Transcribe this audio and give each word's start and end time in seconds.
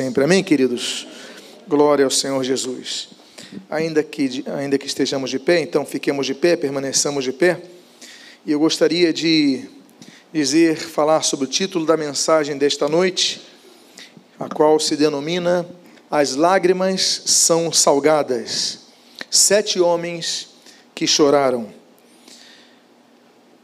sempre. 0.00 0.24
Amém, 0.24 0.42
queridos? 0.42 1.06
Glória 1.68 2.06
ao 2.06 2.10
Senhor 2.10 2.42
Jesus. 2.42 3.10
Ainda 3.68 4.02
que, 4.02 4.42
ainda 4.56 4.78
que 4.78 4.86
estejamos 4.86 5.28
de 5.28 5.38
pé, 5.38 5.60
então 5.60 5.84
fiquemos 5.84 6.24
de 6.24 6.32
pé, 6.32 6.56
permaneçamos 6.56 7.22
de 7.22 7.34
pé. 7.34 7.60
E 8.46 8.52
eu 8.52 8.58
gostaria 8.58 9.12
de 9.12 9.68
dizer, 10.32 10.78
falar 10.78 11.20
sobre 11.20 11.44
o 11.44 11.48
título 11.48 11.84
da 11.84 11.98
mensagem 11.98 12.56
desta 12.56 12.88
noite, 12.88 13.42
a 14.38 14.48
qual 14.48 14.80
se 14.80 14.96
denomina 14.96 15.68
As 16.10 16.34
lágrimas 16.34 17.20
são 17.26 17.70
salgadas. 17.70 18.78
Sete 19.30 19.80
homens 19.80 20.48
que 20.94 21.06
choraram. 21.06 21.68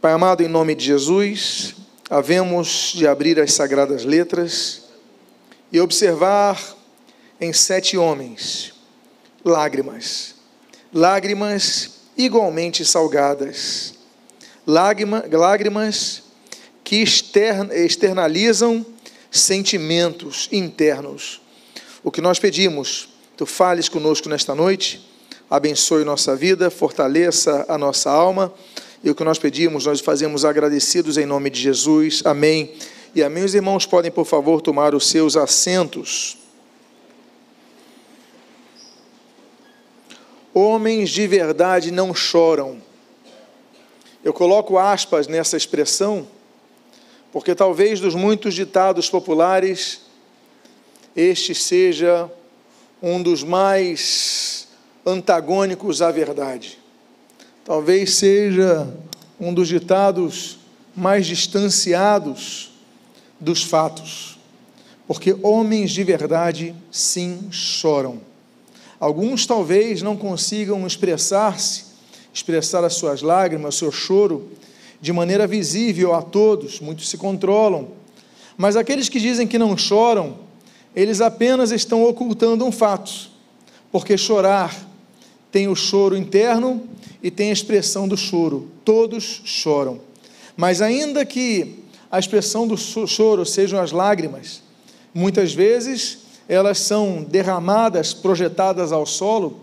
Pai 0.02 0.12
amado, 0.12 0.42
em 0.42 0.48
nome 0.48 0.74
de 0.74 0.84
Jesus, 0.84 1.74
havemos 2.10 2.92
de 2.94 3.06
abrir 3.06 3.40
as 3.40 3.54
sagradas 3.54 4.04
letras 4.04 4.85
e 5.72 5.80
observar 5.80 6.76
em 7.40 7.52
sete 7.52 7.96
homens 7.96 8.72
lágrimas, 9.44 10.34
lágrimas 10.92 11.90
igualmente 12.16 12.84
salgadas, 12.84 13.94
lágrima, 14.66 15.24
lágrimas 15.30 16.22
que 16.82 16.96
externalizam 17.02 18.84
sentimentos 19.30 20.48
internos. 20.50 21.40
O 22.02 22.10
que 22.10 22.20
nós 22.20 22.38
pedimos, 22.38 23.08
tu 23.36 23.44
fales 23.44 23.88
conosco 23.88 24.28
nesta 24.28 24.54
noite, 24.54 25.04
abençoe 25.50 26.04
nossa 26.04 26.34
vida, 26.34 26.70
fortaleça 26.70 27.66
a 27.68 27.76
nossa 27.76 28.10
alma, 28.10 28.52
e 29.04 29.10
o 29.10 29.14
que 29.14 29.24
nós 29.24 29.38
pedimos, 29.38 29.86
nós 29.86 30.00
fazemos 30.00 30.44
agradecidos 30.44 31.18
em 31.18 31.26
nome 31.26 31.50
de 31.50 31.60
Jesus. 31.60 32.22
Amém. 32.24 32.72
E 33.16 33.22
amém. 33.22 33.44
Os 33.44 33.54
irmãos 33.54 33.86
podem, 33.86 34.10
por 34.10 34.26
favor, 34.26 34.60
tomar 34.60 34.94
os 34.94 35.06
seus 35.08 35.38
assentos. 35.38 36.36
Homens 40.52 41.08
de 41.08 41.26
verdade 41.26 41.90
não 41.90 42.14
choram. 42.14 42.76
Eu 44.22 44.34
coloco 44.34 44.76
aspas 44.76 45.28
nessa 45.28 45.56
expressão, 45.56 46.28
porque 47.32 47.54
talvez 47.54 48.00
dos 48.00 48.14
muitos 48.14 48.52
ditados 48.52 49.08
populares, 49.08 50.02
este 51.16 51.54
seja 51.54 52.30
um 53.00 53.22
dos 53.22 53.42
mais 53.42 54.68
antagônicos 55.06 56.02
à 56.02 56.10
verdade. 56.10 56.78
Talvez 57.64 58.12
seja 58.12 58.86
um 59.40 59.54
dos 59.54 59.68
ditados 59.68 60.58
mais 60.94 61.26
distanciados 61.26 62.75
dos 63.38 63.62
fatos, 63.62 64.38
porque 65.06 65.36
homens 65.42 65.90
de 65.90 66.02
verdade 66.02 66.74
sim 66.90 67.48
choram. 67.50 68.20
Alguns 68.98 69.46
talvez 69.46 70.02
não 70.02 70.16
consigam 70.16 70.86
expressar-se, 70.86 71.84
expressar 72.32 72.84
as 72.84 72.94
suas 72.94 73.22
lágrimas, 73.22 73.74
o 73.74 73.78
seu 73.78 73.92
choro, 73.92 74.50
de 75.00 75.12
maneira 75.12 75.46
visível 75.46 76.14
a 76.14 76.22
todos, 76.22 76.80
muitos 76.80 77.08
se 77.08 77.18
controlam. 77.18 77.88
Mas 78.56 78.74
aqueles 78.74 79.08
que 79.08 79.20
dizem 79.20 79.46
que 79.46 79.58
não 79.58 79.76
choram, 79.76 80.38
eles 80.94 81.20
apenas 81.20 81.70
estão 81.70 82.02
ocultando 82.04 82.64
um 82.64 82.72
fato, 82.72 83.30
porque 83.92 84.16
chorar 84.16 84.74
tem 85.52 85.68
o 85.68 85.76
choro 85.76 86.16
interno 86.16 86.82
e 87.22 87.30
tem 87.30 87.50
a 87.50 87.52
expressão 87.52 88.08
do 88.08 88.16
choro. 88.16 88.70
Todos 88.84 89.42
choram. 89.44 90.00
Mas 90.56 90.80
ainda 90.80 91.24
que 91.24 91.84
a 92.10 92.18
expressão 92.18 92.66
do 92.66 92.76
choro 92.76 93.44
sejam 93.44 93.80
as 93.80 93.92
lágrimas. 93.92 94.62
Muitas 95.12 95.52
vezes 95.52 96.18
elas 96.48 96.78
são 96.78 97.22
derramadas, 97.22 98.14
projetadas 98.14 98.92
ao 98.92 99.04
solo, 99.04 99.62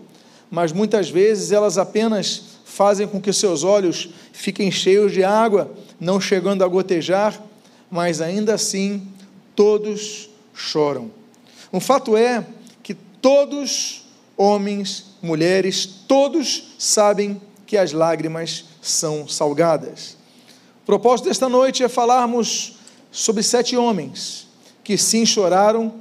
mas 0.50 0.72
muitas 0.72 1.08
vezes 1.08 1.52
elas 1.52 1.78
apenas 1.78 2.42
fazem 2.64 3.06
com 3.06 3.20
que 3.20 3.32
seus 3.32 3.62
olhos 3.62 4.10
fiquem 4.32 4.70
cheios 4.70 5.12
de 5.12 5.24
água, 5.24 5.72
não 5.98 6.20
chegando 6.20 6.64
a 6.64 6.68
gotejar, 6.68 7.40
mas 7.90 8.20
ainda 8.20 8.54
assim 8.54 9.06
todos 9.54 10.28
choram. 10.52 11.10
Um 11.72 11.80
fato 11.80 12.16
é 12.16 12.44
que 12.82 12.94
todos, 12.94 14.04
homens, 14.36 15.06
mulheres, 15.22 15.86
todos 16.06 16.74
sabem 16.78 17.40
que 17.66 17.76
as 17.76 17.92
lágrimas 17.92 18.64
são 18.82 19.26
salgadas. 19.26 20.16
O 20.84 20.86
propósito 20.86 21.30
desta 21.30 21.48
noite 21.48 21.82
é 21.82 21.88
falarmos 21.88 22.74
sobre 23.10 23.42
sete 23.42 23.74
homens 23.74 24.46
que 24.84 24.98
sim 24.98 25.24
choraram 25.24 25.94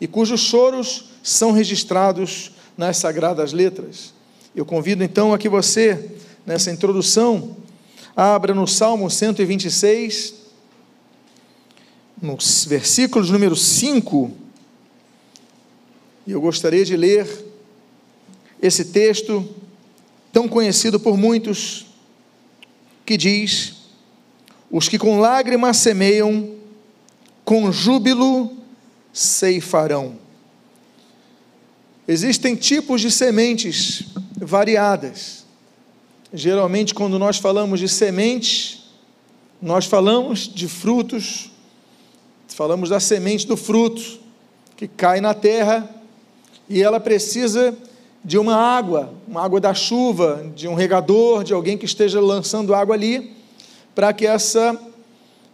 e 0.00 0.06
cujos 0.06 0.40
choros 0.40 1.10
são 1.22 1.52
registrados 1.52 2.50
nas 2.74 2.96
sagradas 2.96 3.52
letras. 3.52 4.14
Eu 4.56 4.64
convido 4.64 5.04
então 5.04 5.34
a 5.34 5.38
que 5.38 5.50
você, 5.50 6.12
nessa 6.46 6.70
introdução, 6.70 7.58
abra 8.16 8.54
no 8.54 8.66
Salmo 8.66 9.10
126, 9.10 10.32
no 12.22 12.38
versículo 12.68 13.26
de 13.26 13.32
número 13.32 13.54
5, 13.54 14.30
e 16.26 16.32
eu 16.32 16.40
gostaria 16.40 16.86
de 16.86 16.96
ler 16.96 17.28
esse 18.62 18.86
texto 18.86 19.46
tão 20.32 20.48
conhecido 20.48 20.98
por 20.98 21.18
muitos, 21.18 21.84
que 23.04 23.18
diz: 23.18 23.81
os 24.72 24.88
que 24.88 24.98
com 24.98 25.20
lágrimas 25.20 25.76
semeiam, 25.76 26.48
com 27.44 27.70
júbilo 27.70 28.50
ceifarão. 29.12 30.16
Existem 32.08 32.56
tipos 32.56 33.02
de 33.02 33.10
sementes 33.10 34.06
variadas. 34.38 35.44
Geralmente, 36.32 36.94
quando 36.94 37.18
nós 37.18 37.36
falamos 37.36 37.78
de 37.78 37.88
sementes, 37.88 38.84
nós 39.60 39.84
falamos 39.84 40.48
de 40.48 40.66
frutos, 40.66 41.50
falamos 42.48 42.88
da 42.88 42.98
semente 42.98 43.46
do 43.46 43.58
fruto, 43.58 44.20
que 44.74 44.88
cai 44.88 45.20
na 45.20 45.34
terra 45.34 45.88
e 46.66 46.82
ela 46.82 46.98
precisa 46.98 47.76
de 48.24 48.38
uma 48.38 48.56
água, 48.56 49.12
uma 49.28 49.42
água 49.44 49.60
da 49.60 49.74
chuva, 49.74 50.50
de 50.56 50.66
um 50.66 50.74
regador, 50.74 51.44
de 51.44 51.52
alguém 51.52 51.76
que 51.76 51.84
esteja 51.84 52.20
lançando 52.20 52.74
água 52.74 52.94
ali 52.94 53.41
para 53.94 54.12
que 54.12 54.26
essa, 54.26 54.78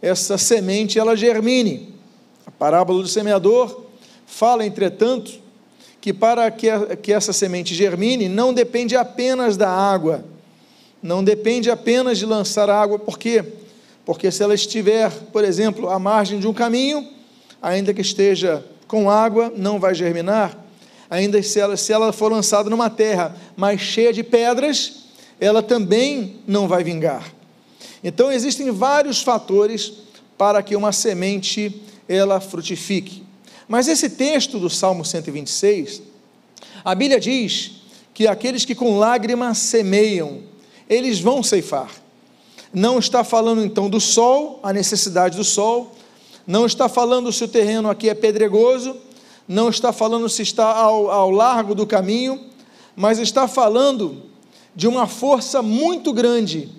essa 0.01 0.37
semente 0.37 0.97
ela 0.97 1.15
germine. 1.15 1.93
A 2.45 2.51
parábola 2.51 3.01
do 3.01 3.07
semeador 3.07 3.85
fala, 4.25 4.65
entretanto, 4.65 5.39
que 6.01 6.13
para 6.13 6.49
que, 6.49 6.69
a, 6.69 6.95
que 6.95 7.11
essa 7.11 7.33
semente 7.33 7.75
germine, 7.75 8.29
não 8.29 8.53
depende 8.53 8.95
apenas 8.95 9.57
da 9.57 9.69
água, 9.69 10.23
não 11.01 11.23
depende 11.23 11.69
apenas 11.69 12.17
de 12.17 12.25
lançar 12.25 12.69
água, 12.69 12.99
por 12.99 13.17
quê? 13.17 13.43
Porque 14.05 14.31
se 14.31 14.41
ela 14.41 14.53
estiver, 14.53 15.11
por 15.31 15.43
exemplo, 15.43 15.89
à 15.89 15.99
margem 15.99 16.39
de 16.39 16.47
um 16.47 16.53
caminho, 16.53 17.07
ainda 17.61 17.93
que 17.93 18.01
esteja 18.01 18.65
com 18.87 19.09
água, 19.09 19.53
não 19.55 19.79
vai 19.79 19.93
germinar. 19.93 20.57
Ainda 21.09 21.41
se 21.41 21.59
ela, 21.59 21.77
se 21.77 21.91
ela 21.91 22.11
for 22.11 22.31
lançada 22.31 22.69
numa 22.69 22.89
terra 22.89 23.35
mais 23.55 23.81
cheia 23.81 24.13
de 24.13 24.23
pedras, 24.23 25.05
ela 25.39 25.61
também 25.61 26.35
não 26.47 26.67
vai 26.67 26.83
vingar. 26.83 27.38
Então 28.03 28.31
existem 28.31 28.71
vários 28.71 29.21
fatores 29.21 29.93
para 30.37 30.63
que 30.63 30.75
uma 30.75 30.91
semente 30.91 31.81
ela 32.07 32.39
frutifique. 32.39 33.23
Mas 33.67 33.87
esse 33.87 34.09
texto 34.09 34.57
do 34.57 34.69
Salmo 34.69 35.05
126, 35.05 36.01
a 36.83 36.95
Bíblia 36.95 37.19
diz 37.19 37.71
que 38.13 38.27
aqueles 38.27 38.65
que 38.65 38.73
com 38.73 38.97
lágrimas 38.97 39.57
semeiam, 39.59 40.39
eles 40.89 41.19
vão 41.19 41.43
ceifar. 41.43 41.91
Não 42.73 42.99
está 42.99 43.23
falando 43.23 43.63
então 43.63 43.89
do 43.89 43.99
sol, 43.99 44.59
a 44.63 44.73
necessidade 44.73 45.37
do 45.37 45.43
sol, 45.43 45.95
não 46.47 46.65
está 46.65 46.89
falando 46.89 47.31
se 47.31 47.43
o 47.43 47.47
terreno 47.47 47.89
aqui 47.89 48.09
é 48.09 48.13
pedregoso, 48.13 48.97
não 49.47 49.69
está 49.69 49.91
falando 49.91 50.27
se 50.29 50.41
está 50.41 50.65
ao, 50.65 51.11
ao 51.11 51.29
largo 51.29 51.75
do 51.75 51.85
caminho, 51.85 52.39
mas 52.95 53.19
está 53.19 53.47
falando 53.47 54.23
de 54.75 54.87
uma 54.87 55.05
força 55.05 55.61
muito 55.61 56.11
grande 56.13 56.69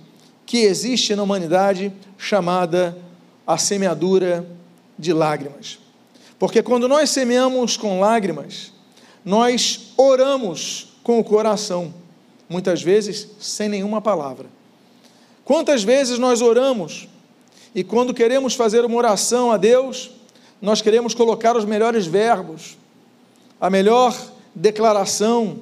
que 0.51 0.65
existe 0.65 1.15
na 1.15 1.23
humanidade 1.23 1.93
chamada 2.19 2.99
a 3.47 3.57
semeadura 3.57 4.45
de 4.99 5.13
lágrimas. 5.13 5.79
Porque 6.41 6.61
quando 6.61 6.89
nós 6.89 7.11
semeamos 7.11 7.77
com 7.77 8.01
lágrimas, 8.01 8.73
nós 9.25 9.93
oramos 9.97 10.89
com 11.05 11.21
o 11.21 11.25
coração, 11.25 11.95
muitas 12.49 12.83
vezes 12.83 13.29
sem 13.39 13.69
nenhuma 13.69 14.01
palavra. 14.01 14.47
Quantas 15.45 15.85
vezes 15.85 16.19
nós 16.19 16.43
oramos 16.43 17.09
e 17.73 17.85
quando 17.85 18.13
queremos 18.13 18.55
fazer 18.55 18.85
uma 18.85 18.97
oração 18.97 19.53
a 19.53 19.57
Deus, 19.57 20.11
nós 20.61 20.83
queremos 20.83 21.15
colocar 21.15 21.57
os 21.57 21.65
melhores 21.65 22.09
verbos, 22.09 22.77
a 23.61 23.71
melhor 23.71 24.21
declaração, 24.53 25.61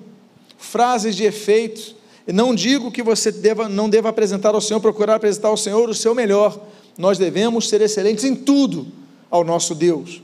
frases 0.57 1.15
de 1.15 1.25
efeito, 1.25 1.95
não 2.33 2.55
digo 2.55 2.91
que 2.91 3.03
você 3.03 3.33
deva, 3.33 3.69
não 3.69 3.89
deva 3.89 4.09
apresentar 4.09 4.55
ao 4.55 4.61
Senhor, 4.61 4.81
procurar 4.81 5.15
apresentar 5.15 5.49
ao 5.49 5.57
Senhor 5.57 5.89
o 5.89 5.95
seu 5.95 6.15
melhor. 6.15 6.59
Nós 6.97 7.17
devemos 7.17 7.69
ser 7.69 7.81
excelentes 7.81 8.25
em 8.25 8.35
tudo 8.35 8.87
ao 9.31 9.45
nosso 9.45 9.75
Deus. 9.75 10.23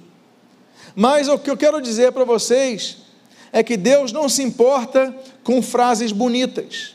Mas 0.94 1.28
o 1.28 1.38
que 1.38 1.50
eu 1.50 1.56
quero 1.56 1.80
dizer 1.80 2.12
para 2.12 2.24
vocês 2.24 2.98
é 3.52 3.62
que 3.62 3.76
Deus 3.76 4.12
não 4.12 4.28
se 4.28 4.42
importa 4.42 5.14
com 5.42 5.62
frases 5.62 6.12
bonitas. 6.12 6.94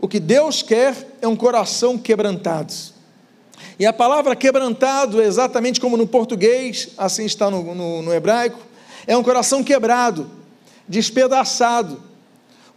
O 0.00 0.08
que 0.08 0.18
Deus 0.18 0.62
quer 0.62 0.94
é 1.20 1.28
um 1.28 1.36
coração 1.36 1.98
quebrantado. 1.98 2.72
E 3.78 3.84
a 3.84 3.92
palavra 3.92 4.34
quebrantado, 4.34 5.20
exatamente 5.20 5.80
como 5.80 5.96
no 5.96 6.06
português, 6.06 6.88
assim 6.96 7.24
está 7.24 7.50
no, 7.50 7.74
no, 7.74 8.02
no 8.02 8.14
hebraico, 8.14 8.58
é 9.06 9.16
um 9.16 9.22
coração 9.22 9.62
quebrado, 9.62 10.30
despedaçado. 10.88 12.09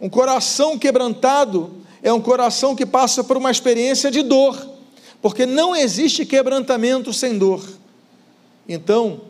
Um 0.00 0.08
coração 0.08 0.78
quebrantado 0.78 1.72
é 2.02 2.12
um 2.12 2.20
coração 2.20 2.76
que 2.76 2.84
passa 2.84 3.24
por 3.24 3.36
uma 3.36 3.50
experiência 3.50 4.10
de 4.10 4.22
dor, 4.22 4.70
porque 5.22 5.46
não 5.46 5.74
existe 5.74 6.26
quebrantamento 6.26 7.12
sem 7.12 7.38
dor. 7.38 7.64
Então, 8.68 9.22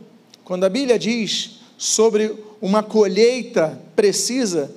quando 0.45 0.65
a 0.65 0.69
Bíblia 0.69 0.99
diz 0.99 1.61
sobre 1.79 2.35
uma 2.61 2.83
colheita 2.83 3.81
precisa, 3.95 4.75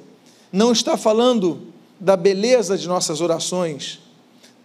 não 0.52 0.72
está 0.72 0.98
falando 0.98 1.68
da 2.00 2.16
beleza 2.16 2.78
de 2.78 2.88
nossas 2.88 3.22
orações. 3.22 4.00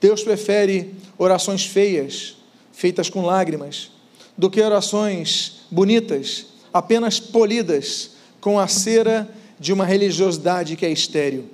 Deus 0.00 0.22
prefere 0.22 0.94
orações 1.16 1.64
feias, 1.64 2.36
feitas 2.72 3.08
com 3.08 3.24
lágrimas, 3.24 3.90
do 4.36 4.50
que 4.50 4.60
orações 4.60 5.60
bonitas, 5.70 6.46
apenas 6.72 7.20
polidas 7.20 8.10
com 8.40 8.58
a 8.58 8.66
cera 8.66 9.28
de 9.62 9.72
uma 9.72 9.84
religiosidade 9.84 10.74
que 10.74 10.84
é 10.84 10.90
estéril. 10.90 11.48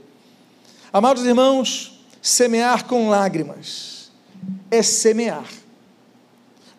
Amados 0.91 1.27
irmãos, 1.27 2.01
semear 2.23 2.87
com 2.87 3.11
lágrimas 3.11 4.11
é 4.71 4.83
semear. 4.83 5.45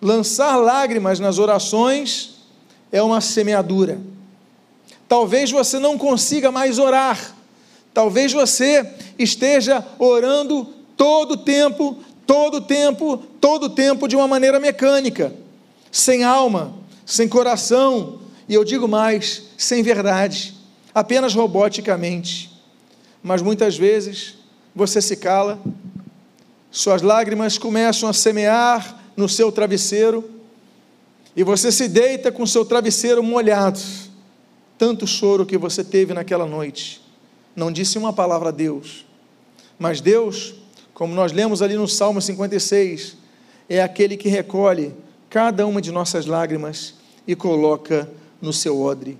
Lançar 0.01 0.55
lágrimas 0.55 1.19
nas 1.19 1.37
orações 1.37 2.31
é 2.91 2.99
uma 2.99 3.21
semeadura. 3.21 4.01
Talvez 5.07 5.51
você 5.51 5.77
não 5.77 5.99
consiga 5.99 6.51
mais 6.51 6.79
orar. 6.79 7.35
Talvez 7.93 8.33
você 8.33 8.91
esteja 9.19 9.85
orando 9.99 10.65
todo 10.97 11.33
o 11.33 11.37
tempo, 11.37 11.97
todo 12.25 12.55
o 12.55 12.61
tempo, 12.61 13.17
todo 13.39 13.65
o 13.65 13.69
tempo 13.69 14.07
de 14.07 14.15
uma 14.15 14.27
maneira 14.27 14.59
mecânica, 14.59 15.31
sem 15.91 16.23
alma, 16.23 16.73
sem 17.05 17.27
coração, 17.29 18.19
e 18.47 18.55
eu 18.55 18.63
digo 18.63 18.87
mais, 18.87 19.43
sem 19.55 19.83
verdade, 19.83 20.58
apenas 20.93 21.33
roboticamente. 21.33 22.51
Mas 23.21 23.41
muitas 23.41 23.77
vezes 23.77 24.35
você 24.75 25.01
se 25.01 25.17
cala, 25.17 25.59
suas 26.71 27.01
lágrimas 27.01 27.57
começam 27.57 28.07
a 28.07 28.13
semear 28.13 29.03
no 29.17 29.27
seu 29.27 29.51
travesseiro, 29.51 30.29
e 31.35 31.43
você 31.43 31.71
se 31.71 31.87
deita 31.87 32.31
com 32.31 32.45
seu 32.45 32.65
travesseiro 32.65 33.21
molhado, 33.21 33.79
tanto 34.77 35.05
choro 35.05 35.45
que 35.45 35.57
você 35.57 35.83
teve 35.83 36.13
naquela 36.13 36.45
noite, 36.45 37.01
não 37.55 37.71
disse 37.71 37.97
uma 37.97 38.13
palavra 38.13 38.49
a 38.49 38.51
Deus, 38.51 39.05
mas 39.77 39.99
Deus, 39.99 40.55
como 40.93 41.13
nós 41.13 41.31
lemos 41.31 41.61
ali 41.61 41.75
no 41.75 41.87
Salmo 41.87 42.21
56, 42.21 43.17
é 43.67 43.81
aquele 43.81 44.15
que 44.17 44.29
recolhe 44.29 44.93
cada 45.29 45.65
uma 45.65 45.81
de 45.81 45.91
nossas 45.91 46.25
lágrimas 46.25 46.95
e 47.27 47.35
coloca 47.35 48.09
no 48.41 48.51
seu 48.51 48.81
odre. 48.81 49.17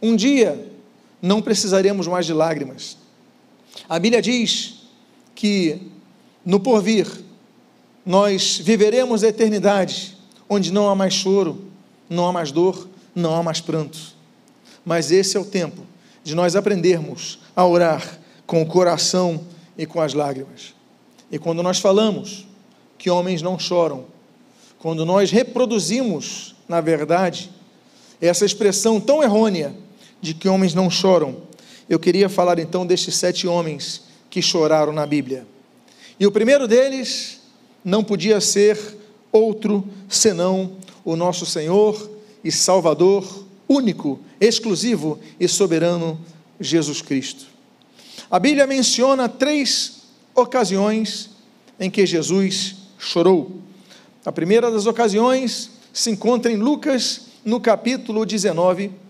Um 0.00 0.14
dia 0.14 0.73
não 1.24 1.40
precisaremos 1.40 2.06
mais 2.06 2.26
de 2.26 2.34
lágrimas. 2.34 2.98
A 3.88 3.98
Bíblia 3.98 4.20
diz 4.20 4.82
que 5.34 5.80
no 6.44 6.60
porvir 6.60 7.06
nós 8.04 8.58
viveremos 8.58 9.24
a 9.24 9.28
eternidade 9.28 10.18
onde 10.46 10.70
não 10.70 10.86
há 10.86 10.94
mais 10.94 11.14
choro, 11.14 11.64
não 12.10 12.26
há 12.26 12.32
mais 12.32 12.52
dor, 12.52 12.86
não 13.14 13.34
há 13.34 13.42
mais 13.42 13.58
pranto. 13.58 13.98
Mas 14.84 15.10
esse 15.10 15.34
é 15.34 15.40
o 15.40 15.46
tempo 15.46 15.86
de 16.22 16.34
nós 16.34 16.54
aprendermos 16.54 17.38
a 17.56 17.64
orar 17.64 18.18
com 18.46 18.60
o 18.60 18.66
coração 18.66 19.46
e 19.78 19.86
com 19.86 20.02
as 20.02 20.12
lágrimas. 20.12 20.74
E 21.32 21.38
quando 21.38 21.62
nós 21.62 21.78
falamos 21.78 22.46
que 22.98 23.08
homens 23.08 23.40
não 23.40 23.58
choram, 23.58 24.04
quando 24.78 25.06
nós 25.06 25.30
reproduzimos, 25.30 26.54
na 26.68 26.82
verdade, 26.82 27.50
essa 28.20 28.44
expressão 28.44 29.00
tão 29.00 29.22
errônea 29.22 29.83
de 30.24 30.32
que 30.32 30.48
homens 30.48 30.72
não 30.72 30.88
choram, 30.88 31.36
eu 31.86 31.98
queria 31.98 32.30
falar 32.30 32.58
então 32.58 32.86
destes 32.86 33.14
sete 33.14 33.46
homens 33.46 34.04
que 34.30 34.40
choraram 34.40 34.90
na 34.90 35.06
Bíblia. 35.06 35.46
E 36.18 36.26
o 36.26 36.32
primeiro 36.32 36.66
deles 36.66 37.42
não 37.84 38.02
podia 38.02 38.40
ser 38.40 38.78
outro 39.30 39.86
senão 40.08 40.78
o 41.04 41.14
nosso 41.14 41.44
Senhor 41.44 42.10
e 42.42 42.50
Salvador, 42.50 43.44
único, 43.68 44.18
exclusivo 44.40 45.18
e 45.38 45.46
soberano 45.46 46.18
Jesus 46.58 47.02
Cristo. 47.02 47.44
A 48.30 48.38
Bíblia 48.38 48.66
menciona 48.66 49.28
três 49.28 50.04
ocasiões 50.34 51.28
em 51.78 51.90
que 51.90 52.06
Jesus 52.06 52.76
chorou. 52.98 53.60
A 54.24 54.32
primeira 54.32 54.70
das 54.70 54.86
ocasiões 54.86 55.68
se 55.92 56.10
encontra 56.10 56.50
em 56.50 56.56
Lucas, 56.56 57.26
no 57.44 57.60
capítulo 57.60 58.24
19, 58.24 59.03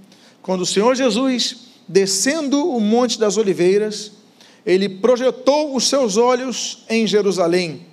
quando 0.44 0.60
o 0.60 0.66
Senhor 0.66 0.94
Jesus, 0.94 1.56
descendo 1.88 2.68
o 2.68 2.78
Monte 2.78 3.18
das 3.18 3.38
Oliveiras, 3.38 4.12
ele 4.64 4.90
projetou 4.90 5.74
os 5.74 5.88
seus 5.88 6.18
olhos 6.18 6.84
em 6.86 7.06
Jerusalém 7.06 7.86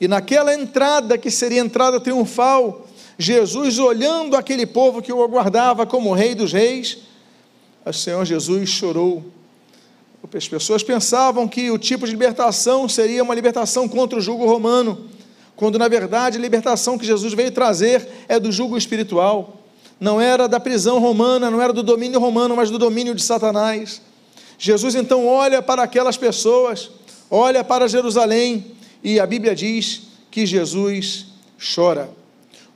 e 0.00 0.08
naquela 0.08 0.54
entrada, 0.54 1.18
que 1.18 1.30
seria 1.30 1.60
entrada 1.60 2.00
triunfal, 2.00 2.88
Jesus 3.18 3.78
olhando 3.78 4.36
aquele 4.36 4.64
povo 4.64 5.02
que 5.02 5.12
o 5.12 5.22
aguardava 5.22 5.84
como 5.84 6.14
Rei 6.14 6.34
dos 6.34 6.50
Reis, 6.50 6.98
o 7.84 7.92
Senhor 7.92 8.24
Jesus 8.24 8.70
chorou. 8.70 9.22
As 10.34 10.48
pessoas 10.48 10.82
pensavam 10.82 11.46
que 11.46 11.70
o 11.70 11.78
tipo 11.78 12.06
de 12.06 12.12
libertação 12.12 12.88
seria 12.88 13.22
uma 13.22 13.34
libertação 13.34 13.86
contra 13.86 14.18
o 14.18 14.22
jugo 14.22 14.46
romano, 14.46 15.10
quando 15.54 15.78
na 15.78 15.88
verdade 15.88 16.38
a 16.38 16.40
libertação 16.40 16.96
que 16.96 17.04
Jesus 17.04 17.34
veio 17.34 17.52
trazer 17.52 18.08
é 18.28 18.40
do 18.40 18.50
jugo 18.50 18.78
espiritual. 18.78 19.61
Não 20.02 20.20
era 20.20 20.48
da 20.48 20.58
prisão 20.58 20.98
romana, 20.98 21.48
não 21.48 21.62
era 21.62 21.72
do 21.72 21.80
domínio 21.80 22.18
romano, 22.18 22.56
mas 22.56 22.68
do 22.68 22.76
domínio 22.76 23.14
de 23.14 23.22
Satanás. 23.22 24.02
Jesus 24.58 24.96
então 24.96 25.24
olha 25.28 25.62
para 25.62 25.84
aquelas 25.84 26.16
pessoas, 26.16 26.90
olha 27.30 27.62
para 27.62 27.86
Jerusalém, 27.86 28.66
e 29.00 29.20
a 29.20 29.24
Bíblia 29.24 29.54
diz 29.54 30.02
que 30.28 30.44
Jesus 30.44 31.26
chora. 31.76 32.10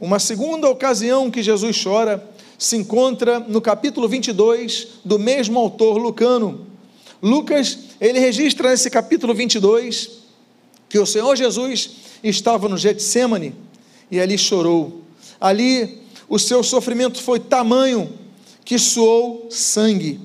Uma 0.00 0.20
segunda 0.20 0.70
ocasião 0.70 1.28
que 1.28 1.42
Jesus 1.42 1.82
chora 1.82 2.24
se 2.56 2.76
encontra 2.76 3.40
no 3.40 3.60
capítulo 3.60 4.08
22 4.08 5.00
do 5.04 5.18
mesmo 5.18 5.58
autor 5.58 5.98
Lucano. 5.98 6.64
Lucas, 7.20 7.76
ele 8.00 8.20
registra 8.20 8.70
nesse 8.70 8.88
capítulo 8.88 9.34
22 9.34 10.10
que 10.88 11.00
o 11.00 11.04
Senhor 11.04 11.34
Jesus 11.34 11.90
estava 12.22 12.68
no 12.68 12.78
Getsemane 12.78 13.52
e 14.12 14.20
ali 14.20 14.38
chorou. 14.38 15.00
Ali 15.40 16.05
o 16.28 16.38
seu 16.38 16.62
sofrimento 16.62 17.22
foi 17.22 17.38
tamanho 17.38 18.12
que 18.64 18.78
suou 18.78 19.46
sangue. 19.50 20.20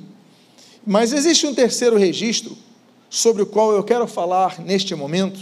Mas 0.86 1.14
existe 1.14 1.46
um 1.46 1.54
terceiro 1.54 1.98
registro 1.98 2.58
sobre 3.10 3.44
o 3.44 3.46
qual 3.46 3.72
eu 3.74 3.84
quero 3.84 4.08
falar 4.08 4.60
neste 4.60 4.96
momento, 4.96 5.40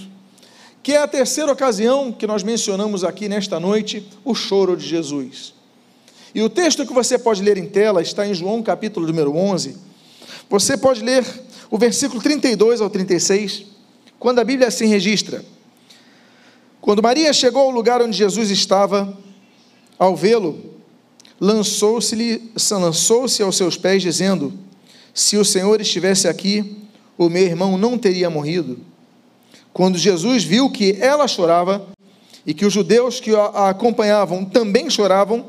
que 0.83 0.93
é 0.93 0.97
a 0.97 1.07
terceira 1.07 1.51
ocasião 1.51 2.11
que 2.11 2.27
nós 2.27 2.43
mencionamos 2.43 3.03
aqui 3.03 3.29
nesta 3.29 3.59
noite, 3.59 4.05
o 4.25 4.35
choro 4.35 4.75
de 4.75 4.85
Jesus. 4.85 5.53
E 6.33 6.41
o 6.41 6.49
texto 6.49 6.85
que 6.85 6.93
você 6.93 7.17
pode 7.17 7.41
ler 7.41 7.57
em 7.57 7.65
tela 7.65 8.01
está 8.01 8.27
em 8.27 8.33
João 8.33 8.61
capítulo 8.61 9.07
número 9.07 9.35
11. 9.35 9.77
Você 10.49 10.75
pode 10.77 11.01
ler 11.01 11.25
o 11.71 11.77
versículo 11.77 12.21
32 12.21 12.81
ao 12.81 12.89
36, 12.89 13.65
quando 14.19 14.39
a 14.39 14.43
Bíblia 14.43 14.67
assim 14.67 14.87
registra: 14.87 15.43
Quando 16.81 17.01
Maria 17.01 17.31
chegou 17.31 17.61
ao 17.61 17.69
lugar 17.69 18.01
onde 18.01 18.17
Jesus 18.17 18.49
estava, 18.49 19.17
ao 19.99 20.15
vê-lo, 20.15 20.57
lançou-se 21.39 22.41
lançou 22.71 23.25
aos 23.43 23.57
seus 23.57 23.75
pés, 23.75 24.01
dizendo: 24.01 24.53
Se 25.13 25.35
o 25.35 25.43
Senhor 25.43 25.81
estivesse 25.81 26.27
aqui, 26.27 26.77
o 27.17 27.29
meu 27.29 27.43
irmão 27.43 27.77
não 27.77 27.97
teria 27.97 28.29
morrido. 28.29 28.79
Quando 29.73 29.97
Jesus 29.97 30.43
viu 30.45 30.69
que 30.69 30.97
ela 30.99 31.27
chorava 31.27 31.85
e 32.45 32.53
que 32.53 32.65
os 32.65 32.73
judeus 32.73 33.19
que 33.19 33.35
a 33.35 33.69
acompanhavam 33.69 34.45
também 34.45 34.89
choravam, 34.89 35.47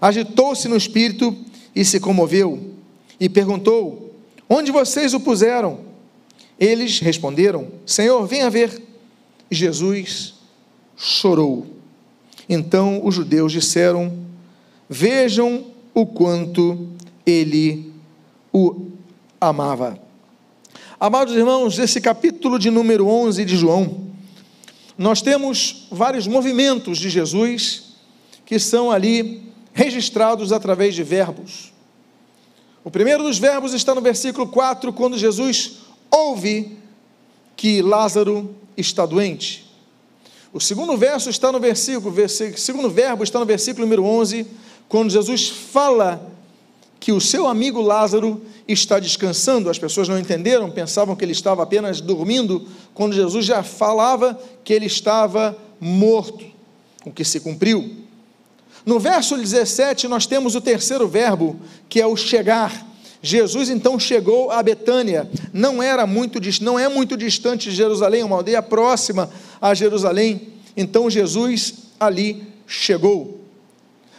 agitou-se 0.00 0.68
no 0.68 0.76
espírito 0.76 1.36
e 1.74 1.84
se 1.84 1.98
comoveu 1.98 2.72
e 3.18 3.28
perguntou: 3.28 4.14
Onde 4.48 4.70
vocês 4.70 5.12
o 5.12 5.20
puseram? 5.20 5.80
Eles 6.58 7.00
responderam: 7.00 7.68
Senhor, 7.84 8.26
venha 8.26 8.48
ver. 8.48 8.82
Jesus 9.50 10.34
chorou. 10.96 11.77
Então 12.48 13.04
os 13.04 13.14
judeus 13.14 13.52
disseram: 13.52 14.16
Vejam 14.88 15.66
o 15.94 16.06
quanto 16.06 16.88
ele 17.26 17.92
o 18.52 18.86
amava. 19.40 19.98
Amados 20.98 21.34
irmãos, 21.34 21.78
esse 21.78 22.00
capítulo 22.00 22.58
de 22.58 22.70
número 22.70 23.06
11 23.06 23.44
de 23.44 23.56
João, 23.56 24.08
nós 24.96 25.22
temos 25.22 25.86
vários 25.90 26.26
movimentos 26.26 26.98
de 26.98 27.08
Jesus 27.08 27.94
que 28.44 28.58
são 28.58 28.90
ali 28.90 29.42
registrados 29.72 30.50
através 30.52 30.94
de 30.94 31.04
verbos. 31.04 31.72
O 32.82 32.90
primeiro 32.90 33.22
dos 33.22 33.38
verbos 33.38 33.74
está 33.74 33.94
no 33.94 34.00
versículo 34.00 34.48
4, 34.48 34.92
quando 34.92 35.18
Jesus 35.18 35.80
ouve 36.10 36.78
que 37.54 37.82
Lázaro 37.82 38.56
está 38.76 39.04
doente. 39.04 39.67
O 40.52 40.60
segundo 40.60 40.96
verso 40.96 41.28
está 41.28 41.52
no 41.52 41.60
versículo, 41.60 42.14
segundo 42.56 42.88
verbo 42.88 43.22
está 43.22 43.38
no 43.38 43.44
versículo 43.44 43.84
número 43.84 44.04
11, 44.04 44.46
quando 44.88 45.10
Jesus 45.10 45.48
fala 45.48 46.26
que 46.98 47.12
o 47.12 47.20
seu 47.20 47.46
amigo 47.46 47.80
Lázaro 47.80 48.42
está 48.66 48.98
descansando. 48.98 49.68
As 49.68 49.78
pessoas 49.78 50.08
não 50.08 50.18
entenderam, 50.18 50.70
pensavam 50.70 51.14
que 51.14 51.24
ele 51.24 51.32
estava 51.32 51.62
apenas 51.62 52.00
dormindo, 52.00 52.66
quando 52.94 53.14
Jesus 53.14 53.44
já 53.44 53.62
falava 53.62 54.38
que 54.64 54.72
ele 54.72 54.86
estava 54.86 55.56
morto, 55.78 56.44
o 57.04 57.10
que 57.10 57.24
se 57.24 57.40
cumpriu. 57.40 57.96
No 58.86 58.98
verso 58.98 59.36
17, 59.36 60.08
nós 60.08 60.26
temos 60.26 60.54
o 60.54 60.60
terceiro 60.62 61.06
verbo, 61.06 61.56
que 61.90 62.00
é 62.00 62.06
o 62.06 62.16
chegar. 62.16 62.86
Jesus 63.20 63.68
então 63.68 63.98
chegou 63.98 64.50
a 64.50 64.62
Betânia, 64.62 65.28
não 65.52 65.82
era 65.82 66.06
muito 66.06 66.38
não 66.62 66.78
é 66.78 66.88
muito 66.88 67.16
distante 67.16 67.68
de 67.68 67.76
Jerusalém, 67.76 68.22
uma 68.22 68.36
aldeia 68.36 68.62
próxima 68.62 69.28
a 69.60 69.74
Jerusalém. 69.74 70.48
Então 70.76 71.10
Jesus 71.10 71.74
ali 71.98 72.42
chegou. 72.66 73.40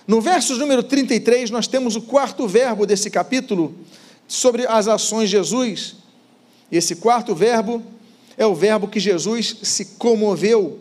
No 0.07 0.19
verso 0.19 0.55
número 0.57 0.81
33, 0.81 1.51
nós 1.51 1.67
temos 1.67 1.95
o 1.95 2.01
quarto 2.01 2.47
verbo 2.47 2.85
desse 2.85 3.09
capítulo 3.09 3.75
sobre 4.27 4.65
as 4.67 4.87
ações 4.87 5.29
de 5.29 5.37
Jesus. 5.37 5.95
Esse 6.71 6.95
quarto 6.95 7.35
verbo 7.35 7.83
é 8.37 8.45
o 8.45 8.55
verbo 8.55 8.87
que 8.87 8.99
Jesus 8.99 9.57
se 9.61 9.85
comoveu. 9.97 10.79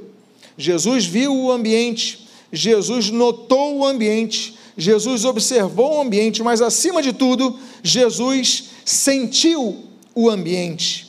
Jesus 0.56 1.04
viu 1.04 1.34
o 1.34 1.52
ambiente, 1.52 2.26
Jesus 2.52 3.10
notou 3.10 3.78
o 3.78 3.84
ambiente, 3.84 4.56
Jesus 4.76 5.24
observou 5.24 5.96
o 5.96 6.00
ambiente, 6.00 6.42
mas 6.42 6.62
acima 6.62 7.02
de 7.02 7.12
tudo, 7.12 7.58
Jesus 7.82 8.70
sentiu 8.84 9.84
o 10.14 10.30
ambiente. 10.30 11.08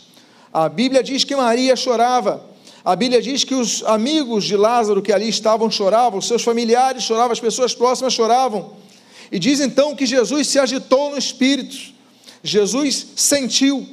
A 0.51 0.68
Bíblia 0.68 1.03
diz 1.03 1.24
que 1.24 1.36
Maria 1.36 1.75
chorava. 1.75 2.49
A 2.83 2.95
Bíblia 2.95 3.21
diz 3.21 3.43
que 3.43 3.55
os 3.55 3.83
amigos 3.83 4.45
de 4.45 4.55
Lázaro 4.55 5.01
que 5.01 5.12
ali 5.12 5.27
estavam 5.27 5.69
choravam, 5.69 6.21
seus 6.21 6.43
familiares 6.43 7.03
choravam, 7.03 7.31
as 7.31 7.39
pessoas 7.39 7.74
próximas 7.74 8.13
choravam. 8.13 8.74
E 9.31 9.38
diz 9.38 9.59
então 9.59 9.95
que 9.95 10.05
Jesus 10.05 10.48
se 10.48 10.57
agitou 10.57 11.12
no 11.12 11.17
espírito. 11.17 11.77
Jesus 12.43 13.07
sentiu. 13.15 13.88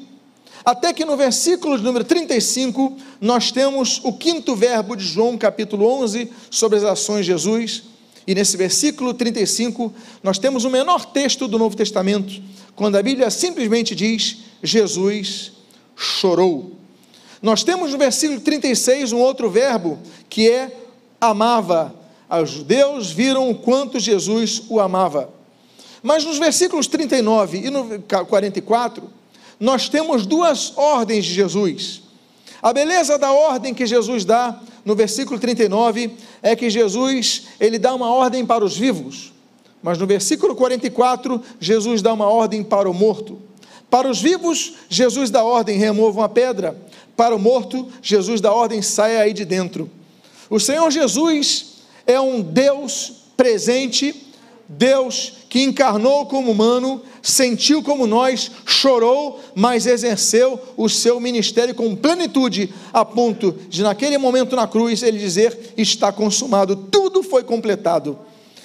Até 0.64 0.92
que 0.92 1.04
no 1.04 1.16
versículo 1.16 1.76
de 1.76 1.84
número 1.84 2.04
35, 2.04 2.96
nós 3.20 3.52
temos 3.52 4.00
o 4.02 4.12
quinto 4.12 4.56
verbo 4.56 4.96
de 4.96 5.04
João, 5.04 5.36
capítulo 5.38 5.86
11, 6.02 6.30
sobre 6.50 6.78
as 6.78 6.84
ações 6.84 7.24
de 7.24 7.32
Jesus. 7.32 7.84
E 8.26 8.34
nesse 8.34 8.56
versículo 8.56 9.14
35, 9.14 9.94
nós 10.22 10.38
temos 10.38 10.64
o 10.64 10.70
menor 10.70 11.04
texto 11.06 11.46
do 11.46 11.58
Novo 11.58 11.76
Testamento, 11.76 12.42
quando 12.74 12.96
a 12.96 13.02
Bíblia 13.02 13.30
simplesmente 13.30 13.94
diz: 13.94 14.38
Jesus 14.62 15.52
chorou. 15.94 16.75
Nós 17.42 17.62
temos 17.62 17.92
no 17.92 17.98
versículo 17.98 18.40
36 18.40 19.12
um 19.12 19.18
outro 19.18 19.50
verbo 19.50 19.98
que 20.28 20.50
é 20.50 20.72
amava. 21.20 21.94
Os 22.28 22.50
judeus 22.50 23.10
viram 23.10 23.50
o 23.50 23.54
quanto 23.54 24.00
Jesus 24.00 24.62
o 24.68 24.80
amava. 24.80 25.30
Mas 26.02 26.24
nos 26.24 26.38
versículos 26.38 26.86
39 26.86 27.58
e 27.58 27.70
no 27.70 28.00
44, 28.28 29.02
nós 29.58 29.88
temos 29.88 30.26
duas 30.26 30.72
ordens 30.76 31.24
de 31.24 31.34
Jesus. 31.34 32.02
A 32.62 32.72
beleza 32.72 33.18
da 33.18 33.32
ordem 33.32 33.74
que 33.74 33.86
Jesus 33.86 34.24
dá 34.24 34.60
no 34.84 34.94
versículo 34.94 35.38
39 35.38 36.12
é 36.42 36.54
que 36.54 36.70
Jesus, 36.70 37.44
ele 37.58 37.78
dá 37.78 37.94
uma 37.94 38.10
ordem 38.10 38.46
para 38.46 38.64
os 38.64 38.76
vivos, 38.76 39.32
mas 39.82 39.98
no 39.98 40.06
versículo 40.06 40.54
44, 40.54 41.40
Jesus 41.60 42.02
dá 42.02 42.12
uma 42.12 42.28
ordem 42.28 42.62
para 42.62 42.88
o 42.90 42.94
morto. 42.94 43.40
Para 43.90 44.08
os 44.08 44.20
vivos, 44.20 44.74
Jesus 44.88 45.30
dá 45.30 45.44
ordem, 45.44 45.78
removam 45.78 46.24
a 46.24 46.28
pedra. 46.28 46.76
Para 47.16 47.34
o 47.34 47.38
morto, 47.38 47.88
Jesus 48.02 48.40
dá 48.40 48.52
ordem, 48.52 48.82
saia 48.82 49.20
aí 49.20 49.32
de 49.32 49.44
dentro. 49.44 49.90
O 50.50 50.60
Senhor 50.60 50.90
Jesus 50.90 51.76
é 52.06 52.20
um 52.20 52.42
Deus 52.42 53.12
presente 53.36 54.26
Deus 54.68 55.32
que 55.48 55.62
encarnou 55.62 56.26
como 56.26 56.50
humano, 56.50 57.00
sentiu 57.22 57.82
como 57.82 58.06
nós, 58.06 58.50
chorou, 58.64 59.40
mas 59.54 59.86
exerceu 59.86 60.60
o 60.76 60.88
seu 60.88 61.20
ministério 61.20 61.74
com 61.74 61.94
plenitude, 61.94 62.74
a 62.92 63.04
ponto 63.04 63.56
de, 63.68 63.82
naquele 63.82 64.18
momento 64.18 64.56
na 64.56 64.66
cruz, 64.66 65.02
ele 65.02 65.18
dizer: 65.18 65.74
Está 65.76 66.10
consumado, 66.12 66.76
tudo 66.76 67.22
foi 67.22 67.44
completado. 67.44 68.18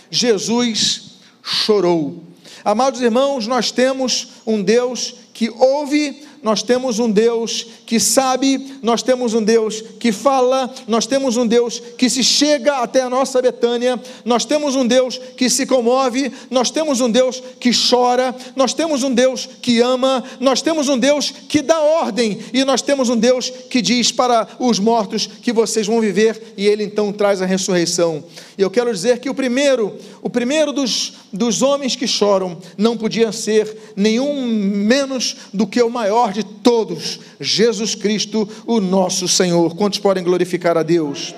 Jesus 0.09 1.19
chorou. 1.43 2.23
Amados 2.65 3.01
irmãos, 3.01 3.47
nós 3.47 3.71
temos 3.71 4.27
um 4.45 4.61
Deus 4.61 5.15
que 5.33 5.49
ouve 5.49 6.23
nós 6.43 6.63
temos 6.63 6.97
um 6.99 7.09
Deus 7.09 7.67
que 7.85 7.99
sabe, 7.99 8.77
nós 8.81 9.03
temos 9.03 9.33
um 9.33 9.43
Deus 9.43 9.81
que 9.99 10.11
fala, 10.11 10.73
nós 10.87 11.05
temos 11.05 11.37
um 11.37 11.45
Deus 11.45 11.81
que 11.97 12.09
se 12.09 12.23
chega 12.23 12.77
até 12.77 13.01
a 13.01 13.09
nossa 13.09 13.41
Betânia, 13.41 14.01
nós 14.25 14.43
temos 14.43 14.75
um 14.75 14.85
Deus 14.85 15.19
que 15.37 15.49
se 15.49 15.65
comove, 15.65 16.31
nós 16.49 16.71
temos 16.71 16.99
um 16.99 17.09
Deus 17.09 17.41
que 17.59 17.71
chora, 17.71 18.35
nós 18.55 18.73
temos 18.73 19.03
um 19.03 19.13
Deus 19.13 19.47
que 19.61 19.81
ama, 19.81 20.23
nós 20.39 20.61
temos 20.61 20.89
um 20.89 20.97
Deus 20.97 21.31
que 21.31 21.61
dá 21.61 21.79
ordem 21.79 22.39
e 22.53 22.63
nós 22.63 22.81
temos 22.81 23.09
um 23.09 23.17
Deus 23.17 23.51
que 23.69 23.81
diz 23.81 24.11
para 24.11 24.47
os 24.59 24.79
mortos 24.79 25.27
que 25.27 25.53
vocês 25.53 25.85
vão 25.85 26.01
viver 26.01 26.53
e 26.57 26.65
ele 26.65 26.83
então 26.83 27.11
traz 27.11 27.41
a 27.41 27.45
ressurreição. 27.45 28.23
E 28.57 28.61
eu 28.61 28.69
quero 28.69 28.91
dizer 28.91 29.19
que 29.19 29.29
o 29.29 29.35
primeiro, 29.35 29.95
o 30.21 30.29
primeiro 30.29 30.71
dos, 30.71 31.13
dos 31.31 31.61
homens 31.61 31.95
que 31.95 32.07
choram 32.07 32.57
não 32.77 32.97
podia 32.97 33.31
ser 33.31 33.93
nenhum 33.95 34.45
menos 34.45 35.37
do 35.53 35.65
que 35.65 35.81
o 35.81 35.89
maior 35.89 36.33
de 36.33 36.43
todos, 36.43 37.19
Jesus 37.39 37.95
Cristo, 37.95 38.47
o 38.65 38.79
nosso 38.79 39.27
Senhor. 39.27 39.75
Quantos 39.75 39.99
podem 39.99 40.23
glorificar 40.23 40.77
a 40.77 40.83
Deus? 40.83 41.33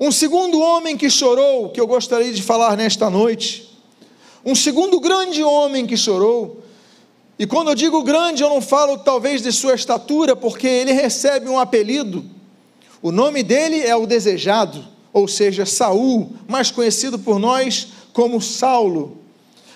Um 0.00 0.12
segundo 0.12 0.60
homem 0.60 0.96
que 0.96 1.10
chorou, 1.10 1.70
que 1.70 1.80
eu 1.80 1.86
gostaria 1.86 2.32
de 2.32 2.42
falar 2.42 2.76
nesta 2.76 3.10
noite, 3.10 3.68
um 4.44 4.54
segundo 4.54 5.00
grande 5.00 5.42
homem 5.42 5.86
que 5.86 5.96
chorou, 5.96 6.62
e 7.38 7.46
quando 7.46 7.68
eu 7.68 7.74
digo 7.74 8.02
grande, 8.02 8.42
eu 8.42 8.48
não 8.48 8.60
falo 8.60 8.98
talvez 8.98 9.42
de 9.42 9.52
sua 9.52 9.74
estatura, 9.74 10.34
porque 10.34 10.66
ele 10.66 10.92
recebe 10.92 11.48
um 11.48 11.58
apelido, 11.58 12.24
o 13.00 13.12
nome 13.12 13.42
dele 13.42 13.80
é 13.80 13.94
o 13.94 14.06
desejado, 14.06 14.84
ou 15.12 15.28
seja, 15.28 15.64
Saul, 15.64 16.32
mais 16.48 16.70
conhecido 16.70 17.18
por 17.18 17.38
nós 17.38 17.88
como 18.18 18.42
Saulo 18.42 19.16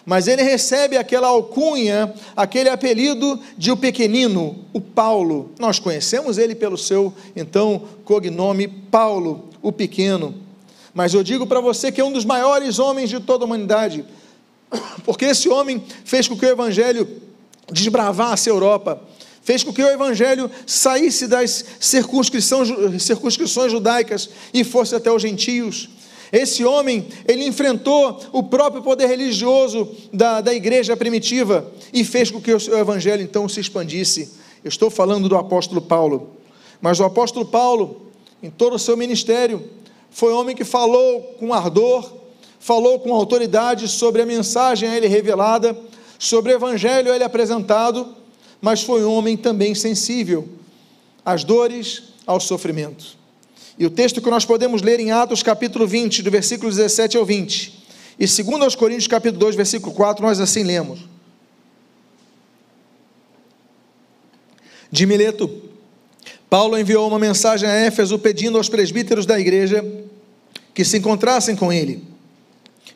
mas 0.05 0.27
ele 0.27 0.43
recebe 0.43 0.97
aquela 0.97 1.29
alcunha, 1.29 2.13
aquele 2.35 2.69
apelido 2.69 3.39
de 3.57 3.71
o 3.71 3.77
pequenino, 3.77 4.65
o 4.73 4.81
Paulo. 4.81 5.53
Nós 5.61 5.79
conhecemos 5.79 6.39
ele 6.39 6.57
pelo 6.57 6.77
seu, 6.77 7.15
então, 7.37 7.83
cognome 8.05 8.67
Paulo, 8.67 9.49
o 9.63 9.71
pequeno. 9.71 10.35
Mas 10.93 11.15
eu 11.15 11.23
digo 11.23 11.47
para 11.47 11.61
você 11.61 11.93
que 11.93 12.01
é 12.01 12.05
um 12.05 12.11
dos 12.11 12.25
maiores 12.25 12.81
homens 12.81 13.11
de 13.11 13.21
toda 13.21 13.45
a 13.45 13.47
humanidade, 13.47 14.05
porque 15.07 15.27
esse 15.27 15.49
homem 15.49 15.81
fez 16.05 16.27
com 16.27 16.37
que 16.37 16.45
o 16.45 16.51
evangelho 16.51 17.09
desbravasse 17.71 18.51
a 18.51 18.53
Europa, 18.53 19.01
fez 19.45 19.63
com 19.63 19.73
que 19.73 19.85
o 19.85 19.89
evangelho 19.89 20.51
saísse 20.67 21.29
das 21.29 21.65
circunscrições, 21.79 23.71
judaicas 23.71 24.31
e 24.53 24.65
fosse 24.65 24.97
até 24.97 25.13
os 25.13 25.23
gentios 25.23 25.89
esse 26.33 26.65
homem, 26.65 27.07
ele 27.29 27.47
enfrentou 27.47 28.19
o 28.33 28.43
próprio 28.43 28.83
poder 28.83 29.07
religioso 29.07 29.87
da, 30.11 30.41
da 30.41 30.55
igreja 30.55 30.97
primitiva 30.97 31.71
e 31.93 32.03
fez 32.05 32.31
com 32.31 32.41
que 32.41 32.55
o 32.55 32.59
seu 32.59 32.79
evangelho 32.79 33.23
então 33.23 33.47
se 33.47 33.61
expandisse. 33.61 34.33
Eu 34.65 34.71
estou 34.71 34.89
falando 34.89 35.29
do 35.29 35.37
apóstolo 35.37 35.83
Paulo. 35.83 36.31
Mas 36.81 36.99
o 36.99 37.05
apóstolo 37.05 37.45
Paulo, 37.45 38.07
em 38.43 38.49
todo 38.49 38.77
o 38.77 38.79
seu 38.79 38.97
ministério, 38.97 39.63
foi 40.11 40.33
homem 40.33 40.57
que 40.57 40.65
falou 40.65 41.23
com 41.39 41.53
ardor, 41.53 42.11
falou 42.59 42.99
com 42.99 43.13
autoridade 43.13 43.87
sobre 43.87 44.23
a 44.23 44.27
mensagem 44.27 44.89
a 44.89 44.97
ele 44.97 45.09
revelada, 45.09 45.79
sobre 46.19 46.53
o 46.53 46.57
evangelho 46.57 47.13
a 47.13 47.15
ele 47.15 47.25
apresentado, 47.25 48.17
mas 48.59 48.83
foi 48.83 49.05
um 49.05 49.13
homem 49.13 49.37
também 49.37 49.75
sensível 49.75 50.49
às 51.25 51.45
dores, 51.45 52.05
ao 52.27 52.41
sofrimento. 52.41 53.22
E 53.83 53.87
o 53.87 53.91
texto 53.91 54.23
que 54.23 54.31
nós 54.31 54.45
podemos 54.45 54.81
ler 54.81 55.01
em 55.01 55.11
Atos 55.11 55.43
capítulo 55.43 55.89
20, 55.89 56.23
do 56.23 56.31
versículo 56.31 56.71
17 56.71 57.17
ao 57.17 57.25
20. 57.25 57.83
E 58.17 58.29
segundo 58.29 58.63
aos 58.63 58.77
Coríntios 58.77 59.09
capítulo 59.09 59.41
2, 59.41 59.57
versículo 59.57 59.93
4, 59.93 60.25
nós 60.25 60.39
assim 60.39 60.63
lemos. 60.63 61.01
De 64.89 65.05
Mileto, 65.05 65.51
Paulo 66.49 66.79
enviou 66.79 67.09
uma 67.09 67.19
mensagem 67.19 67.69
a 67.69 67.73
Éfeso 67.73 68.21
pedindo 68.21 68.57
aos 68.57 68.69
presbíteros 68.69 69.27
da 69.27 69.41
igreja 69.41 69.85
que 70.73 70.85
se 70.85 70.99
encontrassem 70.99 71.57
com 71.57 71.73
ele. 71.73 72.05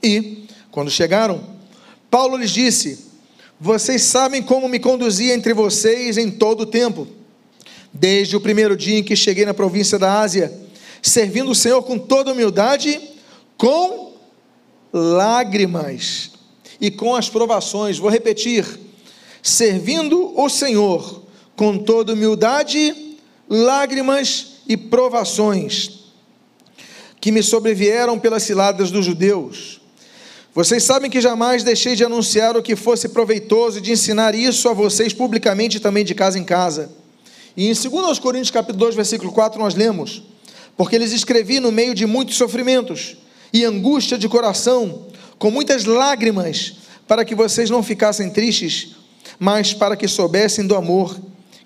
E, 0.00 0.46
quando 0.70 0.88
chegaram, 0.88 1.42
Paulo 2.08 2.36
lhes 2.36 2.52
disse: 2.52 3.06
Vocês 3.60 4.02
sabem 4.02 4.40
como 4.40 4.68
me 4.68 4.78
conduzi 4.78 5.32
entre 5.32 5.52
vocês 5.52 6.16
em 6.16 6.30
todo 6.30 6.60
o 6.60 6.66
tempo, 6.66 7.08
desde 7.92 8.36
o 8.36 8.40
primeiro 8.40 8.76
dia 8.76 9.00
em 9.00 9.02
que 9.02 9.16
cheguei 9.16 9.44
na 9.44 9.52
província 9.52 9.98
da 9.98 10.20
Ásia 10.20 10.64
servindo 11.08 11.50
o 11.50 11.54
Senhor 11.54 11.82
com 11.82 11.98
toda 11.98 12.32
humildade, 12.32 13.00
com 13.56 14.12
lágrimas 14.92 16.32
e 16.80 16.90
com 16.90 17.14
as 17.14 17.28
provações. 17.28 17.98
Vou 17.98 18.10
repetir: 18.10 18.66
servindo 19.42 20.38
o 20.38 20.48
Senhor 20.48 21.22
com 21.54 21.78
toda 21.78 22.12
humildade, 22.12 23.16
lágrimas 23.48 24.56
e 24.68 24.76
provações 24.76 26.06
que 27.20 27.32
me 27.32 27.42
sobrevieram 27.42 28.18
pelas 28.18 28.42
ciladas 28.42 28.90
dos 28.90 29.06
judeus. 29.06 29.80
Vocês 30.54 30.82
sabem 30.82 31.10
que 31.10 31.20
jamais 31.20 31.62
deixei 31.62 31.94
de 31.94 32.04
anunciar 32.04 32.56
o 32.56 32.62
que 32.62 32.74
fosse 32.74 33.08
proveitoso 33.10 33.78
e 33.78 33.80
de 33.80 33.92
ensinar 33.92 34.34
isso 34.34 34.68
a 34.68 34.72
vocês 34.72 35.12
publicamente 35.12 35.76
e 35.76 35.80
também 35.80 36.04
de 36.04 36.14
casa 36.14 36.38
em 36.38 36.44
casa. 36.44 36.90
E 37.56 37.68
em 37.68 37.72
2 37.72 38.18
Coríntios 38.18 38.50
capítulo 38.50 38.78
2, 38.80 38.94
versículo 38.94 39.32
4, 39.32 39.58
nós 39.58 39.74
lemos: 39.74 40.22
Porque 40.76 40.96
eles 40.96 41.12
escrevi 41.12 41.58
no 41.60 41.72
meio 41.72 41.94
de 41.94 42.06
muitos 42.06 42.36
sofrimentos 42.36 43.16
e 43.52 43.64
angústia 43.64 44.18
de 44.18 44.28
coração, 44.28 45.06
com 45.38 45.50
muitas 45.50 45.84
lágrimas, 45.84 46.74
para 47.06 47.24
que 47.24 47.34
vocês 47.34 47.70
não 47.70 47.82
ficassem 47.82 48.30
tristes, 48.30 48.96
mas 49.38 49.72
para 49.72 49.96
que 49.96 50.08
soubessem 50.08 50.66
do 50.66 50.74
amor 50.74 51.18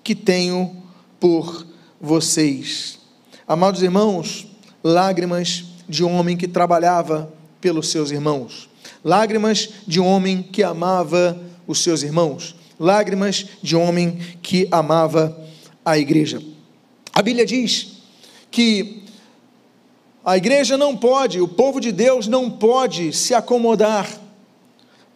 que 0.03 0.15
tenho 0.15 0.83
por 1.19 1.65
vocês. 1.99 2.99
Amados 3.47 3.83
irmãos, 3.83 4.47
lágrimas 4.83 5.65
de 5.87 6.03
um 6.03 6.13
homem 6.15 6.37
que 6.37 6.47
trabalhava 6.47 7.33
pelos 7.59 7.89
seus 7.89 8.11
irmãos, 8.11 8.69
lágrimas 9.03 9.69
de 9.85 9.99
um 9.99 10.05
homem 10.05 10.41
que 10.41 10.63
amava 10.63 11.39
os 11.67 11.83
seus 11.83 12.01
irmãos, 12.01 12.55
lágrimas 12.79 13.45
de 13.61 13.75
um 13.75 13.81
homem 13.81 14.19
que 14.41 14.67
amava 14.71 15.37
a 15.83 15.97
igreja. 15.97 16.41
A 17.13 17.21
Bíblia 17.21 17.45
diz 17.45 17.97
que 18.49 19.00
a 20.23 20.37
igreja 20.37 20.77
não 20.77 20.95
pode, 20.95 21.41
o 21.41 21.47
povo 21.47 21.79
de 21.79 21.91
Deus 21.91 22.27
não 22.27 22.49
pode 22.49 23.11
se 23.11 23.33
acomodar, 23.33 24.07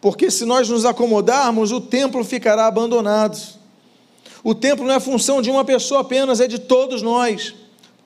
porque 0.00 0.30
se 0.30 0.44
nós 0.44 0.68
nos 0.68 0.84
acomodarmos, 0.84 1.70
o 1.72 1.80
templo 1.80 2.24
ficará 2.24 2.66
abandonado. 2.66 3.38
O 4.42 4.54
templo 4.54 4.86
não 4.86 4.94
é 4.94 5.00
função 5.00 5.42
de 5.42 5.50
uma 5.50 5.64
pessoa 5.64 6.02
apenas, 6.02 6.40
é 6.40 6.46
de 6.46 6.58
todos 6.58 7.02
nós. 7.02 7.54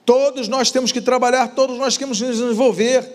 Todos 0.07 0.49
nós 0.49 0.71
temos 0.71 0.93
que 0.93 1.01
trabalhar, 1.01 1.49
todos 1.49 1.77
nós 1.77 1.97
temos 1.97 2.19
que 2.19 2.27
nos 2.27 2.41
envolver. 2.41 3.07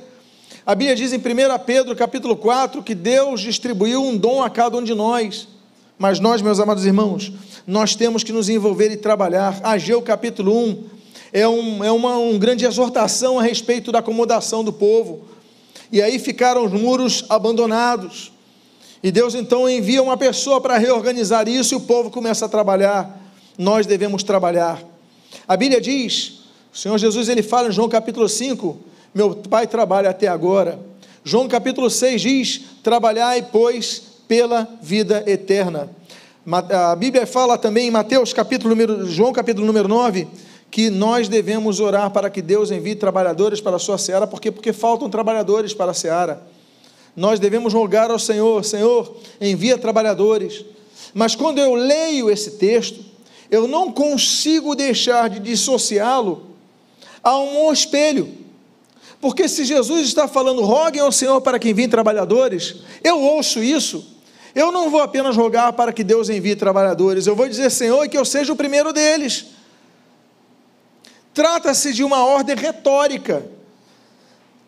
A 0.65 0.75
Bíblia 0.75 0.95
diz 0.95 1.13
em 1.13 1.17
1 1.17 1.21
Pedro, 1.65 1.95
capítulo 1.95 2.35
4, 2.35 2.83
que 2.83 2.93
Deus 2.93 3.41
distribuiu 3.41 4.03
um 4.03 4.17
dom 4.17 4.43
a 4.43 4.49
cada 4.49 4.77
um 4.77 4.83
de 4.83 4.93
nós. 4.93 5.47
Mas 5.97 6.19
nós, 6.19 6.41
meus 6.41 6.59
amados 6.59 6.85
irmãos, 6.85 7.31
nós 7.65 7.95
temos 7.95 8.23
que 8.23 8.31
nos 8.31 8.49
envolver 8.49 8.91
e 8.91 8.97
trabalhar. 8.97 9.59
Ageu 9.63 10.01
capítulo 10.01 10.55
1 10.55 10.83
é, 11.31 11.47
um, 11.47 11.83
é 11.83 11.91
uma 11.91 12.17
um 12.17 12.37
grande 12.37 12.65
exortação 12.65 13.39
a 13.39 13.43
respeito 13.43 13.91
da 13.91 13.99
acomodação 13.99 14.63
do 14.63 14.73
povo. 14.73 15.25
E 15.91 16.01
aí 16.01 16.19
ficaram 16.19 16.65
os 16.65 16.71
muros 16.71 17.25
abandonados. 17.29 18.31
E 19.03 19.11
Deus 19.11 19.35
então 19.35 19.69
envia 19.69 20.01
uma 20.01 20.17
pessoa 20.17 20.59
para 20.59 20.77
reorganizar 20.77 21.47
isso 21.47 21.73
e 21.73 21.77
o 21.77 21.81
povo 21.81 22.09
começa 22.09 22.45
a 22.45 22.49
trabalhar. 22.49 23.21
Nós 23.57 23.85
devemos 23.85 24.23
trabalhar. 24.23 24.81
A 25.47 25.55
Bíblia 25.55 25.79
diz, 25.79 26.39
o 26.73 26.77
Senhor 26.77 26.97
Jesus 26.97 27.29
ele 27.29 27.43
fala 27.43 27.69
em 27.69 27.71
João 27.71 27.87
capítulo 27.87 28.27
5, 28.27 28.77
meu 29.13 29.35
pai 29.35 29.67
trabalha 29.67 30.09
até 30.09 30.27
agora. 30.27 30.79
João 31.23 31.47
capítulo 31.47 31.89
6 31.89 32.21
diz: 32.21 32.61
Trabalhai, 32.83 33.47
pois, 33.51 34.01
pela 34.27 34.67
vida 34.81 35.23
eterna. 35.25 35.89
A 36.69 36.95
Bíblia 36.95 37.25
fala 37.25 37.57
também 37.57 37.87
em 37.87 37.91
Mateus 37.91 38.31
capítulo 38.31 38.69
número, 38.69 39.07
João 39.07 39.33
capítulo 39.33 39.65
número 39.65 39.87
9, 39.87 40.27
que 40.75 40.89
nós 40.89 41.29
devemos 41.29 41.79
orar 41.79 42.11
para 42.11 42.29
que 42.29 42.41
Deus 42.41 42.69
envie 42.69 42.95
trabalhadores 42.95 43.61
para 43.61 43.77
a 43.77 43.79
sua 43.79 43.97
seara, 43.97 44.27
porque 44.27 44.51
porque 44.51 44.73
faltam 44.73 45.09
trabalhadores 45.09 45.73
para 45.73 45.91
a 45.91 45.93
seara 45.93 46.45
nós 47.15 47.39
devemos 47.39 47.73
rogar 47.73 48.11
ao 48.11 48.19
Senhor: 48.19 48.61
Senhor, 48.65 49.15
envia 49.39 49.77
trabalhadores. 49.77 50.65
Mas 51.13 51.33
quando 51.33 51.59
eu 51.59 51.75
leio 51.75 52.29
esse 52.29 52.51
texto, 52.51 52.99
eu 53.49 53.69
não 53.69 53.89
consigo 53.89 54.75
deixar 54.75 55.29
de 55.29 55.39
dissociá-lo 55.39 56.47
a 57.23 57.39
um 57.39 57.71
espelho. 57.71 58.27
Porque 59.21 59.47
se 59.47 59.63
Jesus 59.63 60.05
está 60.05 60.27
falando, 60.27 60.61
roguem 60.61 60.99
ao 60.99 61.11
Senhor 61.11 61.39
para 61.39 61.57
que 61.57 61.69
envie 61.69 61.87
trabalhadores, 61.87 62.81
eu 63.01 63.17
ouço 63.21 63.63
isso, 63.63 64.05
eu 64.53 64.73
não 64.73 64.89
vou 64.89 64.99
apenas 64.99 65.37
rogar 65.37 65.71
para 65.71 65.93
que 65.93 66.03
Deus 66.03 66.27
envie 66.27 66.53
trabalhadores, 66.53 67.27
eu 67.27 67.33
vou 67.33 67.47
dizer, 67.47 67.71
Senhor, 67.71 68.09
que 68.09 68.17
eu 68.17 68.25
seja 68.25 68.51
o 68.51 68.57
primeiro 68.57 68.91
deles. 68.91 69.54
Trata-se 71.35 71.93
de 71.93 72.03
uma 72.03 72.25
ordem 72.25 72.55
retórica 72.55 73.53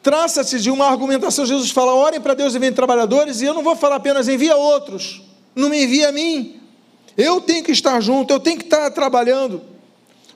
traça-se 0.07 0.61
de 0.61 0.71
uma 0.71 0.85
argumentação. 0.87 1.45
Jesus 1.45 1.69
fala: 1.71 1.93
orem 1.93 2.21
para 2.21 2.33
Deus 2.33 2.55
enviar 2.55 2.73
trabalhadores, 2.73 3.41
e 3.41 3.45
eu 3.45 3.53
não 3.53 3.61
vou 3.61 3.75
falar 3.75 3.97
apenas 3.97 4.29
envia 4.29 4.55
outros, 4.55 5.21
não 5.53 5.67
me 5.67 5.83
envia 5.83 6.07
a 6.07 6.11
mim. 6.13 6.61
Eu 7.17 7.41
tenho 7.41 7.61
que 7.61 7.73
estar 7.73 7.99
junto, 7.99 8.31
eu 8.31 8.39
tenho 8.39 8.57
que 8.57 8.63
estar 8.63 8.89
trabalhando. 8.91 9.61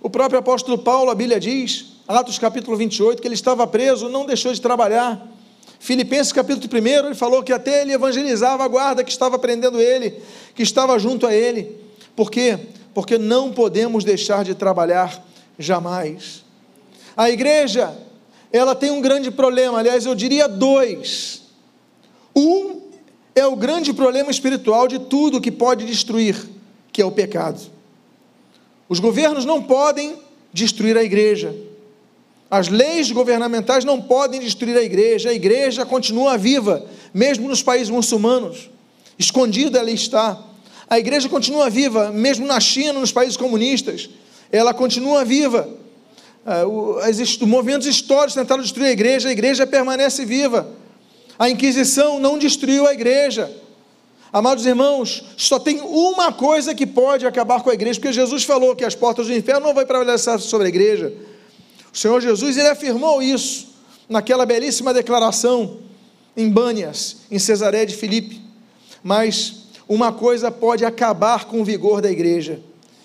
O 0.01 0.09
próprio 0.09 0.39
apóstolo 0.39 0.77
Paulo, 0.77 1.09
a 1.09 1.15
Bíblia 1.15 1.39
diz, 1.39 1.93
Atos 2.05 2.37
capítulo 2.37 2.75
28, 2.75 3.21
que 3.21 3.27
ele 3.27 3.35
estava 3.35 3.65
preso, 3.65 4.09
não 4.09 4.25
deixou 4.25 4.51
de 4.51 4.59
trabalhar. 4.59 5.25
Filipenses 5.79 6.33
capítulo 6.33 6.67
1, 6.69 6.87
ele 7.05 7.15
falou 7.15 7.41
que 7.41 7.53
até 7.53 7.83
ele 7.83 7.93
evangelizava 7.93 8.65
a 8.65 8.67
guarda 8.67 9.05
que 9.05 9.11
estava 9.11 9.39
prendendo 9.39 9.79
ele, 9.79 10.21
que 10.53 10.63
estava 10.63 10.99
junto 10.99 11.25
a 11.25 11.33
ele. 11.33 11.79
Por 12.13 12.29
quê? 12.29 12.59
Porque 12.93 13.17
não 13.17 13.53
podemos 13.53 14.03
deixar 14.03 14.43
de 14.43 14.53
trabalhar 14.53 15.23
jamais. 15.61 16.43
A 17.15 17.29
igreja 17.29 17.95
ela 18.51 18.75
tem 18.75 18.91
um 18.91 19.01
grande 19.01 19.31
problema, 19.31 19.79
aliás, 19.79 20.05
eu 20.05 20.13
diria 20.13 20.47
dois. 20.47 21.41
Um 22.35 22.81
é 23.33 23.45
o 23.45 23.55
grande 23.55 23.93
problema 23.93 24.29
espiritual 24.29 24.87
de 24.87 24.99
tudo 24.99 25.39
que 25.39 25.51
pode 25.51 25.85
destruir, 25.85 26.35
que 26.91 27.01
é 27.01 27.05
o 27.05 27.11
pecado. 27.11 27.61
Os 28.89 28.99
governos 28.99 29.45
não 29.45 29.61
podem 29.61 30.15
destruir 30.51 30.97
a 30.97 31.03
igreja. 31.03 31.55
As 32.49 32.67
leis 32.67 33.09
governamentais 33.09 33.85
não 33.85 34.01
podem 34.01 34.41
destruir 34.41 34.75
a 34.75 34.81
igreja. 34.81 35.29
A 35.29 35.33
igreja 35.33 35.85
continua 35.85 36.37
viva, 36.37 36.85
mesmo 37.13 37.47
nos 37.47 37.63
países 37.63 37.89
muçulmanos. 37.89 38.69
Escondida 39.17 39.79
ela 39.79 39.91
está. 39.91 40.37
A 40.89 40.99
igreja 40.99 41.29
continua 41.29 41.69
viva, 41.69 42.11
mesmo 42.11 42.45
na 42.45 42.59
China, 42.59 42.99
nos 42.99 43.13
países 43.13 43.37
comunistas. 43.37 44.09
Ela 44.51 44.73
continua 44.73 45.23
viva. 45.23 45.69
É, 46.45 46.65
os 46.65 47.37
movimentos 47.39 47.87
históricos 47.87 48.33
tentaram 48.33 48.61
destruir 48.61 48.87
a 48.87 48.91
igreja, 48.91 49.29
a 49.29 49.31
igreja 49.31 49.67
permanece 49.67 50.25
viva. 50.25 50.67
A 51.37 51.49
Inquisição 51.49 52.19
não 52.19 52.37
destruiu 52.37 52.87
a 52.87 52.93
igreja. 52.93 53.51
Amados 54.33 54.65
irmãos, 54.65 55.25
só 55.35 55.59
tem 55.59 55.81
uma 55.81 56.31
coisa 56.31 56.73
que 56.73 56.87
pode 56.87 57.27
acabar 57.27 57.61
com 57.61 57.69
a 57.69 57.73
igreja, 57.73 57.99
porque 57.99 58.13
Jesus 58.13 58.43
falou 58.43 58.75
que 58.75 58.85
as 58.85 58.95
portas 58.95 59.27
do 59.27 59.33
inferno 59.33 59.67
não 59.67 59.73
vão 59.73 59.85
prevalecer 59.85 60.39
sobre 60.39 60.67
a 60.67 60.69
igreja. 60.69 61.13
O 61.93 61.97
Senhor 61.97 62.21
Jesus 62.21 62.55
ele 62.55 62.69
afirmou 62.69 63.21
isso 63.21 63.67
naquela 64.07 64.45
belíssima 64.45 64.93
declaração 64.93 65.79
em 66.35 66.49
Bânias, 66.49 67.17
em 67.29 67.37
Cesaré 67.37 67.85
de 67.85 67.95
Filipe. 67.95 68.41
Mas 69.03 69.65
uma 69.87 70.13
coisa 70.13 70.49
pode 70.49 70.85
acabar 70.85 71.45
com 71.45 71.59
o 71.59 71.65
vigor 71.65 72.01
da 72.01 72.09
igreja, 72.09 72.61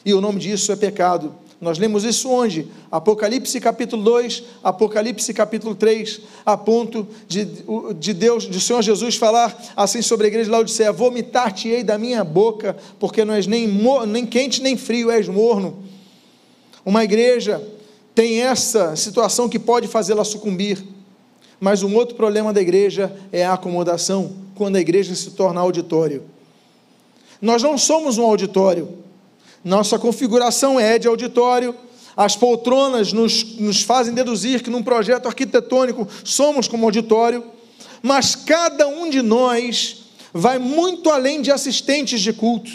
e 0.07 0.15
o 0.15 0.21
nome 0.21 0.39
disso 0.39 0.71
é 0.71 0.77
pecado. 0.77 1.35
Nós 1.61 1.79
lemos 1.79 2.05
isso 2.05 2.31
onde? 2.31 2.69
Apocalipse 2.93 3.59
capítulo 3.59 4.05
2, 4.05 4.45
Apocalipse 4.63 5.35
capítulo 5.35 5.75
3, 5.75 6.21
a 6.45 6.57
ponto 6.57 7.09
de, 7.27 7.49
de 7.99 8.15
Deus, 8.15 8.49
de 8.49 8.61
Senhor 8.61 8.83
Jesus 8.83 9.17
falar 9.17 9.59
assim 9.75 10.01
sobre 10.01 10.27
a 10.27 10.29
igreja 10.29 10.45
de 10.45 10.51
Laodiceia: 10.51 10.93
Vomitar-te-ei 10.93 11.83
da 11.83 11.99
minha 11.99 12.23
boca, 12.23 12.77
porque 13.01 13.25
não 13.25 13.35
és 13.35 13.49
nem, 13.49 13.67
nem 14.07 14.25
quente 14.25 14.63
nem 14.63 14.77
frio, 14.77 15.11
és 15.11 15.27
morno. 15.29 15.83
Uma 16.85 17.03
igreja 17.03 17.61
tem 18.15 18.43
essa 18.43 18.95
situação 18.95 19.49
que 19.49 19.59
pode 19.59 19.89
fazê-la 19.89 20.25
sucumbir. 20.25 20.85
Mas 21.59 21.83
um 21.83 21.97
outro 21.97 22.15
problema 22.15 22.53
da 22.53 22.61
igreja 22.61 23.17
é 23.33 23.45
a 23.45 23.55
acomodação, 23.55 24.31
quando 24.55 24.77
a 24.77 24.81
igreja 24.81 25.15
se 25.15 25.31
torna 25.31 25.61
auditório. 25.61 26.23
Nós 27.41 27.63
não 27.63 27.77
somos 27.77 28.19
um 28.19 28.25
auditório. 28.25 29.06
Nossa 29.67 29.99
configuração 29.99 30.79
é 30.79 30.97
de 30.97 31.09
auditório. 31.09 31.75
As 32.17 32.37
poltronas 32.37 33.13
nos, 33.13 33.59
nos 33.59 33.83
fazem 33.83 34.15
deduzir 34.15 34.63
que 34.63 34.71
num 34.71 34.81
projeto 34.81 35.27
arquitetônico 35.27 36.07
somos 36.23 36.69
como 36.69 36.87
auditório. 36.87 37.43
Mas 38.01 38.37
cada 38.37 38.87
um 38.87 39.11
de 39.11 39.21
nós 39.23 40.05
vai 40.33 40.61
muito 40.61 41.11
além 41.11 41.43
de 41.43 41.51
assistentes 41.51 42.21
de 42.21 42.33
culto. 42.33 42.71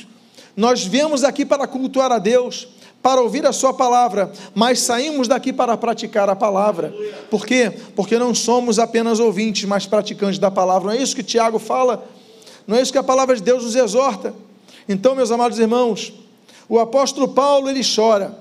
Nós 0.54 0.84
viemos 0.84 1.24
aqui 1.24 1.46
para 1.46 1.66
cultuar 1.66 2.12
a 2.12 2.20
Deus, 2.20 2.68
para 3.02 3.22
ouvir 3.22 3.46
a 3.46 3.54
Sua 3.54 3.74
palavra, 3.74 4.30
mas 4.54 4.82
saímos 4.82 5.30
daqui 5.30 5.54
para 5.54 5.78
praticar 5.78 6.28
a 6.28 6.36
palavra. 6.36 6.94
Por 7.30 7.46
quê? 7.46 7.72
Porque 7.96 8.20
não 8.20 8.36
somos 8.36 8.78
apenas 8.78 9.18
ouvintes, 9.18 9.64
mas 9.64 9.86
praticantes 9.86 10.40
da 10.40 10.52
palavra. 10.52 10.92
Não 10.92 11.00
é 11.00 11.02
isso 11.02 11.16
que 11.16 11.24
Tiago 11.24 11.58
fala? 11.58 12.06
Não 12.68 12.76
é 12.76 12.82
isso 12.82 12.92
que 12.92 12.98
a 12.98 13.04
palavra 13.04 13.34
de 13.34 13.42
Deus 13.42 13.64
nos 13.64 13.78
exorta? 13.78 14.34
Então, 14.90 15.16
meus 15.16 15.32
amados 15.32 15.58
irmãos, 15.58 16.21
o 16.72 16.80
apóstolo 16.80 17.28
Paulo, 17.28 17.70
ele 17.70 17.82
chora. 17.84 18.34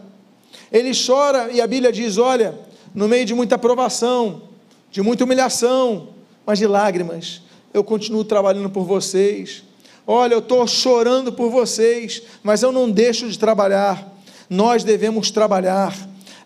Ele 0.71 0.93
chora 0.95 1.51
e 1.51 1.61
a 1.61 1.67
Bíblia 1.67 1.91
diz: 1.91 2.17
olha, 2.17 2.57
no 2.95 3.09
meio 3.09 3.25
de 3.25 3.35
muita 3.35 3.59
provação, 3.59 4.43
de 4.89 5.03
muita 5.03 5.25
humilhação, 5.25 6.11
mas 6.47 6.61
de 6.61 6.67
lágrimas, 6.69 7.43
eu 7.75 7.83
continuo 7.83 8.23
trabalhando 8.23 8.71
por 8.71 8.85
vocês. 8.85 9.65
Olha, 10.07 10.35
eu 10.35 10.39
estou 10.39 10.65
chorando 10.69 11.33
por 11.33 11.51
vocês, 11.51 12.23
mas 12.41 12.63
eu 12.63 12.71
não 12.71 12.89
deixo 12.89 13.29
de 13.29 13.37
trabalhar. 13.37 14.17
Nós 14.49 14.85
devemos 14.85 15.33
trabalhar. 15.33 15.93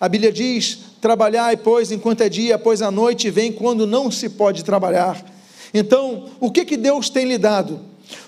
A 0.00 0.08
Bíblia 0.08 0.32
diz: 0.32 0.78
trabalhai, 1.02 1.54
pois, 1.54 1.92
enquanto 1.92 2.22
é 2.22 2.30
dia, 2.30 2.58
pois 2.58 2.80
a 2.80 2.90
noite 2.90 3.28
vem 3.28 3.52
quando 3.52 3.86
não 3.86 4.10
se 4.10 4.30
pode 4.30 4.64
trabalhar. 4.64 5.22
Então, 5.74 6.30
o 6.40 6.50
que, 6.50 6.64
que 6.64 6.78
Deus 6.78 7.10
tem 7.10 7.26
lhe 7.26 7.36
dado? 7.36 7.78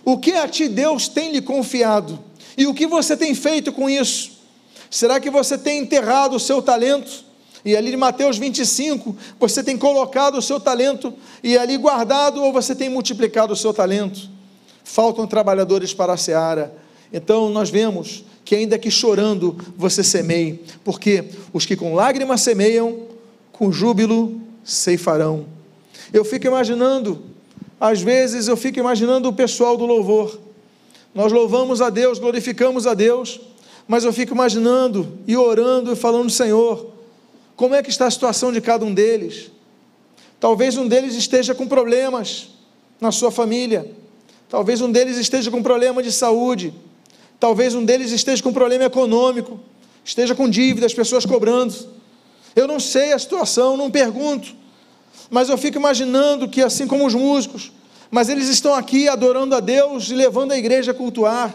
O 0.04 0.18
que 0.18 0.32
a 0.32 0.46
ti 0.46 0.68
Deus 0.68 1.08
tem 1.08 1.32
lhe 1.32 1.40
confiado? 1.40 2.25
E 2.56 2.66
o 2.66 2.74
que 2.74 2.86
você 2.86 3.16
tem 3.16 3.34
feito 3.34 3.72
com 3.72 3.88
isso? 3.88 4.32
Será 4.90 5.20
que 5.20 5.30
você 5.30 5.58
tem 5.58 5.80
enterrado 5.80 6.36
o 6.36 6.40
seu 6.40 6.62
talento? 6.62 7.24
E 7.64 7.76
ali 7.76 7.92
em 7.92 7.96
Mateus 7.96 8.38
25, 8.38 9.16
você 9.40 9.62
tem 9.62 9.76
colocado 9.76 10.38
o 10.38 10.42
seu 10.42 10.60
talento 10.60 11.12
e 11.42 11.58
ali 11.58 11.76
guardado, 11.76 12.42
ou 12.42 12.52
você 12.52 12.74
tem 12.74 12.88
multiplicado 12.88 13.52
o 13.52 13.56
seu 13.56 13.74
talento? 13.74 14.30
Faltam 14.84 15.26
trabalhadores 15.26 15.92
para 15.92 16.12
a 16.12 16.16
seara. 16.16 16.72
Então 17.12 17.50
nós 17.50 17.68
vemos 17.68 18.24
que 18.44 18.54
ainda 18.54 18.78
que 18.78 18.90
chorando 18.90 19.56
você 19.76 20.04
semeie, 20.04 20.60
porque 20.84 21.24
os 21.52 21.66
que 21.66 21.74
com 21.74 21.94
lágrimas 21.94 22.40
semeiam, 22.40 23.00
com 23.50 23.72
júbilo 23.72 24.40
ceifarão. 24.64 25.46
Eu 26.12 26.24
fico 26.24 26.46
imaginando 26.46 27.36
às 27.80 28.00
vezes 28.00 28.48
eu 28.48 28.56
fico 28.56 28.78
imaginando 28.78 29.28
o 29.28 29.32
pessoal 29.32 29.76
do 29.76 29.84
louvor. 29.84 30.40
Nós 31.16 31.32
louvamos 31.32 31.80
a 31.80 31.88
Deus, 31.88 32.18
glorificamos 32.18 32.86
a 32.86 32.92
Deus, 32.92 33.40
mas 33.88 34.04
eu 34.04 34.12
fico 34.12 34.34
imaginando 34.34 35.18
e 35.26 35.34
orando 35.34 35.90
e 35.90 35.96
falando, 35.96 36.28
Senhor, 36.28 36.92
como 37.56 37.74
é 37.74 37.82
que 37.82 37.88
está 37.88 38.06
a 38.06 38.10
situação 38.10 38.52
de 38.52 38.60
cada 38.60 38.84
um 38.84 38.92
deles? 38.92 39.50
Talvez 40.38 40.76
um 40.76 40.86
deles 40.86 41.14
esteja 41.14 41.54
com 41.54 41.66
problemas 41.66 42.48
na 43.00 43.10
sua 43.10 43.30
família. 43.30 43.90
Talvez 44.46 44.82
um 44.82 44.92
deles 44.92 45.16
esteja 45.16 45.50
com 45.50 45.62
problema 45.62 46.02
de 46.02 46.12
saúde. 46.12 46.74
Talvez 47.40 47.74
um 47.74 47.82
deles 47.82 48.12
esteja 48.12 48.42
com 48.42 48.52
problema 48.52 48.84
econômico, 48.84 49.58
esteja 50.04 50.34
com 50.34 50.46
dívidas, 50.46 50.92
pessoas 50.92 51.24
cobrando. 51.24 51.74
Eu 52.54 52.68
não 52.68 52.78
sei 52.78 53.14
a 53.14 53.18
situação, 53.18 53.74
não 53.74 53.90
pergunto. 53.90 54.54
Mas 55.30 55.48
eu 55.48 55.56
fico 55.56 55.78
imaginando 55.78 56.46
que, 56.46 56.60
assim 56.60 56.86
como 56.86 57.06
os 57.06 57.14
músicos, 57.14 57.72
mas 58.10 58.28
eles 58.28 58.48
estão 58.48 58.74
aqui 58.74 59.08
adorando 59.08 59.54
a 59.54 59.60
Deus 59.60 60.10
e 60.10 60.14
levando 60.14 60.52
a 60.52 60.58
igreja 60.58 60.90
a 60.92 60.94
cultuar, 60.94 61.54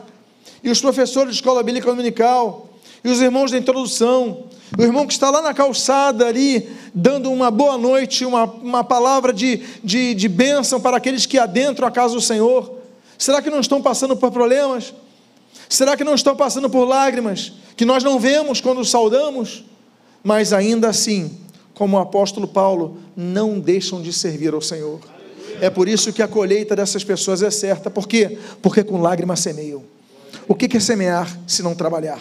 e 0.63 0.69
os 0.69 0.81
professores 0.81 1.31
de 1.31 1.35
escola 1.35 1.63
bíblica 1.63 1.87
dominical, 1.87 2.69
e 3.03 3.09
os 3.09 3.19
irmãos 3.19 3.51
da 3.51 3.57
introdução, 3.57 4.45
o 4.77 4.81
irmão 4.81 5.05
que 5.05 5.13
está 5.13 5.29
lá 5.29 5.41
na 5.41 5.53
calçada 5.53 6.27
ali, 6.27 6.69
dando 6.93 7.31
uma 7.31 7.51
boa 7.51 7.77
noite, 7.77 8.23
uma, 8.23 8.45
uma 8.45 8.83
palavra 8.83 9.33
de, 9.33 9.61
de, 9.83 10.13
de 10.13 10.27
bênção 10.29 10.79
para 10.79 10.97
aqueles 10.97 11.25
que 11.25 11.37
adentram 11.37 11.87
a 11.87 11.91
casa 11.91 12.13
do 12.13 12.21
Senhor. 12.21 12.77
Será 13.17 13.41
que 13.41 13.49
não 13.49 13.59
estão 13.59 13.81
passando 13.81 14.15
por 14.15 14.31
problemas? 14.31 14.93
Será 15.67 15.97
que 15.97 16.03
não 16.03 16.15
estão 16.15 16.35
passando 16.35 16.69
por 16.69 16.85
lágrimas 16.85 17.53
que 17.75 17.85
nós 17.85 18.03
não 18.03 18.19
vemos 18.19 18.61
quando 18.61 18.83
saudamos? 18.85 19.65
Mas 20.23 20.53
ainda 20.53 20.89
assim, 20.89 21.37
como 21.73 21.97
o 21.97 21.99
apóstolo 21.99 22.47
Paulo, 22.47 22.97
não 23.15 23.59
deixam 23.59 24.01
de 24.01 24.13
servir 24.13 24.53
ao 24.53 24.61
Senhor. 24.61 24.99
É 25.61 25.69
por 25.69 25.87
isso 25.87 26.11
que 26.11 26.23
a 26.23 26.27
colheita 26.27 26.75
dessas 26.75 27.03
pessoas 27.03 27.43
é 27.43 27.51
certa. 27.51 27.91
Por 27.91 28.07
quê? 28.07 28.39
Porque 28.63 28.83
com 28.83 28.99
lágrimas 28.99 29.39
semeiam. 29.39 29.83
O 30.47 30.55
que 30.55 30.75
é 30.75 30.79
semear 30.79 31.39
se 31.45 31.61
não 31.61 31.75
trabalhar? 31.75 32.19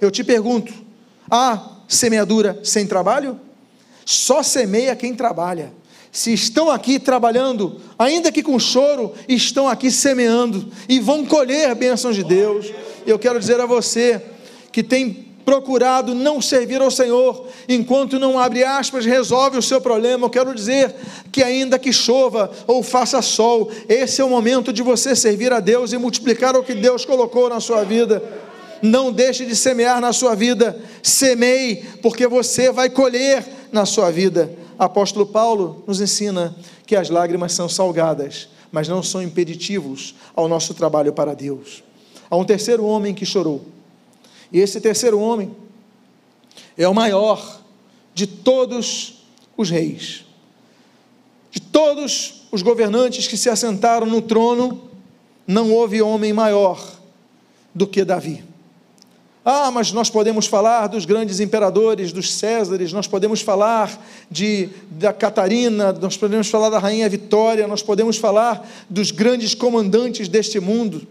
Eu 0.00 0.10
te 0.10 0.24
pergunto: 0.24 0.72
há 1.30 1.80
semeadura 1.86 2.58
sem 2.64 2.86
trabalho? 2.86 3.38
Só 4.06 4.42
semeia 4.42 4.96
quem 4.96 5.14
trabalha. 5.14 5.70
Se 6.10 6.32
estão 6.32 6.70
aqui 6.70 6.98
trabalhando, 6.98 7.78
ainda 7.98 8.32
que 8.32 8.42
com 8.42 8.58
choro, 8.58 9.12
estão 9.28 9.68
aqui 9.68 9.90
semeando 9.90 10.70
e 10.88 10.98
vão 10.98 11.26
colher 11.26 11.74
bênçãos 11.74 12.16
de 12.16 12.24
Deus. 12.24 12.72
Eu 13.06 13.18
quero 13.18 13.38
dizer 13.38 13.60
a 13.60 13.66
você 13.66 14.22
que 14.70 14.82
tem 14.82 15.31
procurado 15.44 16.14
não 16.14 16.40
servir 16.40 16.80
ao 16.80 16.90
Senhor, 16.90 17.46
enquanto 17.68 18.18
não 18.18 18.38
abre 18.38 18.64
aspas, 18.64 19.04
resolve 19.04 19.58
o 19.58 19.62
seu 19.62 19.80
problema. 19.80 20.26
Eu 20.26 20.30
quero 20.30 20.54
dizer 20.54 20.94
que 21.30 21.42
ainda 21.42 21.78
que 21.78 21.92
chova 21.92 22.50
ou 22.66 22.82
faça 22.82 23.20
sol, 23.22 23.70
esse 23.88 24.20
é 24.20 24.24
o 24.24 24.30
momento 24.30 24.72
de 24.72 24.82
você 24.82 25.14
servir 25.14 25.52
a 25.52 25.60
Deus 25.60 25.92
e 25.92 25.98
multiplicar 25.98 26.56
o 26.56 26.62
que 26.62 26.74
Deus 26.74 27.04
colocou 27.04 27.48
na 27.48 27.60
sua 27.60 27.84
vida. 27.84 28.22
Não 28.80 29.12
deixe 29.12 29.46
de 29.46 29.54
semear 29.54 30.00
na 30.00 30.12
sua 30.12 30.34
vida, 30.34 30.80
semeie, 31.02 31.84
porque 32.02 32.26
você 32.26 32.72
vai 32.72 32.90
colher 32.90 33.44
na 33.70 33.86
sua 33.86 34.10
vida. 34.10 34.52
Apóstolo 34.78 35.26
Paulo 35.26 35.84
nos 35.86 36.00
ensina 36.00 36.54
que 36.86 36.96
as 36.96 37.08
lágrimas 37.08 37.52
são 37.52 37.68
salgadas, 37.68 38.48
mas 38.72 38.88
não 38.88 39.02
são 39.02 39.22
impeditivos 39.22 40.14
ao 40.34 40.48
nosso 40.48 40.74
trabalho 40.74 41.12
para 41.12 41.34
Deus. 41.34 41.84
Há 42.28 42.36
um 42.36 42.44
terceiro 42.44 42.84
homem 42.84 43.14
que 43.14 43.24
chorou 43.24 43.62
e 44.52 44.60
esse 44.60 44.80
terceiro 44.80 45.18
homem 45.18 45.54
é 46.76 46.86
o 46.86 46.94
maior 46.94 47.60
de 48.14 48.26
todos 48.26 49.24
os 49.56 49.70
reis. 49.70 50.24
De 51.50 51.60
todos 51.60 52.42
os 52.50 52.62
governantes 52.62 53.26
que 53.26 53.36
se 53.36 53.48
assentaram 53.48 54.06
no 54.06 54.20
trono, 54.20 54.90
não 55.46 55.72
houve 55.72 56.02
homem 56.02 56.32
maior 56.32 56.80
do 57.74 57.86
que 57.86 58.04
Davi. 58.04 58.44
Ah, 59.44 59.70
mas 59.72 59.90
nós 59.90 60.08
podemos 60.08 60.46
falar 60.46 60.86
dos 60.86 61.04
grandes 61.04 61.40
imperadores, 61.40 62.12
dos 62.12 62.32
Césares, 62.32 62.92
nós 62.92 63.08
podemos 63.08 63.40
falar 63.40 64.00
de, 64.30 64.68
da 64.88 65.12
Catarina, 65.12 65.92
nós 65.92 66.16
podemos 66.16 66.48
falar 66.48 66.70
da 66.70 66.78
Rainha 66.78 67.08
Vitória, 67.08 67.66
nós 67.66 67.82
podemos 67.82 68.18
falar 68.18 68.68
dos 68.88 69.10
grandes 69.10 69.52
comandantes 69.52 70.28
deste 70.28 70.60
mundo, 70.60 71.06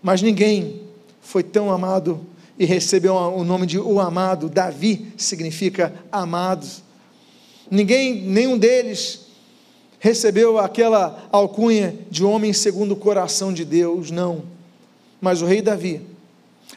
mas 0.00 0.22
ninguém 0.22 0.82
foi 1.20 1.42
tão 1.42 1.72
amado 1.72 2.24
e 2.58 2.64
recebeu 2.64 3.14
o 3.14 3.44
nome 3.44 3.66
de 3.66 3.78
o 3.78 4.00
amado. 4.00 4.48
Davi 4.48 5.12
significa 5.16 5.92
amado. 6.10 6.66
Ninguém, 7.70 8.14
nenhum 8.22 8.58
deles 8.58 9.20
recebeu 9.98 10.58
aquela 10.58 11.28
alcunha 11.30 11.96
de 12.10 12.24
homem 12.24 12.52
segundo 12.52 12.92
o 12.92 12.96
coração 12.96 13.52
de 13.52 13.64
Deus, 13.64 14.10
não. 14.10 14.42
Mas 15.20 15.40
o 15.40 15.46
rei 15.46 15.62
Davi, 15.62 16.00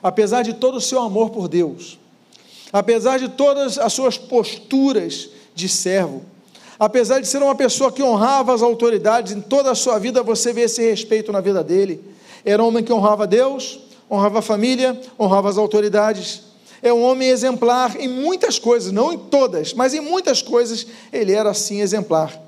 apesar 0.01 0.43
de 0.43 0.53
todo 0.53 0.75
o 0.75 0.81
seu 0.81 1.01
amor 1.01 1.31
por 1.31 1.47
Deus, 1.47 1.97
apesar 2.71 3.17
de 3.17 3.29
todas 3.29 3.77
as 3.77 3.93
suas 3.93 4.17
posturas 4.17 5.29
de 5.55 5.67
servo, 5.67 6.21
apesar 6.77 7.19
de 7.19 7.27
ser 7.27 7.41
uma 7.41 7.55
pessoa 7.55 7.91
que 7.91 8.03
honrava 8.03 8.53
as 8.53 8.61
autoridades, 8.61 9.31
em 9.33 9.41
toda 9.41 9.71
a 9.71 9.75
sua 9.75 9.97
vida 9.97 10.21
você 10.21 10.53
vê 10.53 10.61
esse 10.61 10.87
respeito 10.87 11.31
na 11.31 11.41
vida 11.41 11.63
dele. 11.63 12.01
Era 12.43 12.63
um 12.63 12.67
homem 12.67 12.83
que 12.83 12.93
honrava 12.93 13.25
Deus, 13.25 13.79
honrava 14.09 14.39
a 14.39 14.41
família, 14.41 14.99
honrava 15.19 15.49
as 15.49 15.57
autoridades. 15.57 16.43
É 16.81 16.93
um 16.93 17.03
homem 17.03 17.29
exemplar 17.29 17.99
em 17.99 18.07
muitas 18.07 18.59
coisas, 18.59 18.91
não 18.91 19.11
em 19.11 19.17
todas, 19.17 19.73
mas 19.73 19.93
em 19.93 19.99
muitas 19.99 20.41
coisas 20.41 20.85
ele 21.11 21.31
era 21.31 21.49
assim 21.49 21.81
exemplar. 21.81 22.39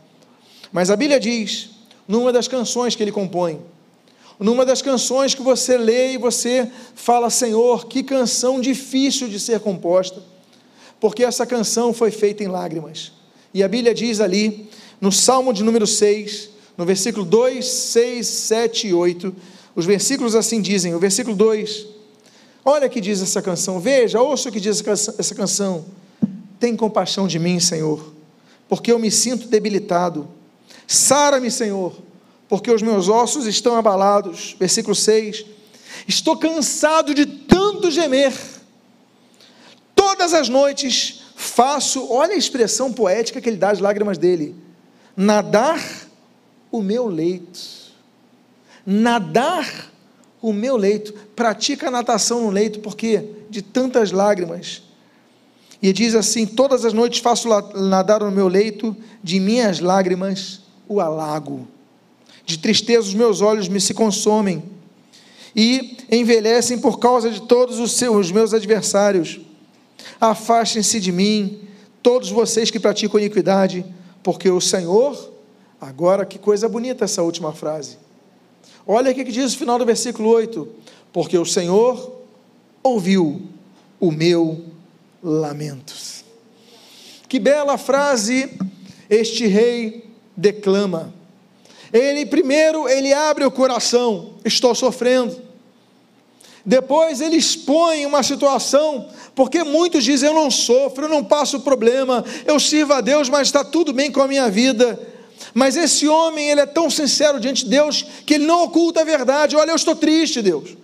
Mas 0.72 0.92
a 0.92 0.96
Bíblia 0.96 1.20
diz, 1.20 1.70
numa 2.08 2.32
das 2.32 2.48
canções 2.48 2.96
que 2.96 3.04
ele 3.04 3.12
compõe, 3.12 3.60
numa 4.40 4.66
das 4.66 4.82
canções 4.82 5.34
que 5.34 5.42
você 5.42 5.78
lê 5.78 6.14
e 6.14 6.18
você 6.18 6.70
fala, 6.94 7.30
Senhor, 7.30 7.88
que 7.88 8.04
canção 8.04 8.62
difícil 8.62 9.28
de 9.28 9.40
ser 9.40 9.60
composta, 9.60 10.22
porque 11.00 11.24
essa 11.24 11.46
canção 11.46 11.94
foi 11.94 12.12
feita 12.12 12.44
em 12.44 12.48
lágrimas. 12.48 13.12
E 13.54 13.64
a 13.64 13.68
Bíblia 13.68 13.94
diz 13.94 14.20
ali, 14.20 14.70
no 15.02 15.12
Salmo 15.12 15.54
de 15.54 15.64
número 15.64 15.88
6, 15.88 16.50
no 16.78 16.86
versículo 16.86 17.26
2, 17.26 17.66
6, 17.66 18.28
7 18.28 18.88
e 18.88 18.94
8, 18.94 19.36
os 19.78 19.86
versículos 19.86 20.34
assim 20.34 20.60
dizem, 20.60 20.96
o 20.96 21.00
versículo 21.00 21.36
2. 21.36 21.86
Olha 22.66 22.90
que 22.90 23.00
diz 23.00 23.22
essa 23.22 23.44
canção, 23.44 23.80
veja, 23.80 24.20
ouça 24.20 24.50
o 24.50 24.52
que 24.52 24.60
diz 24.60 24.84
essa 25.20 25.36
canção. 25.36 25.86
Tem 26.60 26.76
compaixão 26.76 27.28
de 27.28 27.38
mim, 27.38 27.60
Senhor, 27.60 28.12
porque 28.68 28.92
eu 28.92 28.98
me 28.98 29.12
sinto 29.12 29.48
debilitado. 29.48 30.28
Sara-me, 30.88 31.52
Senhor, 31.52 31.96
porque 32.50 32.72
os 32.72 32.82
meus 32.82 33.08
ossos 33.08 33.46
estão 33.46 33.76
abalados. 33.76 34.56
Versículo 34.60 34.96
6. 34.96 35.46
Estou 36.08 36.36
cansado 36.36 37.14
de 37.14 37.28
tanto 37.28 37.92
gemer. 37.92 38.34
Todas 39.94 40.34
as 40.34 40.50
noites 40.50 41.22
faço, 41.36 42.12
olha 42.12 42.34
a 42.34 42.38
expressão 42.38 42.92
poética 42.92 43.40
que 43.40 43.48
ele 43.48 43.58
dá 43.58 43.70
às 43.70 43.80
lágrimas 43.80 44.18
dele: 44.18 44.56
nadar 45.16 45.80
o 46.72 46.82
meu 46.82 47.08
leito 47.08 47.87
nadar 48.88 49.92
o 50.42 50.54
meu 50.54 50.78
leito, 50.78 51.14
pratica 51.36 51.90
a 51.90 51.92
natação 51.92 52.42
no 52.42 52.50
leito, 52.50 52.80
porque 52.80 53.24
de 53.50 53.62
tantas 53.62 54.12
lágrimas. 54.12 54.82
E 55.82 55.92
diz 55.92 56.16
assim: 56.16 56.46
Todas 56.46 56.86
as 56.86 56.94
noites 56.94 57.20
faço 57.20 57.50
nadar 57.76 58.22
no 58.22 58.32
meu 58.32 58.48
leito, 58.48 58.96
de 59.22 59.40
minhas 59.40 59.82
lágrimas 59.82 60.62
o 60.88 61.02
alago. 61.02 61.68
De 62.46 62.58
tristeza 62.58 63.08
os 63.08 63.14
meus 63.14 63.42
olhos 63.42 63.68
me 63.68 63.82
se 63.82 63.94
consomem 63.94 64.64
e 65.54 65.98
envelhecem 66.10 66.80
por 66.80 66.98
causa 66.98 67.30
de 67.30 67.42
todos 67.42 67.78
os, 67.80 67.92
seus, 67.92 68.28
os 68.28 68.32
meus 68.32 68.54
adversários. 68.54 69.42
Afastem-se 70.22 71.00
de 71.00 71.12
mim, 71.12 71.68
todos 72.02 72.32
vocês 72.32 72.72
que 72.72 72.80
praticam 72.80 73.20
iniquidade, 73.20 73.86
porque 74.24 74.50
o 74.50 74.62
Senhor 74.62 75.36
Agora, 75.80 76.26
que 76.26 76.40
coisa 76.40 76.68
bonita 76.68 77.06
essa 77.06 77.22
última 77.22 77.54
frase. 77.54 77.98
Olha 78.88 79.12
o 79.12 79.14
que 79.14 79.24
diz 79.26 79.54
o 79.54 79.58
final 79.58 79.78
do 79.78 79.86
versículo 79.86 80.30
8: 80.30 80.68
Porque 81.12 81.38
o 81.38 81.46
Senhor 81.46 82.22
ouviu 82.82 83.42
o 84.00 84.12
meu 84.12 84.64
lamento. 85.22 85.94
Que 87.28 87.40
bela 87.40 87.78
frase 87.78 88.58
este 89.10 89.46
rei 89.46 90.10
declama. 90.36 91.14
Ele 91.92 92.26
primeiro 92.26 92.88
ele 92.88 93.14
abre 93.14 93.44
o 93.44 93.52
coração, 93.52 94.36
estou 94.46 94.74
sofrendo. 94.74 95.48
Depois 96.66 97.22
ele 97.22 97.38
expõe 97.38 98.06
uma 98.06 98.22
situação, 98.24 99.08
porque 99.36 99.64
muitos 99.64 100.04
dizem: 100.04 100.30
Eu 100.30 100.36
não 100.36 100.50
sofro, 100.50 101.06
eu 101.06 101.10
não 101.10 101.24
passo 101.24 101.60
problema, 101.60 102.24
eu 102.46 102.58
sirvo 102.58 102.94
a 102.94 103.02
Deus, 103.02 103.28
mas 103.28 103.50
está 103.50 103.66
tudo 103.66 103.92
bem 103.92 104.12
com 104.12 104.22
a 104.22 104.28
minha 104.28 104.50
vida. 104.50 105.17
Mas 105.54 105.76
esse 105.76 106.08
homem, 106.08 106.50
ele 106.50 106.62
é 106.62 106.66
tão 106.66 106.90
sincero 106.90 107.40
diante 107.40 107.64
de 107.64 107.70
Deus, 107.70 108.06
que 108.26 108.36
ele 108.36 108.46
não 108.46 108.64
oculta 108.64 109.02
a 109.02 109.04
verdade. 109.04 109.56
Olha, 109.56 109.72
eu 109.72 109.76
estou 109.76 109.96
triste, 109.96 110.42
Deus. 110.42 110.76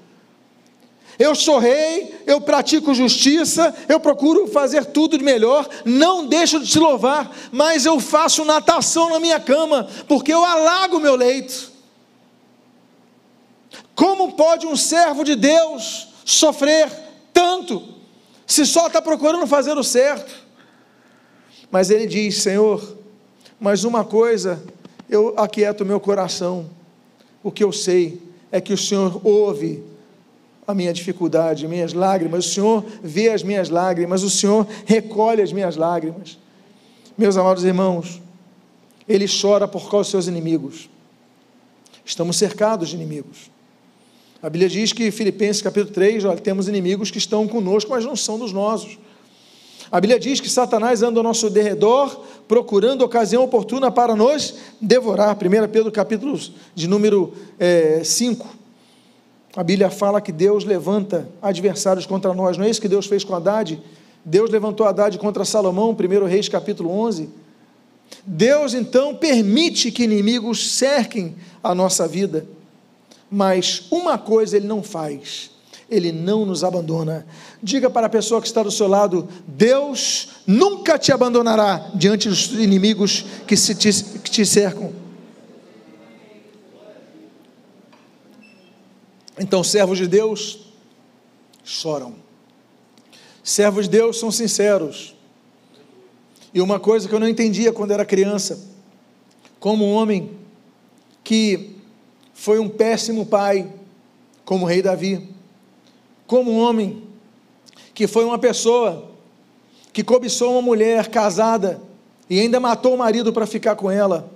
Eu 1.17 1.35
sou 1.35 1.59
rei, 1.59 2.21
eu 2.25 2.41
pratico 2.41 2.93
justiça, 2.93 3.73
eu 3.87 3.99
procuro 3.99 4.47
fazer 4.47 4.85
tudo 4.85 5.17
de 5.17 5.23
melhor, 5.23 5.69
não 5.85 6.25
deixo 6.25 6.59
de 6.59 6.67
te 6.67 6.79
louvar, 6.79 7.31
mas 7.51 7.85
eu 7.85 7.99
faço 7.99 8.43
natação 8.43 9.09
na 9.09 9.19
minha 9.19 9.39
cama, 9.39 9.87
porque 10.07 10.33
eu 10.33 10.43
alago 10.43 10.99
meu 10.99 11.15
leito. 11.15 11.71
Como 13.93 14.33
pode 14.33 14.65
um 14.65 14.75
servo 14.75 15.23
de 15.23 15.35
Deus 15.35 16.07
sofrer 16.25 16.91
tanto, 17.31 17.93
se 18.47 18.65
só 18.65 18.87
está 18.87 19.01
procurando 19.01 19.45
fazer 19.45 19.77
o 19.77 19.83
certo? 19.83 20.33
Mas 21.69 21.91
ele 21.91 22.07
diz: 22.07 22.41
Senhor, 22.41 22.97
mas 23.63 23.85
uma 23.85 24.03
coisa, 24.03 24.61
eu 25.09 25.33
aquieto 25.37 25.85
meu 25.85 25.97
coração, 25.97 26.65
o 27.41 27.49
que 27.49 27.63
eu 27.63 27.71
sei 27.71 28.21
é 28.51 28.59
que 28.59 28.73
o 28.73 28.77
Senhor 28.77 29.25
ouve 29.25 29.81
a 30.67 30.73
minha 30.73 30.91
dificuldade, 30.91 31.65
minhas 31.65 31.93
lágrimas, 31.93 32.45
o 32.45 32.49
Senhor 32.49 32.85
vê 33.01 33.29
as 33.29 33.41
minhas 33.41 33.69
lágrimas, 33.69 34.21
o 34.21 34.29
Senhor 34.29 34.67
recolhe 34.85 35.41
as 35.41 35.53
minhas 35.53 35.77
lágrimas. 35.77 36.37
Meus 37.17 37.37
amados 37.37 37.63
irmãos, 37.63 38.21
ele 39.07 39.27
chora 39.29 39.65
por 39.65 39.89
causa 39.89 40.07
dos 40.07 40.11
seus 40.11 40.27
inimigos. 40.27 40.89
Estamos 42.03 42.35
cercados 42.35 42.89
de 42.89 42.95
inimigos. 42.95 43.49
A 44.41 44.49
Bíblia 44.49 44.67
diz 44.67 44.91
que, 44.91 45.09
Filipenses 45.09 45.61
capítulo 45.61 45.93
3, 45.93 46.25
olha, 46.25 46.37
temos 46.37 46.67
inimigos 46.67 47.09
que 47.09 47.17
estão 47.17 47.47
conosco, 47.47 47.91
mas 47.91 48.03
não 48.03 48.17
são 48.17 48.37
dos 48.37 48.51
nossos. 48.51 48.97
A 49.93 50.01
Bíblia 50.01 50.19
diz 50.19 50.39
que 50.39 50.49
Satanás 50.49 51.03
anda 51.03 51.19
ao 51.19 51.23
nosso 51.23 51.51
derredor, 51.51 52.19
procurando 52.47 53.03
ocasião 53.03 53.43
oportuna 53.43 53.91
para 53.91 54.15
nos 54.15 54.55
devorar. 54.81 55.37
1 55.37 55.69
Pedro 55.71 55.91
capítulo 55.91 56.35
de 56.73 56.87
número 56.87 57.31
é, 57.59 57.99
eh, 57.99 58.03
5. 58.03 58.43
A 59.55 59.61
Bíblia 59.61 59.91
fala 59.91 60.19
que 60.19 60.31
Deus 60.31 60.65
levanta 60.65 61.29
adversários 61.39 62.07
contra 62.07 62.33
nós. 62.33 62.57
Não 62.57 62.65
é 62.65 62.71
isso 62.71 62.81
que 62.81 62.87
Deus 62.87 63.05
fez 63.05 63.23
com 63.23 63.35
Haddad? 63.35 63.79
Deus 64.25 64.49
levantou 64.49 64.87
Haddad 64.87 65.15
contra 65.19 65.45
Salomão, 65.45 65.91
1 65.95 66.25
Reis 66.25 66.49
capítulo 66.49 66.89
11. 66.89 67.29
Deus 68.25 68.73
então 68.73 69.13
permite 69.13 69.91
que 69.91 70.05
inimigos 70.05 70.71
cerquem 70.71 71.35
a 71.61 71.75
nossa 71.75 72.07
vida. 72.07 72.47
Mas 73.29 73.85
uma 73.91 74.17
coisa 74.17 74.57
ele 74.57 74.65
não 74.65 74.81
faz, 74.81 75.51
ele 75.93 76.11
não 76.11 76.45
nos 76.45 76.63
abandona. 76.63 77.25
Diga 77.61 77.89
para 77.89 78.07
a 78.07 78.09
pessoa 78.09 78.41
que 78.41 78.47
está 78.47 78.63
do 78.63 78.71
seu 78.71 78.87
lado: 78.87 79.27
Deus 79.47 80.29
nunca 80.47 80.97
te 80.97 81.11
abandonará 81.11 81.91
diante 81.93 82.27
dos 82.27 82.51
inimigos 82.53 83.25
que, 83.47 83.55
se 83.55 83.75
te, 83.75 83.91
que 84.19 84.31
te 84.31 84.45
cercam. 84.45 84.91
Então, 89.39 89.63
servos 89.63 89.97
de 89.97 90.07
Deus 90.07 90.59
choram. 91.63 92.15
Servos 93.43 93.85
de 93.85 93.97
Deus 93.97 94.19
são 94.19 94.31
sinceros. 94.31 95.15
E 96.53 96.61
uma 96.61 96.79
coisa 96.79 97.07
que 97.07 97.15
eu 97.15 97.19
não 97.19 97.27
entendia 97.27 97.73
quando 97.73 97.91
era 97.91 98.05
criança, 98.05 98.59
como 99.59 99.85
um 99.85 99.93
homem 99.93 100.31
que 101.23 101.77
foi 102.33 102.59
um 102.59 102.69
péssimo 102.69 103.25
pai, 103.25 103.71
como 104.45 104.65
o 104.65 104.67
rei 104.67 104.81
Davi, 104.81 105.32
como 106.33 106.51
um 106.51 106.57
homem 106.57 107.03
que 107.93 108.07
foi 108.07 108.25
uma 108.25 108.39
pessoa 108.39 109.11
que 109.93 110.03
cobiçou 110.03 110.53
uma 110.53 110.63
mulher 110.63 111.09
casada 111.09 111.79
e 112.27 112.39
ainda 112.39 112.59
matou 112.59 112.95
o 112.95 112.97
marido 112.97 113.31
para 113.31 113.45
ficar 113.45 113.75
com 113.75 113.91
ela, 113.91 114.31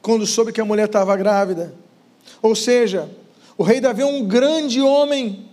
quando 0.00 0.26
soube 0.26 0.50
que 0.50 0.62
a 0.62 0.64
mulher 0.64 0.86
estava 0.86 1.14
grávida. 1.14 1.74
Ou 2.40 2.54
seja, 2.54 3.10
o 3.58 3.62
rei 3.62 3.82
Davi 3.82 4.00
é 4.00 4.06
um 4.06 4.24
grande 4.24 4.80
homem, 4.80 5.44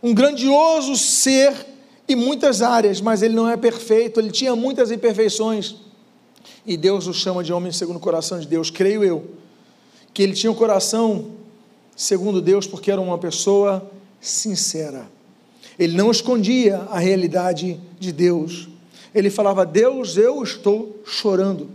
um 0.00 0.14
grandioso 0.14 0.94
ser 0.94 1.66
em 2.08 2.14
muitas 2.14 2.62
áreas, 2.62 3.00
mas 3.00 3.20
ele 3.20 3.34
não 3.34 3.50
é 3.50 3.56
perfeito, 3.56 4.20
ele 4.20 4.30
tinha 4.30 4.54
muitas 4.54 4.92
imperfeições. 4.92 5.74
E 6.64 6.76
Deus 6.76 7.08
o 7.08 7.12
chama 7.12 7.42
de 7.42 7.52
homem 7.52 7.72
segundo 7.72 7.96
o 7.96 8.00
coração 8.00 8.38
de 8.38 8.46
Deus, 8.46 8.70
creio 8.70 9.02
eu 9.02 9.24
que 10.12 10.22
ele 10.22 10.34
tinha 10.34 10.52
um 10.52 10.54
coração 10.54 11.32
segundo 11.96 12.40
Deus, 12.40 12.64
porque 12.64 12.92
era 12.92 13.00
uma 13.00 13.18
pessoa 13.18 13.90
sincera. 14.24 15.06
Ele 15.78 15.96
não 15.96 16.10
escondia 16.10 16.78
a 16.90 16.98
realidade 16.98 17.80
de 17.98 18.12
Deus. 18.12 18.68
Ele 19.14 19.30
falava: 19.30 19.66
Deus, 19.66 20.16
eu 20.16 20.42
estou 20.42 21.00
chorando. 21.04 21.68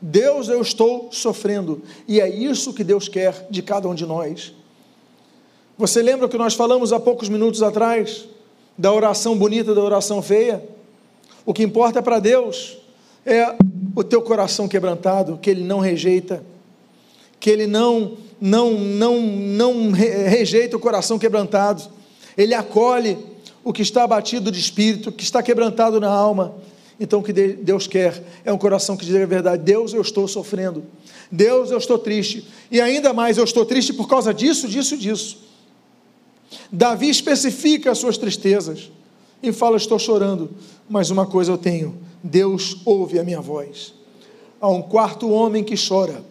Deus, 0.00 0.48
eu 0.48 0.60
estou 0.60 1.08
sofrendo. 1.10 1.82
E 2.06 2.20
é 2.20 2.28
isso 2.28 2.74
que 2.74 2.84
Deus 2.84 3.08
quer 3.08 3.46
de 3.50 3.62
cada 3.62 3.88
um 3.88 3.94
de 3.94 4.04
nós. 4.04 4.52
Você 5.78 6.02
lembra 6.02 6.28
que 6.28 6.38
nós 6.38 6.54
falamos 6.54 6.92
há 6.92 7.00
poucos 7.00 7.28
minutos 7.28 7.62
atrás 7.62 8.26
da 8.76 8.92
oração 8.92 9.36
bonita, 9.36 9.74
da 9.74 9.82
oração 9.82 10.20
feia? 10.20 10.62
O 11.44 11.54
que 11.54 11.62
importa 11.62 12.02
para 12.02 12.18
Deus 12.18 12.76
é 13.24 13.56
o 13.94 14.04
teu 14.04 14.20
coração 14.20 14.68
quebrantado, 14.68 15.38
que 15.38 15.48
Ele 15.48 15.62
não 15.62 15.80
rejeita 15.80 16.42
que 17.46 17.50
ele 17.50 17.66
não 17.66 18.16
não 18.40 18.72
não 18.72 19.20
não 19.20 19.90
rejeita 19.90 20.76
o 20.76 20.80
coração 20.80 21.18
quebrantado. 21.18 21.82
Ele 22.36 22.54
acolhe 22.54 23.18
o 23.64 23.72
que 23.72 23.82
está 23.82 24.04
abatido 24.04 24.50
de 24.52 24.60
espírito, 24.60 25.10
que 25.10 25.24
está 25.24 25.42
quebrantado 25.42 26.00
na 26.00 26.08
alma. 26.08 26.54
Então 26.98 27.20
o 27.20 27.22
que 27.22 27.32
Deus 27.32 27.86
quer 27.86 28.22
é 28.44 28.52
um 28.52 28.58
coração 28.58 28.96
que 28.96 29.04
diga 29.04 29.22
a 29.22 29.26
verdade: 29.26 29.62
Deus, 29.62 29.92
eu 29.92 30.00
estou 30.00 30.26
sofrendo. 30.28 30.84
Deus, 31.30 31.70
eu 31.70 31.78
estou 31.78 31.98
triste. 31.98 32.46
E 32.70 32.80
ainda 32.80 33.12
mais, 33.12 33.36
eu 33.36 33.44
estou 33.44 33.64
triste 33.64 33.92
por 33.92 34.08
causa 34.08 34.32
disso, 34.32 34.68
disso, 34.68 34.96
disso. 34.96 35.38
Davi 36.70 37.08
especifica 37.08 37.90
as 37.90 37.98
suas 37.98 38.16
tristezas 38.16 38.90
e 39.42 39.52
fala: 39.52 39.76
Estou 39.76 39.98
chorando, 39.98 40.50
mas 40.88 41.10
uma 41.10 41.26
coisa 41.26 41.52
eu 41.52 41.58
tenho: 41.58 41.98
Deus 42.22 42.80
ouve 42.84 43.18
a 43.18 43.24
minha 43.24 43.40
voz. 43.40 43.94
Há 44.60 44.68
um 44.68 44.80
quarto 44.80 45.30
homem 45.30 45.62
que 45.62 45.74
chora 45.76 46.24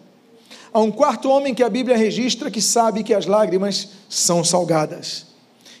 Há 0.72 0.80
um 0.80 0.90
quarto 0.90 1.28
homem 1.28 1.54
que 1.54 1.62
a 1.62 1.68
Bíblia 1.68 1.96
registra 1.96 2.50
que 2.50 2.60
sabe 2.60 3.02
que 3.02 3.14
as 3.14 3.26
lágrimas 3.26 3.88
são 4.08 4.44
salgadas. 4.44 5.26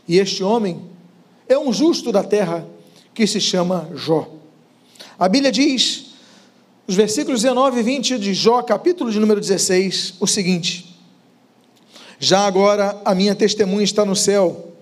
E 0.08 0.18
este 0.18 0.42
homem 0.42 0.82
é 1.48 1.58
um 1.58 1.72
justo 1.72 2.12
da 2.12 2.22
terra 2.22 2.66
que 3.12 3.26
se 3.26 3.40
chama 3.40 3.88
Jó. 3.94 4.28
A 5.18 5.28
Bíblia 5.28 5.50
diz, 5.50 6.06
os 6.86 6.94
versículos 6.94 7.42
19 7.42 7.80
e 7.80 7.82
20 7.82 8.18
de 8.18 8.34
Jó, 8.34 8.62
capítulo 8.62 9.10
de 9.10 9.18
número 9.18 9.40
16, 9.40 10.14
o 10.20 10.26
seguinte: 10.26 10.96
Já 12.18 12.46
agora 12.46 13.00
a 13.04 13.14
minha 13.14 13.34
testemunha 13.34 13.84
está 13.84 14.04
no 14.04 14.14
céu, 14.14 14.72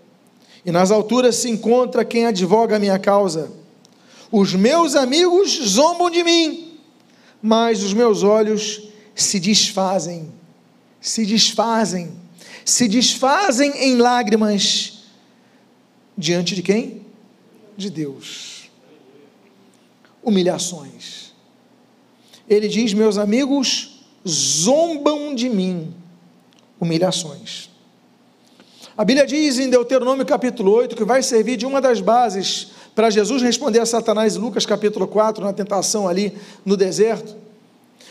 e 0.64 0.70
nas 0.70 0.90
alturas 0.90 1.36
se 1.36 1.48
encontra 1.48 2.04
quem 2.04 2.26
advoga 2.26 2.76
a 2.76 2.78
minha 2.78 2.98
causa. 2.98 3.50
Os 4.30 4.54
meus 4.54 4.96
amigos 4.96 5.50
zombam 5.68 6.10
de 6.10 6.24
mim, 6.24 6.78
mas 7.40 7.82
os 7.82 7.92
meus 7.92 8.22
olhos 8.22 8.82
se 9.14 9.38
desfazem, 9.38 10.32
se 11.00 11.24
desfazem, 11.24 12.12
se 12.64 12.88
desfazem 12.88 13.70
em 13.76 13.96
lágrimas 13.96 15.04
diante 16.16 16.54
de 16.54 16.62
quem? 16.62 17.02
De 17.76 17.90
Deus. 17.90 18.70
Humilhações. 20.22 21.32
Ele 22.48 22.68
diz: 22.68 22.92
Meus 22.92 23.18
amigos 23.18 24.04
zombam 24.26 25.34
de 25.34 25.48
mim. 25.48 25.94
Humilhações. 26.80 27.70
A 28.96 29.04
Bíblia 29.04 29.26
diz 29.26 29.58
em 29.58 29.68
Deuteronômio 29.68 30.24
capítulo 30.24 30.72
8 30.72 30.94
que 30.94 31.04
vai 31.04 31.22
servir 31.22 31.56
de 31.56 31.66
uma 31.66 31.80
das 31.80 32.00
bases 32.00 32.68
para 32.94 33.10
Jesus 33.10 33.42
responder 33.42 33.80
a 33.80 33.86
Satanás 33.86 34.36
Lucas 34.36 34.64
capítulo 34.64 35.08
4, 35.08 35.44
na 35.44 35.52
tentação 35.52 36.06
ali 36.06 36.32
no 36.64 36.76
deserto 36.76 37.43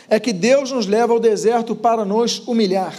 é 0.08 0.20
que 0.20 0.32
Deus 0.32 0.70
nos 0.70 0.86
leva 0.86 1.12
ao 1.12 1.20
deserto 1.20 1.74
para 1.74 2.04
nos 2.04 2.46
humilhar. 2.46 2.94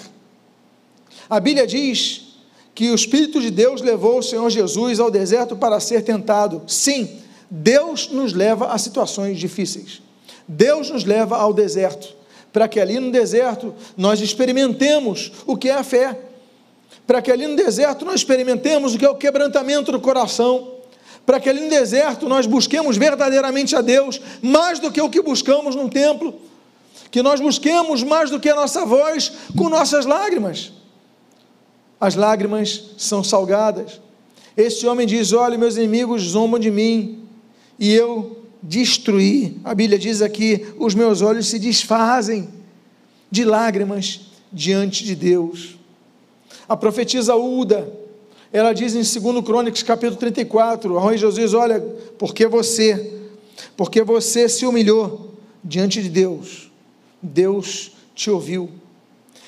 A 1.29 1.39
Bíblia 1.39 1.65
diz 1.65 2.37
que 2.73 2.89
o 2.89 2.95
Espírito 2.95 3.41
de 3.41 3.49
Deus 3.49 3.81
levou 3.81 4.19
o 4.19 4.23
Senhor 4.23 4.49
Jesus 4.49 4.99
ao 4.99 5.09
deserto 5.09 5.55
para 5.55 5.79
ser 5.79 6.03
tentado. 6.03 6.61
Sim, 6.67 7.19
Deus 7.49 8.09
nos 8.09 8.33
leva 8.33 8.67
a 8.67 8.77
situações 8.77 9.39
difíceis. 9.39 10.01
Deus 10.47 10.89
nos 10.89 11.03
leva 11.03 11.37
ao 11.37 11.53
deserto 11.53 12.15
para 12.55 12.69
que 12.69 12.79
ali 12.79 13.01
no 13.01 13.11
deserto 13.11 13.75
nós 13.97 14.21
experimentemos 14.21 15.29
o 15.45 15.57
que 15.57 15.67
é 15.67 15.73
a 15.73 15.83
fé, 15.83 16.17
para 17.05 17.21
que 17.21 17.29
ali 17.29 17.45
no 17.45 17.55
deserto 17.57 18.05
nós 18.05 18.15
experimentemos 18.15 18.95
o 18.95 18.97
que 18.97 19.03
é 19.03 19.09
o 19.09 19.15
quebrantamento 19.15 19.91
do 19.91 19.99
coração, 19.99 20.71
para 21.25 21.37
que 21.37 21.49
ali 21.49 21.59
no 21.59 21.69
deserto 21.69 22.29
nós 22.29 22.45
busquemos 22.45 22.95
verdadeiramente 22.95 23.75
a 23.75 23.81
Deus, 23.81 24.21
mais 24.41 24.79
do 24.79 24.89
que 24.89 25.01
o 25.01 25.09
que 25.09 25.21
buscamos 25.21 25.75
num 25.75 25.89
templo, 25.89 26.33
que 27.11 27.21
nós 27.21 27.39
busquemos 27.39 28.03
mais 28.03 28.29
do 28.29 28.39
que 28.39 28.49
a 28.49 28.55
nossa 28.55 28.85
voz 28.85 29.31
com 29.57 29.69
nossas 29.69 30.05
lágrimas. 30.05 30.73
As 31.99 32.15
lágrimas 32.15 32.91
são 32.97 33.23
salgadas. 33.23 34.01
Este 34.55 34.85
homem 34.87 35.07
diz: 35.07 35.33
Olha, 35.33 35.57
meus 35.57 35.77
inimigos 35.77 36.23
zombam 36.23 36.59
de 36.59 36.71
mim, 36.71 37.23
e 37.79 37.93
eu 37.93 38.43
destruí. 38.61 39.57
A 39.63 39.73
Bíblia 39.73 39.97
diz 39.97 40.21
aqui: 40.21 40.65
os 40.77 40.93
meus 40.93 41.21
olhos 41.21 41.47
se 41.47 41.59
desfazem 41.59 42.49
de 43.29 43.43
lágrimas 43.43 44.31
diante 44.51 45.03
de 45.03 45.15
Deus. 45.15 45.77
A 46.67 46.75
profetisa 46.75 47.35
Uda, 47.35 47.87
ela 48.51 48.73
diz 48.73 48.95
em 48.95 49.21
2 49.21 49.45
Crônicas, 49.45 49.83
capítulo 49.83 50.17
34, 50.17 50.97
ao 50.97 51.07
rei 51.07 51.17
Josias: 51.17 51.53
Olha, 51.53 51.79
porque 52.17 52.47
você, 52.47 53.19
porque 53.75 54.03
você 54.03 54.49
se 54.49 54.65
humilhou 54.65 55.33
diante 55.63 56.01
de 56.01 56.09
Deus, 56.09 56.64
Deus 57.25 57.91
te 58.13 58.29
ouviu. 58.29 58.69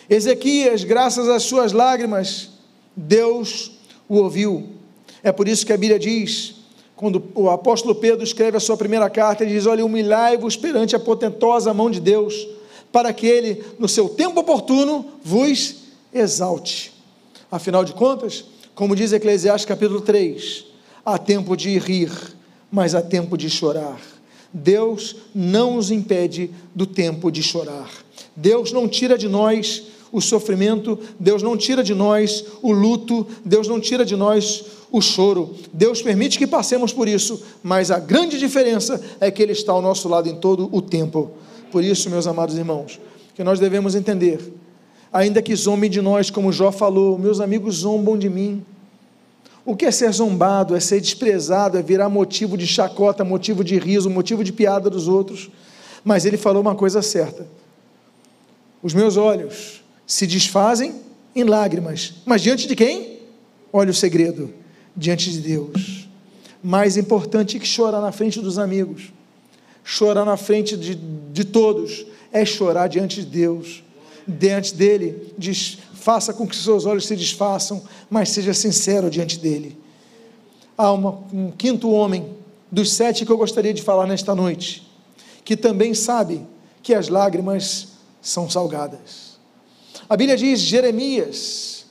Ezequias, 0.09 0.83
graças 0.83 1.27
às 1.29 1.43
suas 1.43 1.71
lágrimas, 1.71 2.49
Deus 2.95 3.71
o 4.07 4.15
ouviu. 4.15 4.69
É 5.21 5.31
por 5.31 5.47
isso 5.47 5.65
que 5.65 5.73
a 5.73 5.77
Bíblia 5.77 5.99
diz, 5.99 6.55
quando 6.95 7.23
o 7.35 7.49
apóstolo 7.49 7.95
Pedro 7.95 8.23
escreve 8.23 8.57
a 8.57 8.59
sua 8.59 8.77
primeira 8.77 9.09
carta, 9.09 9.43
ele 9.43 9.53
diz: 9.53 9.65
Olha, 9.65 9.85
humilhai-vos 9.85 10.55
perante 10.55 10.95
a 10.95 10.99
potentosa 10.99 11.73
mão 11.73 11.91
de 11.91 11.99
Deus, 11.99 12.47
para 12.91 13.13
que 13.13 13.27
ele, 13.27 13.63
no 13.77 13.87
seu 13.87 14.09
tempo 14.09 14.39
oportuno, 14.39 15.05
vos 15.23 15.75
exalte. 16.13 16.93
Afinal 17.51 17.83
de 17.83 17.93
contas, 17.93 18.45
como 18.73 18.95
diz 18.95 19.13
Eclesiastes 19.13 19.65
capítulo 19.65 20.01
3, 20.01 20.65
há 21.05 21.17
tempo 21.17 21.55
de 21.55 21.77
rir, 21.77 22.11
mas 22.71 22.95
há 22.95 23.01
tempo 23.01 23.37
de 23.37 23.49
chorar. 23.49 23.99
Deus 24.53 25.15
não 25.33 25.75
nos 25.75 25.91
impede 25.91 26.51
do 26.73 26.85
tempo 26.85 27.31
de 27.31 27.43
chorar. 27.43 27.89
Deus 28.35 28.71
não 28.71 28.87
tira 28.87 29.17
de 29.17 29.27
nós 29.27 29.83
o 30.11 30.21
sofrimento, 30.21 30.97
Deus 31.19 31.43
não 31.43 31.57
tira 31.57 31.83
de 31.83 31.93
nós 31.93 32.45
o 32.61 32.71
luto, 32.71 33.27
Deus 33.43 33.67
não 33.67 33.79
tira 33.79 34.05
de 34.05 34.15
nós 34.15 34.63
o 34.91 35.01
choro. 35.01 35.53
Deus 35.73 36.01
permite 36.01 36.37
que 36.37 36.47
passemos 36.47 36.93
por 36.93 37.07
isso, 37.07 37.41
mas 37.61 37.91
a 37.91 37.99
grande 37.99 38.39
diferença 38.39 39.01
é 39.19 39.29
que 39.29 39.41
Ele 39.43 39.51
está 39.51 39.71
ao 39.73 39.81
nosso 39.81 40.07
lado 40.07 40.29
em 40.29 40.35
todo 40.35 40.69
o 40.71 40.81
tempo. 40.81 41.31
Por 41.71 41.83
isso, 41.83 42.09
meus 42.09 42.27
amados 42.27 42.57
irmãos, 42.57 42.99
que 43.35 43.43
nós 43.43 43.59
devemos 43.59 43.95
entender, 43.95 44.39
ainda 45.11 45.41
que 45.41 45.55
zombem 45.55 45.89
de 45.89 46.01
nós, 46.01 46.29
como 46.29 46.51
Jó 46.51 46.71
falou, 46.71 47.17
meus 47.17 47.39
amigos 47.39 47.77
zombam 47.77 48.17
de 48.17 48.29
mim. 48.29 48.63
O 49.67 49.75
que 49.75 49.85
é 49.85 49.91
ser 49.91 50.09
zombado? 50.13 50.77
É 50.77 50.79
ser 50.79 51.01
desprezado, 51.01 51.77
é 51.77 51.81
virar 51.81 52.07
motivo 52.07 52.57
de 52.57 52.65
chacota, 52.65 53.25
motivo 53.25 53.65
de 53.65 53.77
riso, 53.77 54.09
motivo 54.09 54.41
de 54.41 54.53
piada 54.53 54.89
dos 54.89 55.09
outros. 55.09 55.49
Mas 56.05 56.23
ele 56.23 56.37
falou 56.37 56.61
uma 56.61 56.73
coisa 56.73 57.01
certa: 57.01 57.45
os 58.81 58.93
meus 58.93 59.17
olhos 59.17 59.83
se 60.05 60.25
desfazem 60.25 60.95
em 61.35 61.43
lágrimas, 61.43 62.13
mas 62.25 62.41
diante 62.41 62.65
de 62.65 62.77
quem? 62.77 63.19
Olha 63.73 63.91
o 63.91 63.93
segredo: 63.93 64.53
diante 64.95 65.29
de 65.29 65.41
Deus. 65.41 66.07
Mais 66.63 66.95
importante 66.95 67.59
que 67.59 67.67
chorar 67.67 67.99
na 67.99 68.13
frente 68.13 68.39
dos 68.39 68.57
amigos, 68.57 69.11
chorar 69.83 70.23
na 70.23 70.37
frente 70.37 70.77
de, 70.77 70.95
de 70.95 71.43
todos, 71.43 72.05
é 72.31 72.45
chorar 72.45 72.87
diante 72.87 73.21
de 73.21 73.27
Deus. 73.27 73.83
Diante 74.25 74.73
dele, 74.73 75.33
diz, 75.37 75.79
faça 76.07 76.33
com 76.33 76.47
que 76.47 76.55
seus 76.55 76.85
olhos 76.85 77.05
se 77.05 77.17
desfaçam, 77.17 77.83
mas 78.09 78.29
seja 78.29 78.53
sincero 78.53 79.09
diante 79.09 79.37
dele. 79.37 79.77
Há 80.77 80.93
uma, 80.93 81.21
um 81.33 81.51
quinto 81.51 81.91
homem, 81.91 82.33
dos 82.71 82.93
sete 82.93 83.25
que 83.25 83.31
eu 83.31 83.37
gostaria 83.37 83.73
de 83.73 83.81
falar 83.81 84.07
nesta 84.07 84.33
noite, 84.33 84.89
que 85.43 85.57
também 85.57 85.93
sabe 85.93 86.47
que 86.81 86.93
as 86.93 87.09
lágrimas 87.09 87.89
são 88.21 88.49
salgadas. 88.49 89.37
A 90.07 90.15
Bíblia 90.15 90.37
diz, 90.37 90.61
Jeremias, 90.61 91.85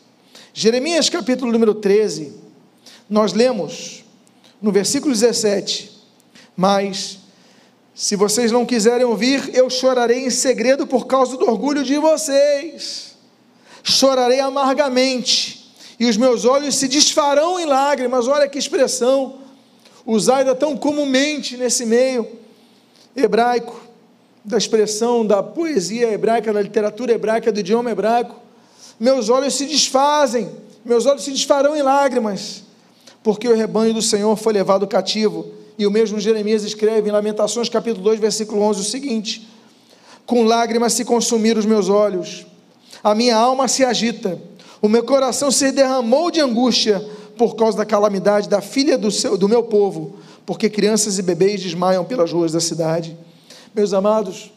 Jeremias 0.54 1.10
capítulo 1.10 1.52
número 1.52 1.74
13, 1.74 2.32
nós 3.10 3.34
lemos 3.34 4.02
no 4.62 4.72
versículo 4.72 5.12
17: 5.12 5.92
Mas 6.56 7.18
se 7.94 8.16
vocês 8.16 8.50
não 8.50 8.64
quiserem 8.64 9.04
ouvir, 9.04 9.54
eu 9.54 9.68
chorarei 9.68 10.24
em 10.24 10.30
segredo 10.30 10.86
por 10.86 11.06
causa 11.06 11.36
do 11.36 11.44
orgulho 11.44 11.84
de 11.84 11.98
vocês 11.98 13.15
chorarei 13.86 14.40
amargamente, 14.40 15.72
e 15.98 16.06
os 16.06 16.16
meus 16.16 16.44
olhos 16.44 16.74
se 16.74 16.88
desfarão 16.88 17.58
em 17.58 17.64
lágrimas. 17.64 18.26
Olha 18.26 18.48
que 18.48 18.58
expressão 18.58 19.36
usada 20.04 20.54
tão 20.54 20.76
comumente 20.76 21.56
nesse 21.56 21.86
meio 21.86 22.26
hebraico, 23.14 23.80
da 24.44 24.58
expressão 24.58 25.24
da 25.24 25.42
poesia 25.42 26.12
hebraica, 26.12 26.52
da 26.52 26.60
literatura 26.60 27.12
hebraica, 27.12 27.50
do 27.50 27.60
idioma 27.60 27.90
hebraico. 27.90 28.34
Meus 28.98 29.28
olhos 29.28 29.54
se 29.54 29.66
desfazem, 29.66 30.50
meus 30.84 31.06
olhos 31.06 31.22
se 31.22 31.30
desfarão 31.30 31.76
em 31.76 31.82
lágrimas, 31.82 32.62
porque 33.22 33.48
o 33.48 33.54
rebanho 33.54 33.94
do 33.94 34.02
Senhor 34.02 34.36
foi 34.36 34.52
levado 34.52 34.86
cativo. 34.86 35.46
E 35.78 35.86
o 35.86 35.90
mesmo 35.90 36.18
Jeremias 36.18 36.64
escreve 36.64 37.08
em 37.08 37.12
Lamentações, 37.12 37.68
capítulo 37.68 38.02
2, 38.04 38.18
versículo 38.18 38.62
11, 38.62 38.80
o 38.80 38.84
seguinte: 38.84 39.48
Com 40.24 40.44
lágrimas 40.44 40.92
se 40.92 41.04
consumiram 41.04 41.60
os 41.60 41.66
meus 41.66 41.88
olhos 41.88 42.46
a 43.02 43.14
minha 43.14 43.36
alma 43.36 43.68
se 43.68 43.84
agita, 43.84 44.40
o 44.80 44.88
meu 44.88 45.04
coração 45.04 45.50
se 45.50 45.72
derramou 45.72 46.30
de 46.30 46.40
angústia 46.40 47.00
por 47.36 47.54
causa 47.54 47.78
da 47.78 47.84
calamidade 47.84 48.48
da 48.48 48.60
filha 48.60 48.96
do, 48.96 49.10
seu, 49.10 49.36
do 49.36 49.48
meu 49.48 49.62
povo, 49.62 50.16
porque 50.44 50.70
crianças 50.70 51.18
e 51.18 51.22
bebês 51.22 51.62
desmaiam 51.62 52.04
pelas 52.04 52.32
ruas 52.32 52.52
da 52.52 52.60
cidade. 52.60 53.16
Meus 53.74 53.92
amados, 53.92 54.52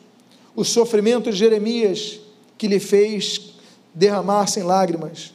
o 0.56 0.64
sofrimento 0.64 1.32
de 1.32 1.38
Jeremias 1.38 2.20
que 2.58 2.68
lhe 2.68 2.80
fez 2.80 3.54
derramar-se 3.94 4.62
lágrimas 4.62 5.34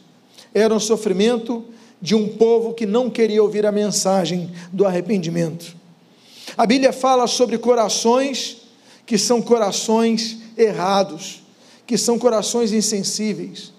era 0.52 0.74
um 0.74 0.80
sofrimento 0.80 1.64
de 2.00 2.14
um 2.14 2.28
povo 2.28 2.74
que 2.74 2.86
não 2.86 3.10
queria 3.10 3.42
ouvir 3.42 3.66
a 3.66 3.72
mensagem 3.72 4.52
do 4.72 4.86
arrependimento. 4.86 5.74
A 6.56 6.66
Bíblia 6.66 6.92
fala 6.92 7.26
sobre 7.26 7.58
corações 7.58 8.58
que 9.06 9.18
são 9.18 9.42
corações 9.42 10.38
errados 10.56 11.43
que 11.86 11.98
são 11.98 12.18
corações 12.18 12.72
insensíveis. 12.72 13.72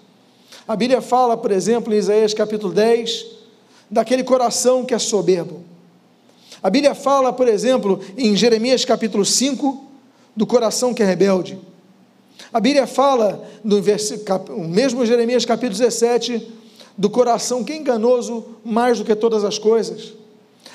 A 0.66 0.74
Bíblia 0.74 1.00
fala, 1.00 1.36
por 1.36 1.50
exemplo, 1.50 1.92
em 1.92 1.96
Isaías 1.96 2.34
capítulo 2.34 2.72
10, 2.72 3.26
daquele 3.90 4.24
coração 4.24 4.84
que 4.84 4.94
é 4.94 4.98
soberbo. 4.98 5.64
A 6.62 6.70
Bíblia 6.70 6.94
fala, 6.94 7.32
por 7.32 7.46
exemplo, 7.46 8.00
em 8.16 8.34
Jeremias 8.34 8.84
capítulo 8.84 9.24
5, 9.24 9.84
do 10.34 10.46
coração 10.46 10.92
que 10.92 11.02
é 11.02 11.06
rebelde. 11.06 11.58
A 12.52 12.60
Bíblia 12.60 12.86
fala, 12.86 13.48
no 13.62 14.68
mesmo 14.68 15.06
Jeremias 15.06 15.44
capítulo 15.44 15.78
17, 15.78 16.52
do 16.96 17.10
coração 17.10 17.62
que 17.62 17.72
é 17.72 17.76
enganoso 17.76 18.44
mais 18.64 18.98
do 18.98 19.04
que 19.04 19.14
todas 19.14 19.44
as 19.44 19.58
coisas. 19.58 20.14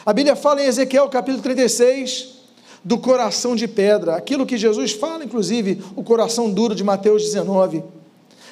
A 0.05 0.13
Bíblia 0.13 0.35
fala 0.35 0.61
em 0.61 0.67
Ezequiel 0.67 1.09
capítulo 1.09 1.43
36, 1.43 2.40
do 2.83 2.97
coração 2.97 3.55
de 3.55 3.67
pedra, 3.67 4.15
aquilo 4.15 4.45
que 4.45 4.57
Jesus 4.57 4.91
fala, 4.91 5.23
inclusive, 5.23 5.81
o 5.95 6.03
coração 6.03 6.49
duro 6.49 6.73
de 6.73 6.83
Mateus 6.83 7.23
19. 7.23 7.83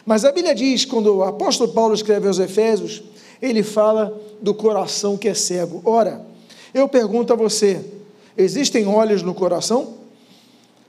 Mas 0.05 0.23
a 0.23 0.31
Bíblia 0.31 0.53
diz, 0.53 0.85
quando 0.85 1.17
o 1.17 1.23
apóstolo 1.23 1.71
Paulo 1.71 1.93
escreve 1.93 2.27
aos 2.27 2.39
Efésios, 2.39 3.03
ele 3.41 3.63
fala 3.63 4.19
do 4.41 4.53
coração 4.53 5.17
que 5.17 5.27
é 5.27 5.33
cego. 5.33 5.81
Ora, 5.85 6.25
eu 6.73 6.87
pergunto 6.87 7.33
a 7.33 7.35
você: 7.35 7.83
existem 8.37 8.87
olhos 8.87 9.21
no 9.23 9.33
coração? 9.33 9.99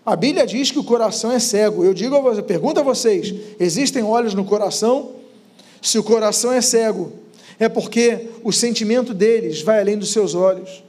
A 0.04 0.16
Bíblia 0.16 0.46
diz 0.46 0.70
que 0.70 0.78
o 0.78 0.84
coração 0.84 1.30
é 1.30 1.38
cego. 1.38 1.84
Eu 1.84 1.94
digo 1.94 2.16
a 2.16 2.20
você, 2.20 2.42
pergunto 2.42 2.80
a 2.80 2.82
vocês: 2.82 3.34
existem 3.58 4.02
olhos 4.02 4.34
no 4.34 4.44
coração? 4.44 5.12
Se 5.82 5.98
o 5.98 6.02
coração 6.02 6.52
é 6.52 6.60
cego, 6.60 7.12
é 7.58 7.68
porque 7.68 8.28
o 8.42 8.52
sentimento 8.52 9.14
deles 9.14 9.62
vai 9.62 9.80
além 9.80 9.96
dos 9.96 10.12
seus 10.12 10.34
olhos. 10.34 10.82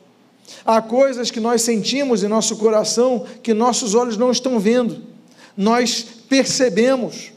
Há 0.66 0.82
coisas 0.82 1.32
que 1.32 1.40
nós 1.40 1.62
sentimos 1.62 2.24
em 2.24 2.28
nosso 2.28 2.58
coração 2.58 3.26
que 3.42 3.54
nossos 3.54 3.96
olhos 3.96 4.18
não 4.18 4.32
estão 4.32 4.60
vendo. 4.60 5.02
Nós 5.58 6.06
percebemos. 6.30 7.32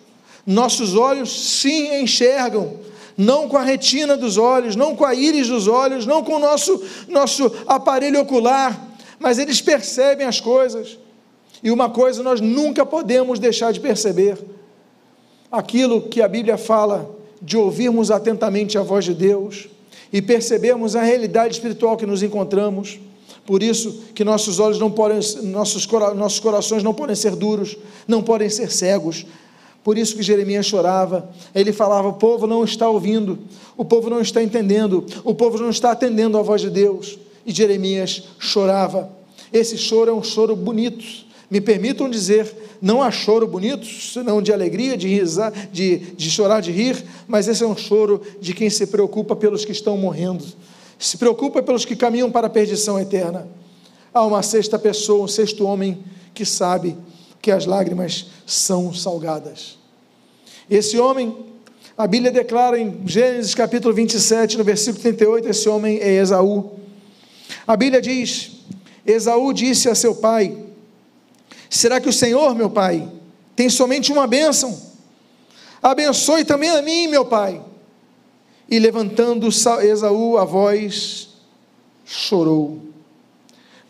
Nossos 0.47 0.95
olhos 0.95 1.59
sim 1.61 2.03
enxergam, 2.03 2.79
não 3.17 3.49
com 3.49 3.57
a 3.57 3.63
retina 3.63 4.15
dos 4.15 4.37
olhos, 4.37 4.77
não 4.77 4.95
com 4.95 5.05
a 5.05 5.15
íris 5.15 5.49
dos 5.49 5.67
olhos, 5.67 6.05
não 6.05 6.23
com 6.23 6.35
o 6.35 6.39
nosso, 6.39 6.83
nosso 7.09 7.51
aparelho 7.67 8.21
ocular, 8.21 8.95
mas 9.19 9.39
eles 9.39 9.63
percebem 9.63 10.27
as 10.27 10.41
coisas. 10.41 10.99
E 11.63 11.71
uma 11.71 11.89
coisa 11.89 12.23
nós 12.23 12.43
nunca 12.43 12.85
podemos 12.85 13.39
deixar 13.39 13.73
de 13.73 13.81
perceber: 13.81 14.37
aquilo 15.51 16.03
que 16.03 16.21
a 16.21 16.29
Bíblia 16.29 16.59
fala 16.59 17.11
de 17.41 17.57
ouvirmos 17.57 18.11
atentamente 18.11 18.77
a 18.77 18.83
voz 18.83 19.07
de 19.07 19.15
Deus 19.15 19.69
e 20.15 20.23
percebermos 20.23 20.95
a 20.95 21.03
realidade 21.03 21.55
espiritual 21.55 21.97
que 21.97 22.07
nos 22.07 22.23
encontramos 22.23 23.01
Por 23.45 23.63
isso 23.63 24.05
que 24.15 24.25
nossos 24.25 24.59
olhos 24.59 24.79
não 24.79 24.91
podem, 24.91 25.19
nossos, 25.43 25.87
nossos 26.17 26.41
corações 26.41 26.83
não 26.83 26.95
podem 26.95 27.15
ser 27.15 27.37
duros, 27.37 27.77
não 28.09 28.23
podem 28.23 28.49
ser 28.49 28.71
cegos. 28.71 29.27
Por 29.83 29.99
isso 29.99 30.17
que 30.17 30.23
Jeremias 30.23 30.65
chorava. 30.65 31.29
Ele 31.55 31.73
falava: 31.73 32.09
o 32.09 32.15
povo 32.15 32.47
não 32.47 32.65
está 32.65 32.89
ouvindo, 32.89 33.39
o 33.77 33.85
povo 33.85 34.09
não 34.09 34.21
está 34.21 34.43
entendendo, 34.43 35.05
o 35.23 35.35
povo 35.35 35.59
não 35.59 35.69
está 35.69 35.91
atendendo 35.91 36.39
à 36.39 36.43
voz 36.43 36.63
de 36.63 36.71
Deus. 36.71 37.19
E 37.45 37.53
Jeremias 37.53 38.23
chorava. 38.39 39.11
Esse 39.53 39.77
choro 39.77 40.11
é 40.11 40.15
um 40.15 40.23
choro 40.23 40.57
bonito. 40.57 41.05
Me 41.51 41.61
permitam 41.61 42.09
dizer, 42.09 42.51
não 42.81 43.03
há 43.03 43.11
choro 43.11 43.47
bonito, 43.47 43.87
senão 43.87 44.43
de 44.43 44.53
alegria, 44.53 44.97
de, 44.97 45.09
risar, 45.09 45.53
de, 45.73 45.99
de 45.99 46.31
chorar, 46.31 46.61
de 46.61 46.71
rir, 46.71 47.05
mas 47.27 47.49
esse 47.49 47.63
é 47.63 47.67
um 47.67 47.77
choro 47.77 48.21
de 48.41 48.53
quem 48.53 48.71
se 48.71 48.87
preocupa 48.87 49.35
pelos 49.35 49.65
que 49.65 49.73
estão 49.73 49.97
morrendo 49.97 50.45
se 50.99 51.19
preocupa 51.19 51.63
pelos 51.63 51.85
que 51.85 51.97
caminham 51.97 52.31
para 52.31 52.47
a 52.47 52.51
perdição 52.51 52.99
eterna. 52.99 53.47
Há 54.13 54.25
uma 54.25 54.43
sexta 54.43 54.79
pessoa, 54.79 55.25
um 55.25 55.29
sexto 55.29 55.65
homem 55.65 56.03
que 56.33 56.45
sabe 56.45 56.97
que 57.43 57.51
as 57.51 57.67
lágrimas 57.67 58.27
são 58.47 58.93
salgadas. 58.95 59.79
Esse 60.71 60.99
homem, 60.99 61.37
a 61.97 62.07
Bíblia 62.07 62.31
declara 62.31 62.79
em 62.79 63.03
Gênesis 63.07 63.55
capítulo 63.55 63.93
27, 63.93 64.57
no 64.57 64.65
versículo 64.65 65.03
38, 65.03 65.49
esse 65.49 65.69
homem 65.69 65.99
é 65.99 66.15
Esaú. 66.15 66.73
A 67.67 67.77
Bíblia 67.77 68.01
diz: 68.01 68.53
Esaú 69.05 69.53
disse 69.53 69.89
a 69.89 69.95
seu 69.95 70.15
pai: 70.15 70.57
Será 71.69 72.01
que 72.01 72.09
o 72.09 72.13
Senhor, 72.13 72.55
meu 72.55 72.71
pai, 72.71 73.11
tem 73.57 73.69
somente 73.69 74.13
uma 74.13 74.27
bênção? 74.27 74.81
Abençoe 75.83 76.45
também 76.45 76.71
a 76.71 76.83
mim, 76.83 77.09
meu 77.09 77.25
pai. 77.25 77.63
E 78.71 78.79
levantando 78.79 79.49
Esaú 79.49 80.39
a 80.39 80.45
voz, 80.45 81.29
chorou. 82.05 82.81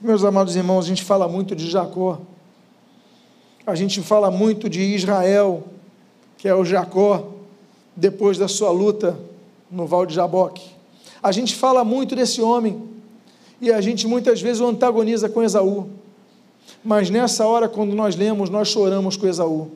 Meus 0.01 0.25
amados 0.25 0.57
irmãos, 0.57 0.85
a 0.85 0.89
gente 0.89 1.03
fala 1.03 1.29
muito 1.29 1.55
de 1.55 1.71
Jacó, 1.71 2.21
a 3.67 3.75
gente 3.75 4.03
fala 4.03 4.31
muito 4.31 4.69
de 4.69 4.83
Israel, 4.83 5.65
que 6.37 6.47
é 6.47 6.55
o 6.55 6.65
Jacó, 6.65 7.29
depois 7.97 8.37
da 8.37 8.49
sua 8.49 8.71
luta 8.71 9.19
no 9.71 9.87
Val 9.87 10.05
de 10.05 10.15
Jaboque. 10.15 10.69
A 11.23 11.33
gente 11.33 11.55
fala 11.55 11.85
muito 11.85 12.15
desse 12.15 12.43
homem, 12.43 12.83
e 13.61 13.73
a 13.73 13.81
gente 13.81 14.07
muitas 14.07 14.43
vezes 14.43 14.61
o 14.61 14.67
antagoniza 14.67 15.29
com 15.29 15.43
Esaú. 15.43 15.89
Mas 16.85 17.09
nessa 17.11 17.47
hora, 17.47 17.69
quando 17.69 17.95
nós 17.95 18.15
lemos, 18.15 18.51
nós 18.51 18.69
choramos 18.69 19.17
com 19.17 19.27
Esaú. 19.27 19.71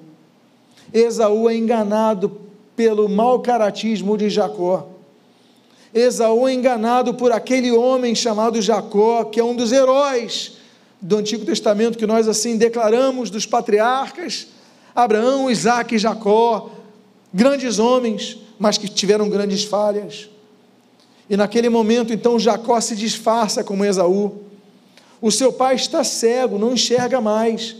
Esaú 0.92 1.48
é 1.48 1.56
enganado 1.56 2.40
pelo 2.76 3.08
mau 3.08 3.40
caratismo 3.40 4.16
de 4.16 4.30
Jacó. 4.30 4.88
Esaú 5.92 6.46
é 6.46 6.54
enganado 6.54 7.14
por 7.14 7.32
aquele 7.32 7.72
homem 7.72 8.14
chamado 8.14 8.60
Jacó, 8.60 9.24
que 9.24 9.40
é 9.40 9.44
um 9.44 9.56
dos 9.56 9.72
heróis 9.72 10.58
do 11.00 11.16
Antigo 11.16 11.44
Testamento 11.44 11.96
que 11.96 12.06
nós 12.06 12.28
assim 12.28 12.56
declaramos 12.56 13.30
dos 13.30 13.46
patriarcas, 13.46 14.48
Abraão, 14.94 15.50
Isaac 15.50 15.94
e 15.94 15.98
Jacó, 15.98 16.70
grandes 17.32 17.78
homens, 17.78 18.38
mas 18.58 18.76
que 18.76 18.88
tiveram 18.88 19.28
grandes 19.28 19.64
falhas. 19.64 20.28
E 21.30 21.36
naquele 21.36 21.68
momento, 21.68 22.12
então, 22.12 22.38
Jacó 22.38 22.80
se 22.80 22.96
disfarça 22.96 23.62
como 23.62 23.84
Esaú. 23.84 24.40
O 25.20 25.30
seu 25.30 25.52
pai 25.52 25.74
está 25.74 26.04
cego, 26.04 26.58
não 26.58 26.74
enxerga 26.74 27.20
mais. 27.20 27.76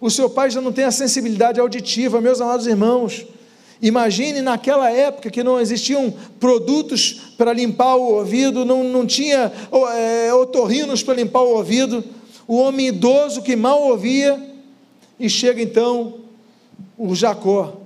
O 0.00 0.10
seu 0.10 0.30
pai 0.30 0.50
já 0.50 0.60
não 0.60 0.72
tem 0.72 0.84
a 0.84 0.90
sensibilidade 0.90 1.60
auditiva, 1.60 2.20
meus 2.20 2.40
amados 2.40 2.66
irmãos. 2.66 3.26
Imagine 3.82 4.42
naquela 4.42 4.90
época 4.90 5.30
que 5.30 5.42
não 5.42 5.58
existiam 5.58 6.12
produtos 6.38 7.32
para 7.36 7.52
limpar 7.52 7.96
o 7.96 8.14
ouvido, 8.14 8.64
não, 8.64 8.84
não 8.84 9.06
tinha 9.06 9.50
é, 9.96 10.32
otorrinos 10.34 11.02
para 11.02 11.14
limpar 11.14 11.40
o 11.40 11.56
ouvido, 11.56 12.04
o 12.46 12.56
homem 12.56 12.88
idoso 12.88 13.42
que 13.42 13.56
mal 13.56 13.82
ouvia, 13.82 14.38
e 15.18 15.28
chega 15.30 15.62
então 15.62 16.16
o 16.96 17.14
Jacó. 17.14 17.78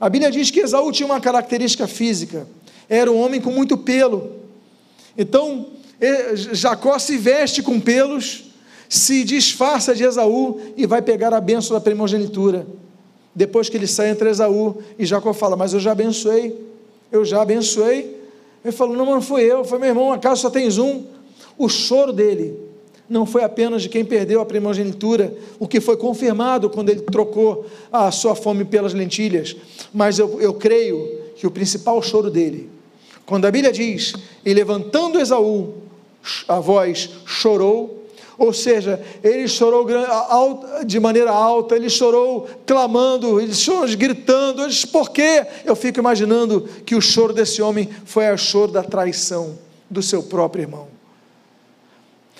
A 0.00 0.08
Bíblia 0.08 0.30
diz 0.30 0.50
que 0.50 0.60
Esaú 0.60 0.90
tinha 0.92 1.06
uma 1.06 1.20
característica 1.20 1.88
física, 1.88 2.46
era 2.88 3.10
um 3.10 3.20
homem 3.20 3.40
com 3.40 3.50
muito 3.50 3.76
pelo. 3.76 4.32
Então, 5.16 5.66
Jacó 6.52 6.98
se 6.98 7.16
veste 7.16 7.62
com 7.62 7.78
pelos, 7.78 8.44
se 8.88 9.24
disfarça 9.24 9.94
de 9.94 10.04
Esaú 10.04 10.60
e 10.76 10.86
vai 10.86 11.00
pegar 11.00 11.32
a 11.32 11.40
benção 11.40 11.74
da 11.74 11.80
primogenitura. 11.80 12.66
Depois 13.34 13.68
que 13.68 13.76
ele 13.76 13.86
sai 13.86 14.10
entre 14.10 14.28
Esaú 14.28 14.82
e 14.98 15.06
Jacó 15.06 15.32
fala: 15.32 15.56
Mas 15.56 15.72
eu 15.72 15.80
já 15.80 15.92
abençoei, 15.92 16.58
eu 17.10 17.24
já 17.24 17.40
abençoei. 17.40 18.20
Ele 18.64 18.72
falou: 18.72 18.96
Não, 18.96 19.06
não 19.06 19.22
fui 19.22 19.42
eu, 19.42 19.64
foi 19.64 19.78
meu 19.78 19.88
irmão, 19.88 20.12
acaso 20.12 20.42
só 20.42 20.50
tens 20.50 20.76
um? 20.76 21.04
O 21.56 21.68
choro 21.68 22.12
dele 22.12 22.58
não 23.08 23.26
foi 23.26 23.44
apenas 23.44 23.82
de 23.82 23.88
quem 23.88 24.04
perdeu 24.04 24.40
a 24.40 24.46
primogenitura, 24.46 25.34
o 25.58 25.68
que 25.68 25.80
foi 25.80 25.96
confirmado 25.96 26.70
quando 26.70 26.88
ele 26.88 27.02
trocou 27.02 27.66
a 27.92 28.10
sua 28.10 28.34
fome 28.34 28.64
pelas 28.64 28.94
lentilhas, 28.94 29.54
mas 29.92 30.18
eu, 30.18 30.40
eu 30.40 30.54
creio 30.54 31.20
que 31.36 31.46
o 31.46 31.50
principal 31.50 32.00
choro 32.02 32.30
dele, 32.30 32.70
quando 33.26 33.44
a 33.44 33.50
Bíblia 33.50 33.72
diz: 33.72 34.14
E 34.44 34.54
levantando 34.54 35.20
Esaú, 35.20 35.74
a 36.48 36.60
voz 36.60 37.10
chorou, 37.26 38.02
ou 38.38 38.52
seja, 38.52 39.00
ele 39.22 39.46
chorou 39.46 39.86
de 40.84 40.98
maneira 40.98 41.30
alta, 41.30 41.76
ele 41.76 41.88
chorou 41.88 42.48
clamando, 42.66 43.40
ele 43.40 43.54
chorou 43.54 43.88
gritando. 43.96 44.62
Por 44.90 45.10
quê? 45.10 45.46
Eu 45.64 45.76
fico 45.76 46.00
imaginando 46.00 46.62
que 46.84 46.94
o 46.94 47.00
choro 47.00 47.32
desse 47.32 47.62
homem 47.62 47.88
foi 48.04 48.30
o 48.32 48.36
choro 48.36 48.72
da 48.72 48.82
traição 48.82 49.58
do 49.88 50.02
seu 50.02 50.22
próprio 50.22 50.62
irmão. 50.62 50.88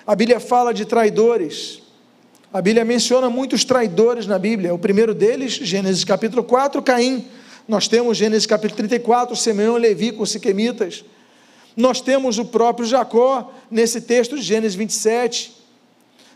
A 0.06 0.16
Bíblia 0.16 0.40
fala 0.40 0.74
de 0.74 0.84
traidores. 0.84 1.80
A 2.52 2.60
Bíblia 2.60 2.84
menciona 2.84 3.30
muitos 3.30 3.64
traidores 3.64 4.26
na 4.26 4.38
Bíblia. 4.38 4.74
O 4.74 4.78
primeiro 4.78 5.14
deles, 5.14 5.52
Gênesis 5.52 6.04
capítulo 6.04 6.42
4, 6.42 6.82
Caim. 6.82 7.26
Nós 7.68 7.86
temos 7.86 8.16
Gênesis 8.16 8.46
capítulo 8.46 8.78
34, 8.78 9.36
Simeão 9.36 9.76
Levi 9.76 10.10
com 10.10 10.26
siquemitas. 10.26 11.04
Nós 11.76 12.00
temos 12.00 12.38
o 12.38 12.44
próprio 12.44 12.86
Jacó 12.86 13.52
nesse 13.70 14.00
texto 14.00 14.36
de 14.36 14.42
Gênesis 14.42 14.74
27. 14.74 15.52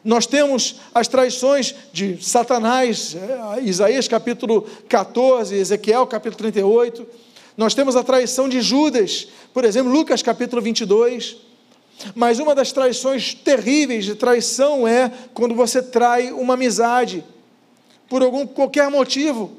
Nós 0.03 0.27
temos 0.27 0.77
as 0.95 1.09
traições 1.09 1.75
de 1.93 2.23
Satanás, 2.23 3.15
é, 3.17 3.63
Isaías 3.63 4.07
capítulo 4.09 4.63
14, 4.89 5.55
Ezequiel 5.55 6.07
capítulo 6.07 6.39
38. 6.39 7.07
Nós 7.57 7.75
temos 7.75 7.97
a 7.97 8.05
traição 8.05 8.49
de 8.49 8.61
Judas, 8.61 9.29
por 9.53 9.65
exemplo, 9.65 9.93
Lucas 9.93 10.23
capítulo 10.23 10.63
22. 10.63 11.37
Mas 12.15 12.39
uma 12.39 12.55
das 12.55 12.73
traições 12.73 13.35
terríveis 13.35 14.05
de 14.05 14.15
traição 14.15 14.87
é 14.87 15.11
quando 15.33 15.55
você 15.55 15.83
trai 15.83 16.31
uma 16.31 16.55
amizade, 16.55 17.25
por 18.09 18.23
algum 18.23 18.47
qualquer 18.47 18.91
motivo. 18.91 19.53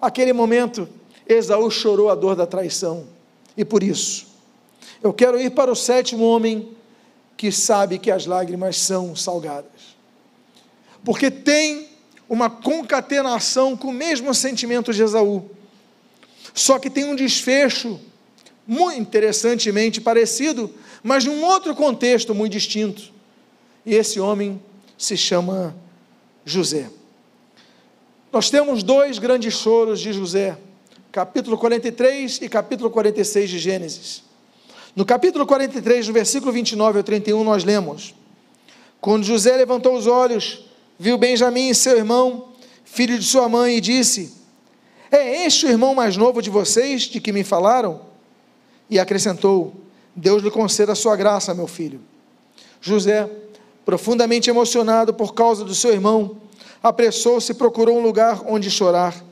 Aquele 0.00 0.32
momento, 0.32 0.88
Esaú 1.26 1.70
chorou 1.70 2.10
a 2.10 2.14
dor 2.14 2.36
da 2.36 2.46
traição. 2.46 3.06
E 3.56 3.64
por 3.64 3.82
isso, 3.82 4.26
eu 5.04 5.12
quero 5.12 5.38
ir 5.38 5.50
para 5.50 5.70
o 5.70 5.76
sétimo 5.76 6.24
homem 6.24 6.70
que 7.36 7.52
sabe 7.52 7.98
que 7.98 8.10
as 8.10 8.24
lágrimas 8.24 8.78
são 8.78 9.14
salgadas. 9.14 9.98
Porque 11.04 11.30
tem 11.30 11.90
uma 12.26 12.48
concatenação 12.48 13.76
com 13.76 13.88
o 13.88 13.92
mesmo 13.92 14.32
sentimento 14.32 14.94
de 14.94 15.02
Esaú. 15.02 15.50
Só 16.54 16.78
que 16.78 16.88
tem 16.88 17.04
um 17.04 17.14
desfecho 17.14 18.00
muito 18.66 18.98
interessantemente 18.98 20.00
parecido, 20.00 20.72
mas 21.02 21.26
num 21.26 21.44
outro 21.44 21.74
contexto 21.74 22.34
muito 22.34 22.52
distinto. 22.52 23.12
E 23.84 23.94
esse 23.94 24.18
homem 24.18 24.58
se 24.96 25.18
chama 25.18 25.76
José. 26.46 26.88
Nós 28.32 28.48
temos 28.48 28.82
dois 28.82 29.18
grandes 29.18 29.52
choros 29.52 30.00
de 30.00 30.14
José, 30.14 30.56
capítulo 31.12 31.58
43 31.58 32.40
e 32.40 32.48
capítulo 32.48 32.88
46 32.88 33.50
de 33.50 33.58
Gênesis. 33.58 34.23
No 34.96 35.04
capítulo 35.04 35.44
43, 35.44 36.06
no 36.06 36.14
versículo 36.14 36.52
29 36.52 36.98
ao 36.98 37.04
31, 37.04 37.42
nós 37.42 37.64
lemos: 37.64 38.14
Quando 39.00 39.24
José 39.24 39.56
levantou 39.56 39.96
os 39.96 40.06
olhos, 40.06 40.66
viu 40.96 41.18
Benjamim, 41.18 41.74
seu 41.74 41.96
irmão, 41.96 42.50
filho 42.84 43.18
de 43.18 43.24
sua 43.24 43.48
mãe, 43.48 43.76
e 43.76 43.80
disse: 43.80 44.32
É 45.10 45.46
este 45.46 45.66
o 45.66 45.68
irmão 45.68 45.96
mais 45.96 46.16
novo 46.16 46.40
de 46.40 46.48
vocês, 46.48 47.02
de 47.02 47.20
que 47.20 47.32
me 47.32 47.42
falaram? 47.42 48.02
E 48.88 49.00
acrescentou: 49.00 49.74
Deus 50.14 50.44
lhe 50.44 50.50
conceda 50.50 50.92
a 50.92 50.96
sua 50.96 51.16
graça, 51.16 51.52
meu 51.54 51.66
filho. 51.66 52.00
José, 52.80 53.28
profundamente 53.84 54.48
emocionado 54.48 55.12
por 55.12 55.34
causa 55.34 55.64
do 55.64 55.74
seu 55.74 55.92
irmão, 55.92 56.36
apressou-se 56.80 57.50
e 57.50 57.54
procurou 57.56 57.98
um 57.98 58.02
lugar 58.02 58.42
onde 58.46 58.70
chorar. 58.70 59.24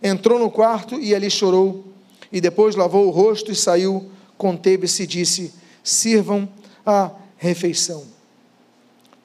Entrou 0.00 0.38
no 0.38 0.48
quarto 0.48 0.94
e 1.00 1.12
ali 1.12 1.28
chorou, 1.28 1.86
e 2.30 2.40
depois 2.40 2.76
lavou 2.76 3.08
o 3.08 3.10
rosto 3.10 3.50
e 3.50 3.56
saiu 3.56 4.08
conteve-se 4.38 5.02
e 5.02 5.06
disse: 5.06 5.52
sirvam 5.82 6.48
a 6.86 7.10
refeição. 7.36 8.06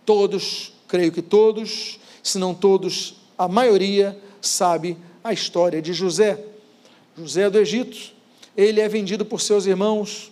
Todos, 0.05 0.73
creio 0.87 1.11
que 1.11 1.21
todos, 1.21 1.99
se 2.21 2.37
não 2.37 2.53
todos, 2.53 3.15
a 3.37 3.47
maioria 3.47 4.19
sabe 4.41 4.97
a 5.23 5.31
história 5.31 5.81
de 5.81 5.93
José. 5.93 6.43
José 7.17 7.49
do 7.49 7.59
Egito, 7.59 8.11
ele 8.57 8.81
é 8.81 8.89
vendido 8.89 9.23
por 9.23 9.39
seus 9.39 9.65
irmãos, 9.65 10.31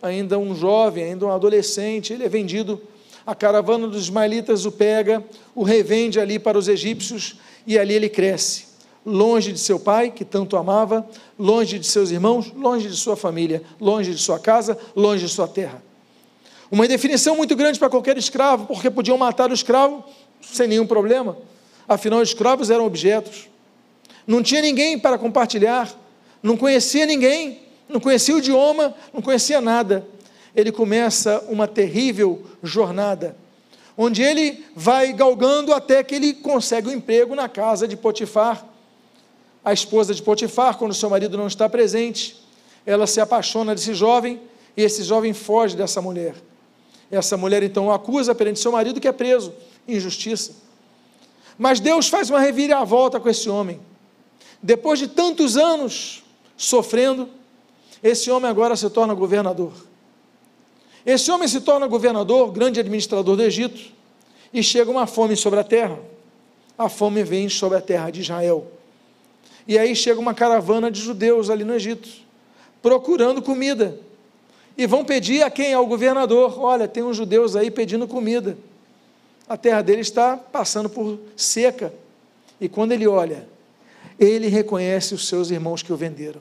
ainda 0.00 0.38
um 0.38 0.54
jovem, 0.54 1.04
ainda 1.04 1.26
um 1.26 1.32
adolescente, 1.32 2.12
ele 2.12 2.24
é 2.24 2.28
vendido 2.28 2.80
a 3.26 3.34
caravana 3.34 3.86
dos 3.86 4.04
ismaelitas 4.04 4.64
o 4.64 4.72
pega, 4.72 5.22
o 5.54 5.62
revende 5.62 6.18
ali 6.18 6.38
para 6.38 6.56
os 6.56 6.66
egípcios 6.66 7.36
e 7.66 7.78
ali 7.78 7.92
ele 7.92 8.08
cresce, 8.08 8.67
longe 9.04 9.52
de 9.52 9.58
seu 9.58 9.78
pai, 9.78 10.10
que 10.10 10.24
tanto 10.24 10.56
amava, 10.56 11.08
longe 11.38 11.78
de 11.78 11.86
seus 11.86 12.10
irmãos, 12.10 12.52
longe 12.54 12.88
de 12.88 12.96
sua 12.96 13.16
família, 13.16 13.62
longe 13.80 14.12
de 14.12 14.18
sua 14.18 14.38
casa, 14.38 14.78
longe 14.94 15.26
de 15.26 15.32
sua 15.32 15.48
terra. 15.48 15.82
Uma 16.70 16.86
definição 16.86 17.34
muito 17.36 17.56
grande 17.56 17.78
para 17.78 17.88
qualquer 17.88 18.18
escravo, 18.18 18.66
porque 18.66 18.90
podiam 18.90 19.16
matar 19.16 19.50
o 19.50 19.54
escravo 19.54 20.04
sem 20.42 20.68
nenhum 20.68 20.86
problema. 20.86 21.36
Afinal, 21.88 22.20
os 22.20 22.28
escravos 22.28 22.70
eram 22.70 22.84
objetos. 22.84 23.48
Não 24.26 24.42
tinha 24.42 24.60
ninguém 24.60 24.98
para 24.98 25.16
compartilhar, 25.16 25.90
não 26.42 26.56
conhecia 26.56 27.06
ninguém, 27.06 27.62
não 27.88 27.98
conhecia 27.98 28.34
o 28.34 28.38
idioma, 28.38 28.94
não 29.12 29.22
conhecia 29.22 29.60
nada. 29.60 30.06
Ele 30.54 30.70
começa 30.70 31.42
uma 31.48 31.66
terrível 31.66 32.44
jornada, 32.62 33.34
onde 33.96 34.22
ele 34.22 34.64
vai 34.76 35.12
galgando 35.12 35.72
até 35.72 36.02
que 36.02 36.14
ele 36.14 36.34
consegue 36.34 36.88
um 36.88 36.92
emprego 36.92 37.34
na 37.34 37.48
casa 37.48 37.88
de 37.88 37.96
Potifar. 37.96 38.66
A 39.68 39.72
esposa 39.74 40.14
de 40.14 40.22
Potifar, 40.22 40.78
quando 40.78 40.94
seu 40.94 41.10
marido 41.10 41.36
não 41.36 41.46
está 41.46 41.68
presente, 41.68 42.42
ela 42.86 43.06
se 43.06 43.20
apaixona 43.20 43.74
desse 43.74 43.92
jovem 43.92 44.40
e 44.74 44.82
esse 44.82 45.02
jovem 45.02 45.34
foge 45.34 45.76
dessa 45.76 46.00
mulher. 46.00 46.34
Essa 47.10 47.36
mulher 47.36 47.62
então 47.62 47.88
o 47.88 47.92
acusa 47.92 48.34
perante 48.34 48.60
seu 48.60 48.72
marido 48.72 48.98
que 48.98 49.06
é 49.06 49.12
preso, 49.12 49.52
injustiça. 49.86 50.52
Mas 51.58 51.80
Deus 51.80 52.08
faz 52.08 52.30
uma 52.30 52.40
reviravolta 52.40 53.20
com 53.20 53.28
esse 53.28 53.50
homem. 53.50 53.78
Depois 54.62 54.98
de 54.98 55.06
tantos 55.06 55.54
anos 55.58 56.24
sofrendo, 56.56 57.28
esse 58.02 58.30
homem 58.30 58.50
agora 58.50 58.74
se 58.74 58.88
torna 58.88 59.12
governador. 59.12 59.74
Esse 61.04 61.30
homem 61.30 61.46
se 61.46 61.60
torna 61.60 61.86
governador, 61.86 62.52
grande 62.52 62.80
administrador 62.80 63.36
do 63.36 63.42
Egito, 63.42 63.92
e 64.50 64.62
chega 64.62 64.90
uma 64.90 65.06
fome 65.06 65.36
sobre 65.36 65.60
a 65.60 65.64
terra. 65.64 65.98
A 66.78 66.88
fome 66.88 67.22
vem 67.22 67.50
sobre 67.50 67.76
a 67.76 67.82
terra 67.82 68.08
de 68.08 68.22
Israel. 68.22 68.77
E 69.68 69.78
aí 69.78 69.94
chega 69.94 70.18
uma 70.18 70.32
caravana 70.32 70.90
de 70.90 70.98
judeus 70.98 71.50
ali 71.50 71.62
no 71.62 71.74
Egito, 71.74 72.08
procurando 72.80 73.42
comida 73.42 74.00
e 74.78 74.86
vão 74.86 75.04
pedir 75.04 75.42
a 75.42 75.50
quem? 75.50 75.74
Ao 75.74 75.84
governador: 75.84 76.58
olha, 76.58 76.88
tem 76.88 77.02
uns 77.02 77.16
judeus 77.16 77.54
aí 77.54 77.70
pedindo 77.70 78.08
comida. 78.08 78.56
A 79.46 79.56
terra 79.56 79.82
dele 79.82 80.00
está 80.00 80.36
passando 80.36 80.88
por 80.88 81.18
seca. 81.36 81.92
E 82.60 82.68
quando 82.68 82.92
ele 82.92 83.06
olha, 83.06 83.46
ele 84.18 84.48
reconhece 84.48 85.14
os 85.14 85.26
seus 85.28 85.50
irmãos 85.50 85.82
que 85.82 85.92
o 85.92 85.96
venderam. 85.96 86.40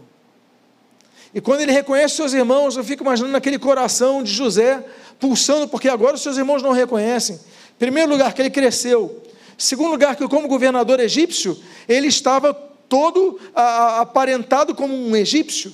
E 1.33 1.41
quando 1.41 1.61
ele 1.61 1.71
reconhece 1.71 2.13
os 2.13 2.15
seus 2.15 2.33
irmãos, 2.33 2.77
eu 2.77 2.83
fico 2.83 3.03
imaginando 3.03 3.35
aquele 3.35 3.59
coração 3.59 4.23
de 4.23 4.31
José 4.31 4.83
pulsando, 5.19 5.67
porque 5.67 5.89
agora 5.89 6.15
os 6.15 6.21
seus 6.21 6.37
irmãos 6.37 6.63
não 6.63 6.71
reconhecem. 6.71 7.39
Primeiro 7.77 8.09
lugar, 8.09 8.33
que 8.33 8.41
ele 8.41 8.49
cresceu. 8.49 9.21
Segundo 9.57 9.89
lugar, 9.89 10.15
que 10.15 10.27
como 10.27 10.47
governador 10.47 10.99
egípcio, 10.99 11.57
ele 11.87 12.07
estava 12.07 12.53
todo 12.89 13.39
aparentado 13.55 14.73
como 14.73 14.93
um 14.93 15.15
egípcio. 15.15 15.73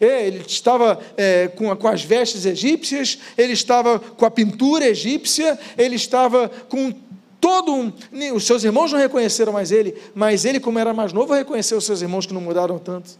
É, 0.00 0.26
ele 0.26 0.42
estava 0.44 0.98
é, 1.16 1.46
com, 1.46 1.74
com, 1.76 1.86
as 1.86 2.02
vestes 2.02 2.44
egípcias, 2.44 3.18
ele 3.38 3.52
estava 3.52 4.00
com 4.00 4.26
a 4.26 4.30
pintura 4.30 4.88
egípcia, 4.88 5.56
ele 5.78 5.94
estava 5.94 6.50
com 6.68 6.92
todo 7.40 7.72
um. 7.72 7.92
Os 8.34 8.44
seus 8.44 8.64
irmãos 8.64 8.90
não 8.90 8.98
reconheceram 8.98 9.52
mais 9.52 9.70
ele, 9.70 9.94
mas 10.12 10.44
ele, 10.44 10.58
como 10.58 10.78
era 10.78 10.92
mais 10.92 11.12
novo, 11.12 11.32
reconheceu 11.34 11.78
os 11.78 11.84
seus 11.84 12.02
irmãos 12.02 12.26
que 12.26 12.34
não 12.34 12.40
mudaram 12.40 12.78
tanto. 12.78 13.10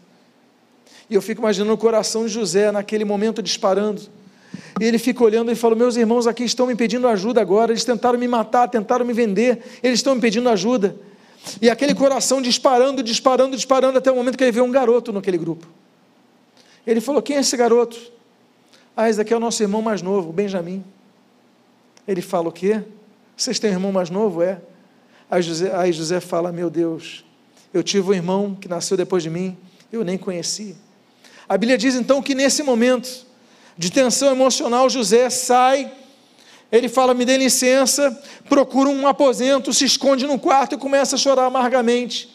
E 1.09 1.15
eu 1.15 1.23
fico 1.23 1.41
imaginando 1.41 1.73
o 1.73 1.79
coração 1.79 2.27
de 2.27 2.33
José 2.33 2.73
naquele 2.73 3.05
momento 3.05 3.43
disparando. 3.43 4.03
E 4.81 4.85
ele 4.85 4.99
fica 4.99 5.23
olhando 5.23 5.53
e 5.53 5.55
fala: 5.55 5.75
Meus 5.75 5.97
irmãos 5.97 6.27
aqui 6.27 6.43
estão 6.43 6.67
me 6.67 6.75
pedindo 6.75 7.07
ajuda 7.07 7.41
agora. 7.41 7.71
Eles 7.71 7.85
tentaram 7.85 8.19
me 8.19 8.27
matar, 8.27 8.69
tentaram 8.69 9.05
me 9.05 9.13
vender, 9.13 9.63
eles 9.83 9.99
estão 9.99 10.15
me 10.15 10.21
pedindo 10.21 10.49
ajuda. 10.49 10.97
E 11.61 11.69
aquele 11.69 11.95
coração 11.95 12.41
disparando, 12.41 13.03
disparando, 13.03 13.57
disparando, 13.57 13.99
até 13.99 14.11
o 14.11 14.15
momento 14.15 14.37
que 14.37 14.45
ele 14.45 14.53
vê 14.53 14.61
um 14.61 14.71
garoto 14.71 15.13
naquele 15.13 15.39
grupo. 15.39 15.67
Ele 16.87 17.01
falou: 17.01 17.23
Quem 17.23 17.37
é 17.37 17.41
esse 17.41 17.57
garoto? 17.57 17.99
Ah, 18.97 19.09
esse 19.09 19.19
daqui 19.19 19.33
é 19.33 19.37
o 19.37 19.41
nosso 19.41 19.63
irmão 19.63 19.83
mais 19.83 20.03
novo, 20.03 20.31
o 20.31 20.33
Benjamim. 20.33 20.85
Ele 22.07 22.23
fala: 22.23 22.49
O 22.49 22.53
quê? 22.53 22.83
Vocês 23.37 23.59
têm 23.59 23.71
um 23.71 23.75
irmão 23.75 23.93
mais 23.93 24.11
novo? 24.11 24.43
É. 24.43 24.61
Aí 25.31 25.43
José, 25.43 25.75
aí 25.75 25.93
José 25.93 26.21
fala: 26.21 26.53
Meu 26.53 26.69
Deus, 26.69 27.25
eu 27.73 27.83
tive 27.83 28.11
um 28.11 28.15
irmão 28.15 28.55
que 28.55 28.69
nasceu 28.69 28.97
depois 28.97 29.23
de 29.23 29.31
mim, 29.31 29.57
eu 29.93 30.05
nem 30.05 30.19
conheci. 30.19 30.77
A 31.49 31.57
Bíblia 31.57 31.77
diz 31.77 31.95
então 31.95 32.23
que 32.23 32.35
nesse 32.35 32.63
momento 32.63 33.27
de 33.77 33.91
tensão 33.91 34.31
emocional, 34.31 34.89
José 34.89 35.29
sai, 35.31 35.91
ele 36.73 36.89
fala: 36.89 37.15
Me 37.15 37.25
dê 37.25 37.37
licença, 37.37 38.21
procura 38.49 38.89
um 38.89 39.07
aposento, 39.07 39.73
se 39.73 39.85
esconde 39.85 40.27
no 40.27 40.39
quarto 40.39 40.75
e 40.75 40.79
começa 40.79 41.15
a 41.15 41.19
chorar 41.19 41.45
amargamente. 41.45 42.29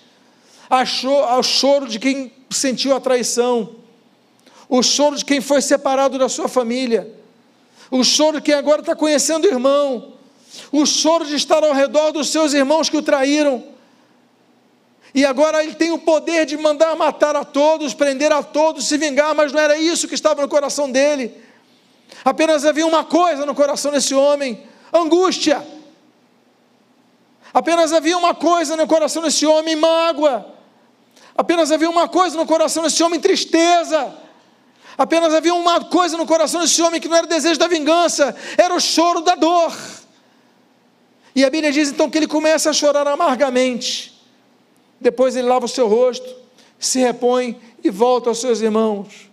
Ao 0.70 1.44
choro 1.44 1.88
de 1.88 2.00
quem 2.00 2.32
sentiu 2.50 2.96
a 2.96 3.00
traição 3.00 3.76
o 4.70 4.84
choro 4.84 5.16
de 5.16 5.24
quem 5.24 5.40
foi 5.40 5.62
separado 5.62 6.18
da 6.18 6.28
sua 6.28 6.48
família, 6.48 7.14
o 7.90 8.04
choro 8.04 8.38
de 8.38 8.44
quem 8.44 8.54
agora 8.54 8.82
está 8.82 8.96
conhecendo 8.96 9.46
o 9.46 9.48
irmão, 9.48 10.14
o 10.72 10.86
choro 10.86 11.26
de 11.26 11.36
estar 11.36 11.64
ao 11.64 11.74
redor 11.74 12.12
dos 12.12 12.30
seus 12.30 12.54
irmãos 12.54 12.90
que 12.90 12.98
o 12.98 13.02
traíram. 13.02 13.64
E 15.16 15.26
agora 15.26 15.64
ele 15.64 15.74
tem 15.74 15.92
o 15.92 15.98
poder 15.98 16.46
de 16.46 16.58
mandar 16.58 16.96
matar 16.96 17.36
a 17.36 17.46
todos, 17.46 17.94
prender 17.94 18.32
a 18.32 18.44
todos, 18.44 18.88
se 18.88 18.98
vingar, 18.98 19.34
mas 19.34 19.54
não 19.54 19.60
era 19.60 19.78
isso 19.78 20.08
que 20.08 20.14
estava 20.14 20.42
no 20.42 20.50
coração 20.50 20.92
dele. 20.92 21.34
Apenas 22.28 22.66
havia 22.66 22.86
uma 22.86 23.06
coisa 23.06 23.46
no 23.46 23.56
coração 23.56 23.90
desse 23.90 24.14
homem: 24.14 24.62
angústia. 24.92 25.66
Apenas 27.54 27.94
havia 27.94 28.18
uma 28.18 28.36
coisa 28.36 28.76
no 28.76 28.86
coração 28.86 29.24
desse 29.24 29.46
homem: 29.46 29.78
mágoa. 29.78 30.46
Apenas 31.38 31.72
havia 31.72 31.90
uma 31.90 32.10
coisa 32.10 32.36
no 32.36 32.46
coração 32.46 32.84
desse 32.84 33.02
homem: 33.02 33.18
tristeza. 33.18 34.14
Apenas 34.98 35.34
havia 35.34 35.54
uma 35.54 35.86
coisa 35.86 36.18
no 36.18 36.26
coração 36.26 36.60
desse 36.60 36.82
homem 36.82 37.00
que 37.00 37.08
não 37.08 37.16
era 37.16 37.26
o 37.26 37.30
desejo 37.30 37.58
da 37.58 37.68
vingança, 37.70 38.36
era 38.58 38.76
o 38.76 38.80
choro 38.82 39.22
da 39.22 39.36
dor. 39.36 39.74
E 41.34 41.46
a 41.46 41.50
Bíblia 41.50 41.72
diz 41.72 41.88
então 41.92 42.10
que 42.10 42.18
ele 42.18 42.28
começa 42.28 42.70
a 42.70 42.74
chorar 42.74 43.08
amargamente. 43.08 44.22
Depois 45.00 45.34
ele 45.38 45.48
lava 45.48 45.64
o 45.64 45.70
seu 45.70 45.88
rosto, 45.88 46.36
se 46.78 47.00
repõe 47.00 47.58
e 47.82 47.90
volta 47.90 48.30
aos 48.30 48.42
seus 48.42 48.60
irmãos. 48.60 49.30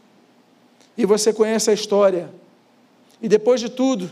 E 0.97 1.05
você 1.05 1.33
conhece 1.33 1.73
a 1.73 1.75
história. 1.75 2.44
E 3.25 3.29
depois 3.29 3.59
de 3.59 3.71
tudo, 3.71 4.11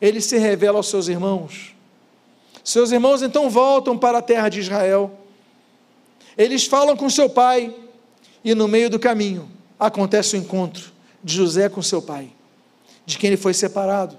ele 0.00 0.18
se 0.18 0.38
revela 0.38 0.78
aos 0.78 0.88
seus 0.88 1.08
irmãos. 1.08 1.76
Seus 2.64 2.90
irmãos 2.90 3.20
então 3.20 3.50
voltam 3.50 3.98
para 3.98 4.16
a 4.16 4.22
terra 4.22 4.48
de 4.48 4.60
Israel. 4.60 5.10
Eles 6.38 6.64
falam 6.64 6.96
com 6.96 7.10
seu 7.10 7.28
pai, 7.28 7.74
e 8.42 8.54
no 8.54 8.66
meio 8.66 8.88
do 8.88 8.98
caminho, 8.98 9.46
acontece 9.78 10.36
o 10.36 10.38
encontro 10.38 10.90
de 11.22 11.34
José 11.34 11.68
com 11.68 11.82
seu 11.82 12.00
pai, 12.00 12.32
de 13.04 13.18
quem 13.18 13.28
ele 13.28 13.36
foi 13.36 13.52
separado. 13.52 14.16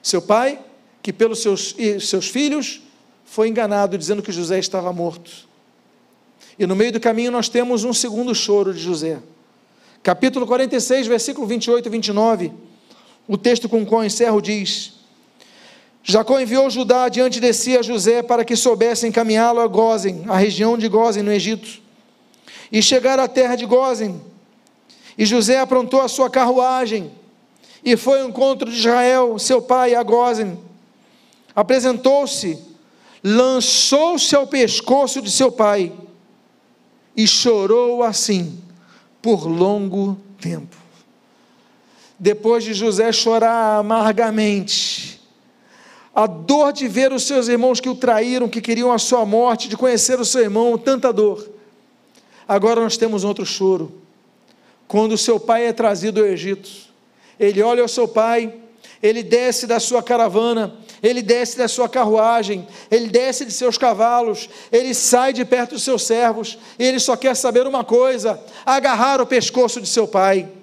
Seu 0.00 0.22
pai, 0.22 0.60
que 1.02 1.12
pelos 1.12 1.42
seus, 1.42 1.74
seus 2.02 2.28
filhos, 2.28 2.80
foi 3.24 3.48
enganado, 3.48 3.98
dizendo 3.98 4.22
que 4.22 4.30
José 4.30 4.60
estava 4.60 4.92
morto. 4.92 5.48
E 6.56 6.68
no 6.68 6.76
meio 6.76 6.92
do 6.92 7.00
caminho 7.00 7.32
nós 7.32 7.48
temos 7.48 7.82
um 7.82 7.92
segundo 7.92 8.32
choro 8.32 8.72
de 8.72 8.78
José. 8.78 9.18
Capítulo 10.04 10.46
46, 10.46 11.08
versículo 11.08 11.48
28 11.48 11.86
e 11.86 11.90
29, 11.90 12.69
o 13.30 13.38
texto 13.38 13.68
com 13.68 13.80
o 13.82 13.86
qual 13.86 14.04
encerro 14.04 14.42
diz: 14.42 14.94
Jacó 16.02 16.40
enviou 16.40 16.68
Judá 16.68 17.08
diante 17.08 17.38
de 17.38 17.52
si 17.52 17.78
a 17.78 17.82
José 17.82 18.24
para 18.24 18.44
que 18.44 18.56
soubesse 18.56 19.06
encaminhá-lo 19.06 19.60
a 19.60 19.68
Gozen, 19.68 20.24
a 20.26 20.36
região 20.36 20.76
de 20.76 20.88
Gozen, 20.88 21.22
no 21.22 21.30
Egito. 21.30 21.80
E 22.72 22.82
chegar 22.82 23.20
à 23.20 23.28
terra 23.28 23.54
de 23.54 23.64
Gozen, 23.64 24.20
e 25.16 25.24
José 25.24 25.60
aprontou 25.60 26.00
a 26.00 26.08
sua 26.08 26.28
carruagem 26.28 27.12
e 27.84 27.96
foi 27.96 28.20
ao 28.20 28.28
encontro 28.28 28.68
de 28.68 28.76
Israel, 28.76 29.38
seu 29.38 29.62
pai, 29.62 29.94
a 29.94 30.02
Gozen. 30.02 30.58
Apresentou-se, 31.54 32.58
lançou-se 33.22 34.34
ao 34.34 34.48
pescoço 34.48 35.22
de 35.22 35.30
seu 35.30 35.52
pai 35.52 35.92
e 37.16 37.28
chorou 37.28 38.02
assim 38.02 38.58
por 39.22 39.46
longo 39.46 40.18
tempo. 40.40 40.79
Depois 42.22 42.62
de 42.62 42.74
José 42.74 43.10
chorar 43.12 43.78
amargamente, 43.78 45.18
a 46.14 46.26
dor 46.26 46.70
de 46.70 46.86
ver 46.86 47.12
os 47.14 47.22
seus 47.22 47.48
irmãos 47.48 47.80
que 47.80 47.88
o 47.88 47.94
traíram, 47.94 48.46
que 48.46 48.60
queriam 48.60 48.92
a 48.92 48.98
sua 48.98 49.24
morte, 49.24 49.70
de 49.70 49.76
conhecer 49.76 50.20
o 50.20 50.24
seu 50.24 50.42
irmão, 50.42 50.76
tanta 50.76 51.14
dor. 51.14 51.48
Agora 52.46 52.82
nós 52.82 52.98
temos 52.98 53.24
outro 53.24 53.46
choro 53.46 53.90
quando 54.86 55.16
seu 55.16 55.40
pai 55.40 55.66
é 55.66 55.72
trazido 55.72 56.20
ao 56.20 56.26
Egito. 56.26 56.68
Ele 57.38 57.62
olha 57.62 57.80
ao 57.80 57.88
seu 57.88 58.06
pai, 58.06 58.52
ele 59.02 59.22
desce 59.22 59.66
da 59.66 59.80
sua 59.80 60.02
caravana, 60.02 60.74
ele 61.02 61.22
desce 61.22 61.56
da 61.56 61.68
sua 61.68 61.88
carruagem, 61.88 62.68
ele 62.90 63.08
desce 63.08 63.46
de 63.46 63.52
seus 63.52 63.78
cavalos, 63.78 64.50
ele 64.70 64.92
sai 64.92 65.32
de 65.32 65.42
perto 65.44 65.70
dos 65.70 65.84
seus 65.84 66.02
servos, 66.02 66.58
e 66.78 66.84
ele 66.84 66.98
só 66.98 67.16
quer 67.16 67.34
saber 67.34 67.66
uma 67.66 67.82
coisa: 67.82 68.38
agarrar 68.66 69.22
o 69.22 69.26
pescoço 69.26 69.80
de 69.80 69.88
seu 69.88 70.06
pai. 70.06 70.59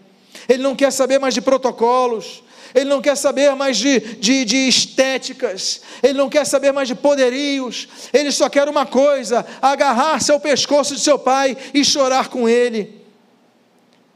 Ele 0.48 0.64
não 0.64 0.76
quer 0.76 0.92
saber 0.92 1.20
mais 1.20 1.34
de 1.34 1.42
protocolos, 1.42 2.44
ele 2.74 2.90
não 2.90 3.02
quer 3.02 3.16
saber 3.16 3.56
mais 3.56 3.78
de, 3.78 4.00
de, 4.00 4.46
de, 4.46 4.68
estéticas, 4.68 5.82
ele 6.04 6.14
não 6.14 6.30
quer 6.30 6.46
saber 6.46 6.72
mais 6.72 6.88
de 6.88 6.96
poderios, 6.96 7.88
ele 8.14 8.32
só 8.32 8.50
quer 8.50 8.68
uma 8.68 8.86
coisa: 8.86 9.46
agarrar-se 9.62 10.32
ao 10.32 10.40
pescoço 10.40 10.96
de 10.96 11.02
seu 11.02 11.18
pai 11.18 11.58
e 11.74 11.84
chorar 11.84 12.30
com 12.30 12.48
ele. 12.48 13.02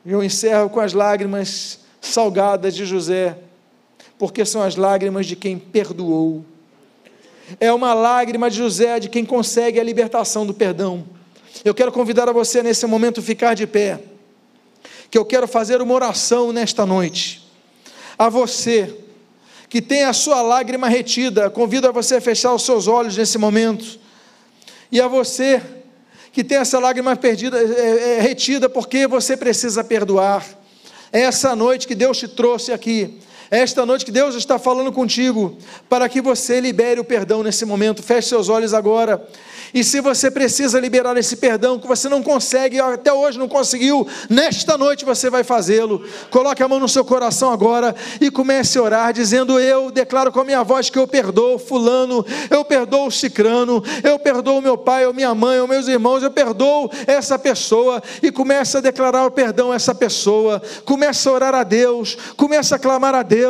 Eu 0.05 0.23
encerro 0.23 0.69
com 0.69 0.79
as 0.79 0.93
lágrimas 0.93 1.79
salgadas 1.99 2.75
de 2.75 2.85
José, 2.85 3.37
porque 4.17 4.45
são 4.45 4.61
as 4.61 4.75
lágrimas 4.75 5.25
de 5.25 5.35
quem 5.35 5.57
perdoou. 5.57 6.43
É 7.59 7.71
uma 7.71 7.93
lágrima 7.93 8.49
de 8.49 8.57
José 8.57 8.99
de 8.99 9.09
quem 9.09 9.25
consegue 9.25 9.79
a 9.79 9.83
libertação 9.83 10.45
do 10.45 10.53
perdão. 10.53 11.03
Eu 11.63 11.73
quero 11.73 11.91
convidar 11.91 12.27
a 12.29 12.31
você 12.31 12.63
nesse 12.63 12.85
momento 12.87 13.21
ficar 13.21 13.53
de 13.53 13.67
pé, 13.67 13.99
que 15.11 15.17
eu 15.17 15.25
quero 15.25 15.45
fazer 15.45 15.81
uma 15.81 15.93
oração 15.93 16.53
nesta 16.53 16.85
noite. 16.85 17.45
A 18.17 18.29
você 18.29 18.95
que 19.67 19.81
tem 19.81 20.03
a 20.03 20.13
sua 20.13 20.41
lágrima 20.41 20.87
retida, 20.87 21.49
convido 21.49 21.87
a 21.87 21.91
você 21.91 22.15
a 22.15 22.21
fechar 22.21 22.53
os 22.53 22.63
seus 22.63 22.87
olhos 22.87 23.17
nesse 23.17 23.37
momento. 23.37 23.99
E 24.89 25.01
a 25.01 25.09
você 25.09 25.61
que 26.31 26.45
tem 26.45 26.59
essa 26.59 26.79
lágrima 26.79 27.13
perdida, 27.15 27.57
é, 27.57 28.17
é, 28.17 28.21
retida, 28.21 28.69
porque 28.69 29.05
você 29.05 29.35
precisa 29.35 29.83
perdoar. 29.83 30.45
É 31.11 31.21
essa 31.21 31.53
noite 31.57 31.87
que 31.87 31.95
Deus 31.95 32.17
te 32.17 32.29
trouxe 32.29 32.71
aqui. 32.71 33.19
Esta 33.51 33.85
noite 33.85 34.05
que 34.05 34.13
Deus 34.13 34.33
está 34.33 34.57
falando 34.57 34.93
contigo, 34.93 35.57
para 35.89 36.07
que 36.07 36.21
você 36.21 36.61
libere 36.61 37.01
o 37.01 37.03
perdão 37.03 37.43
nesse 37.43 37.65
momento. 37.65 38.01
Feche 38.01 38.29
seus 38.29 38.47
olhos 38.47 38.73
agora. 38.73 39.27
E 39.73 39.83
se 39.83 40.01
você 40.01 40.29
precisa 40.29 40.79
liberar 40.79 41.17
esse 41.17 41.35
perdão 41.35 41.79
que 41.79 41.87
você 41.87 42.09
não 42.09 42.21
consegue, 42.21 42.79
até 42.79 43.11
hoje 43.11 43.39
não 43.39 43.47
conseguiu, 43.47 44.07
nesta 44.29 44.77
noite 44.77 45.05
você 45.05 45.29
vai 45.29 45.43
fazê-lo. 45.43 46.05
Coloque 46.29 46.61
a 46.61 46.67
mão 46.67 46.79
no 46.79 46.89
seu 46.89 47.05
coração 47.05 47.51
agora 47.51 47.95
e 48.19 48.29
comece 48.29 48.77
a 48.77 48.83
orar, 48.83 49.13
dizendo: 49.13 49.59
Eu 49.59 49.91
declaro 49.91 50.31
com 50.31 50.41
a 50.41 50.45
minha 50.45 50.63
voz 50.63 50.89
que 50.89 50.99
eu 50.99 51.07
perdoo 51.07 51.57
Fulano, 51.57 52.25
eu 52.49 52.65
perdoo 52.65 53.11
Cicrano, 53.11 53.83
eu 54.03 54.19
perdoo 54.19 54.61
meu 54.61 54.77
pai, 54.77 55.05
ou 55.05 55.13
minha 55.13 55.33
mãe, 55.33 55.59
ou 55.59 55.67
meus 55.67 55.87
irmãos, 55.87 56.23
eu 56.23 56.31
perdoo 56.31 56.89
essa 57.07 57.39
pessoa. 57.39 58.01
E 58.21 58.31
comece 58.31 58.77
a 58.77 58.81
declarar 58.81 59.25
o 59.25 59.31
perdão 59.31 59.71
a 59.71 59.75
essa 59.75 59.95
pessoa. 59.95 60.61
Comece 60.83 61.27
a 61.27 61.31
orar 61.31 61.55
a 61.55 61.63
Deus, 61.63 62.17
comece 62.35 62.73
a 62.73 62.79
clamar 62.79 63.15
a 63.15 63.23
Deus, 63.23 63.40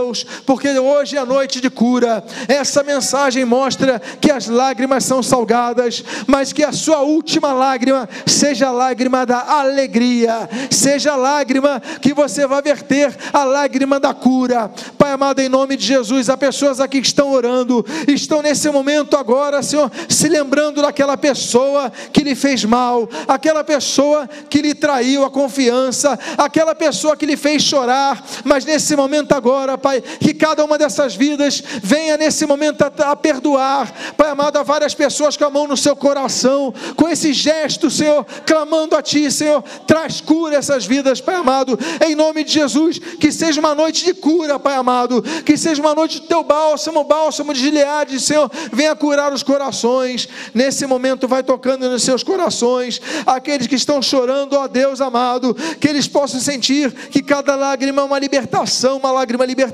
porque 0.46 0.70
hoje 0.78 1.18
é 1.18 1.26
noite 1.26 1.60
de 1.60 1.70
cura. 1.70 2.24
Essa 2.48 2.84
mensagem 2.84 3.46
mostra 3.46 4.02
que 4.20 4.32
as 4.32 4.48
lágrimas 4.48 5.04
são 5.04 5.22
salgadas 5.22 6.04
mas 6.28 6.54
que 6.54 6.64
a 6.64 6.72
sua 6.72 7.02
última 7.02 7.54
lágrima 7.54 8.08
seja 8.26 8.68
a 8.68 8.72
lágrima 8.72 9.26
da 9.26 9.60
alegria, 9.60 10.50
seja 10.70 11.14
a 11.14 11.16
lágrima 11.16 11.82
que 12.02 12.14
você 12.14 12.46
vai 12.48 12.62
verter, 12.62 13.16
a 13.34 13.44
lágrima 13.44 14.00
da 14.00 14.14
cura. 14.14 14.72
Pai 14.98 15.12
amado, 15.12 15.40
em 15.40 15.50
nome 15.50 15.76
de 15.76 15.86
Jesus, 15.86 16.30
há 16.30 16.38
pessoas 16.38 16.80
aqui 16.80 17.02
que 17.02 17.08
estão 17.08 17.32
orando, 17.32 17.86
estão 18.08 18.42
nesse 18.42 18.70
momento 18.70 19.18
agora, 19.18 19.62
Senhor, 19.62 19.92
se 20.08 20.28
lembrando 20.28 20.82
daquela 20.82 21.18
pessoa 21.18 21.92
que 22.12 22.24
lhe 22.24 22.36
fez 22.36 22.64
mal, 22.64 23.10
aquela 23.28 23.64
pessoa 23.64 24.28
que 24.50 24.62
lhe 24.62 24.74
traiu 24.74 25.26
a 25.26 25.30
confiança, 25.30 26.18
aquela 26.38 26.76
pessoa 26.76 27.16
que 27.18 27.26
lhe 27.26 27.38
fez 27.38 27.62
chorar, 27.62 28.24
mas 28.44 28.66
nesse 28.66 28.96
momento 28.96 29.34
agora, 29.34 29.78
Pai, 29.82 30.02
que 30.02 30.34
cada 30.34 30.64
uma 30.64 30.78
dessas 30.78 31.16
vidas 31.16 31.62
venha 31.82 32.18
nesse 32.18 32.46
momento 32.46 32.82
a, 32.84 33.12
a 33.12 33.16
perdoar, 33.16 33.92
Pai 34.16 34.30
amado, 34.30 34.58
há 34.58 34.64
várias 34.64 34.94
pessoas 34.94 35.36
com 35.36 35.46
a 35.46 35.50
mão 35.50 35.68
no 35.68 35.76
seu 35.76 35.96
coração, 35.96 36.74
com 36.96 37.10
esse 37.10 37.34
gesto, 37.34 37.90
Senhor, 37.90 38.26
clamando 38.46 38.96
a 38.96 39.02
Ti, 39.02 39.32
Senhor, 39.32 39.62
traz 39.88 40.22
cura 40.22 40.56
essas 40.56 40.86
vidas, 40.86 41.20
Pai 41.20 41.36
amado, 41.36 41.78
em 42.06 42.16
nome 42.16 42.44
de 42.44 42.54
Jesus, 42.54 43.00
que 43.00 43.32
seja 43.32 43.60
uma 43.60 43.76
noite 43.76 44.06
de 44.06 44.14
cura, 44.14 44.60
Pai 44.60 44.76
amado, 44.76 45.22
que 45.44 45.58
seja 45.58 45.82
uma 45.82 45.96
noite 45.96 46.20
do 46.20 46.28
Teu 46.28 46.44
bálsamo, 46.44 47.04
bálsamo 47.04 47.54
de 47.54 47.60
Gileade, 47.60 48.20
Senhor, 48.20 48.50
venha 48.72 48.96
curar 48.96 49.34
os 49.34 49.44
corações, 49.44 50.30
nesse 50.54 50.86
momento 50.86 51.28
vai 51.28 51.44
tocando 51.44 51.90
nos 51.90 52.04
seus 52.04 52.24
corações, 52.24 53.02
aqueles 53.26 53.68
que 53.68 53.76
estão 53.76 54.02
chorando, 54.02 54.54
ó 54.54 54.68
Deus 54.68 55.02
amado, 55.02 55.56
que 55.80 55.88
eles 55.88 56.08
possam 56.08 56.40
sentir 56.40 56.92
que 57.10 57.22
cada 57.22 57.56
lágrima 57.56 58.02
é 58.02 58.06
uma 58.06 58.20
libertação, 58.20 58.98
uma 58.98 59.12
lágrima 59.12 59.46
libertadora, 59.46 59.71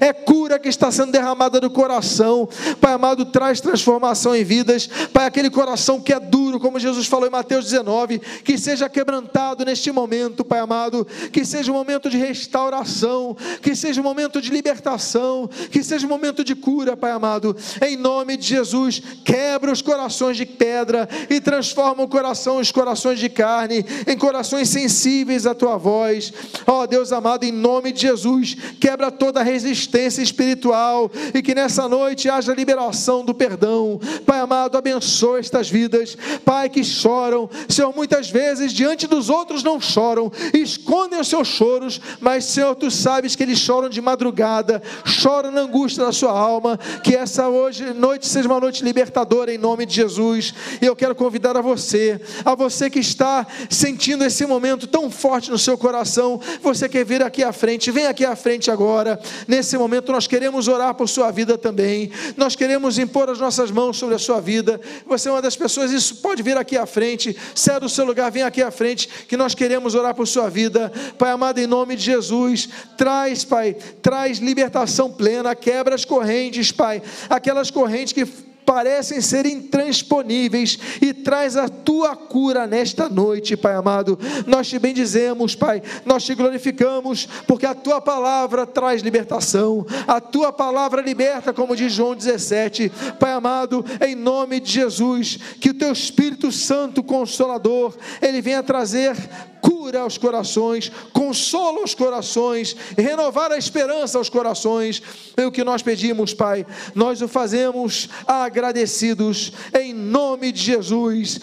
é 0.00 0.12
cura 0.12 0.58
que 0.58 0.68
está 0.68 0.90
sendo 0.90 1.12
derramada 1.12 1.60
do 1.60 1.70
coração, 1.70 2.48
Pai 2.80 2.92
amado, 2.92 3.26
traz 3.26 3.60
transformação 3.60 4.34
em 4.34 4.44
vidas, 4.44 4.88
Pai, 5.12 5.26
aquele 5.26 5.50
coração 5.50 6.00
que 6.00 6.12
é 6.12 6.20
duro, 6.20 6.60
como 6.60 6.78
Jesus 6.78 7.06
falou 7.06 7.26
em 7.26 7.30
Mateus 7.30 7.64
19, 7.64 8.18
que 8.18 8.56
seja 8.56 8.88
quebrantado 8.88 9.64
neste 9.64 9.90
momento, 9.90 10.44
Pai 10.44 10.60
amado, 10.60 11.06
que 11.32 11.44
seja 11.44 11.70
um 11.70 11.74
momento 11.74 12.08
de 12.08 12.16
restauração, 12.16 13.36
que 13.60 13.74
seja 13.74 14.00
um 14.00 14.04
momento 14.04 14.40
de 14.40 14.50
libertação, 14.50 15.48
que 15.70 15.82
seja 15.82 16.06
um 16.06 16.10
momento 16.10 16.44
de 16.44 16.54
cura, 16.54 16.96
Pai 16.96 17.10
amado, 17.10 17.56
em 17.82 17.96
nome 17.96 18.36
de 18.36 18.46
Jesus, 18.46 19.02
quebra 19.24 19.72
os 19.72 19.82
corações 19.82 20.36
de 20.36 20.46
pedra 20.46 21.08
e 21.28 21.40
transforma 21.40 22.02
o 22.02 22.08
coração, 22.08 22.58
os 22.58 22.70
corações 22.70 23.18
de 23.18 23.28
carne, 23.28 23.84
em 24.06 24.16
corações 24.16 24.68
sensíveis 24.68 25.46
à 25.46 25.54
tua 25.54 25.76
voz, 25.76 26.32
ó 26.66 26.82
oh, 26.82 26.86
Deus 26.86 27.12
amado, 27.12 27.44
em 27.44 27.52
nome 27.52 27.92
de 27.92 28.02
Jesus, 28.02 28.56
quebra 28.80 28.95
toda 29.10 29.42
resistência 29.42 30.22
espiritual 30.22 31.10
e 31.34 31.42
que 31.42 31.54
nessa 31.54 31.88
noite 31.88 32.28
haja 32.28 32.54
liberação 32.54 33.24
do 33.24 33.34
perdão, 33.34 34.00
Pai 34.24 34.40
amado, 34.40 34.76
abençoa 34.76 35.38
estas 35.38 35.68
vidas, 35.68 36.16
Pai, 36.44 36.68
que 36.68 36.82
choram, 36.82 37.48
Senhor, 37.68 37.94
muitas 37.94 38.30
vezes 38.30 38.72
diante 38.72 39.06
dos 39.06 39.28
outros 39.28 39.62
não 39.62 39.80
choram, 39.80 40.30
escondem 40.52 41.20
os 41.20 41.28
seus 41.28 41.48
choros, 41.48 42.00
mas, 42.20 42.44
Senhor, 42.44 42.74
tu 42.74 42.90
sabes 42.90 43.36
que 43.36 43.42
eles 43.42 43.58
choram 43.58 43.88
de 43.88 44.00
madrugada, 44.00 44.82
choram 45.04 45.50
na 45.50 45.62
angústia 45.62 46.04
da 46.04 46.12
sua 46.12 46.32
alma, 46.32 46.78
que 47.02 47.14
essa 47.14 47.48
hoje 47.48 47.92
noite 47.92 48.26
seja 48.26 48.48
uma 48.48 48.60
noite 48.60 48.84
libertadora 48.84 49.52
em 49.52 49.58
nome 49.58 49.86
de 49.86 49.94
Jesus. 49.94 50.54
E 50.80 50.86
eu 50.86 50.96
quero 50.96 51.14
convidar 51.14 51.56
a 51.56 51.60
você, 51.60 52.20
a 52.44 52.54
você 52.54 52.90
que 52.90 52.98
está 52.98 53.46
sentindo 53.68 54.24
esse 54.24 54.44
momento 54.46 54.86
tão 54.86 55.10
forte 55.10 55.50
no 55.50 55.58
seu 55.58 55.76
coração, 55.76 56.40
você 56.62 56.88
quer 56.88 57.04
vir 57.04 57.22
aqui 57.22 57.42
à 57.42 57.52
frente, 57.52 57.90
vem 57.90 58.06
aqui 58.06 58.24
à 58.24 58.36
frente 58.36 58.70
agora. 58.86 59.18
Nesse 59.48 59.76
momento 59.76 60.12
nós 60.12 60.26
queremos 60.26 60.68
orar 60.68 60.94
por 60.94 61.08
sua 61.08 61.30
vida 61.30 61.58
também. 61.58 62.10
Nós 62.36 62.54
queremos 62.54 62.98
impor 62.98 63.28
as 63.28 63.38
nossas 63.38 63.70
mãos 63.70 63.96
sobre 63.96 64.14
a 64.14 64.18
sua 64.18 64.40
vida 64.40 64.80
você 65.06 65.28
é 65.28 65.32
uma 65.32 65.42
das 65.42 65.56
pessoas, 65.56 65.90
isso 65.92 66.16
pode 66.16 66.42
vir 66.42 66.56
aqui 66.56 66.76
à 66.76 66.86
frente, 66.86 67.36
sai 67.54 67.80
do 67.80 67.88
seu 67.88 68.04
lugar, 68.04 68.30
vem 68.30 68.42
aqui 68.42 68.62
à 68.62 68.70
frente, 68.70 69.08
que 69.28 69.36
nós 69.36 69.54
queremos 69.54 69.94
orar 69.94 70.14
por 70.14 70.26
sua 70.26 70.48
vida. 70.48 70.92
Pai 71.18 71.30
amado, 71.30 71.58
em 71.58 71.66
nome 71.66 71.96
de 71.96 72.02
Jesus, 72.02 72.68
traz, 72.96 73.44
Pai, 73.44 73.74
traz 74.02 74.38
libertação 74.38 75.10
plena, 75.10 75.54
quebra 75.54 75.94
as 75.94 76.04
correntes, 76.04 76.72
Pai, 76.72 77.02
aquelas 77.28 77.70
correntes 77.70 78.12
que 78.12 78.26
parecem 78.66 79.20
ser 79.20 79.46
intransponíveis 79.46 80.76
e 81.00 81.14
traz 81.14 81.56
a 81.56 81.68
tua 81.68 82.16
cura 82.16 82.66
nesta 82.66 83.08
noite, 83.08 83.56
Pai 83.56 83.74
amado. 83.74 84.18
Nós 84.44 84.68
te 84.68 84.78
bendizemos, 84.78 85.54
Pai, 85.54 85.80
nós 86.04 86.24
te 86.24 86.34
glorificamos, 86.34 87.28
porque 87.46 87.64
a 87.64 87.74
tua 87.74 88.00
palavra 88.00 88.66
traz 88.66 89.02
libertação, 89.02 89.86
a 90.06 90.20
tua 90.20 90.52
palavra 90.52 91.00
liberta, 91.00 91.52
como 91.52 91.76
diz 91.76 91.92
João 91.92 92.16
17. 92.16 92.90
Pai 93.20 93.32
amado, 93.32 93.84
em 94.04 94.16
nome 94.16 94.58
de 94.58 94.72
Jesus, 94.72 95.38
que 95.60 95.70
o 95.70 95.74
teu 95.74 95.92
Espírito 95.92 96.50
Santo 96.50 97.04
Consolador, 97.04 97.94
ele 98.20 98.42
venha 98.42 98.62
trazer 98.62 99.14
cura 99.60 100.00
aos 100.00 100.18
corações, 100.18 100.90
consola 101.12 101.82
os 101.82 101.94
corações, 101.94 102.76
renovar 102.96 103.52
a 103.52 103.58
esperança 103.58 104.18
aos 104.18 104.28
corações. 104.28 105.02
É 105.36 105.46
o 105.46 105.52
que 105.52 105.64
nós 105.64 105.82
pedimos, 105.82 106.32
Pai. 106.32 106.66
Nós 106.94 107.20
o 107.20 107.28
fazemos 107.28 108.08
agradecidos 108.26 109.52
em 109.78 109.92
nome 109.92 110.52
de 110.52 110.62
Jesus. 110.62 111.40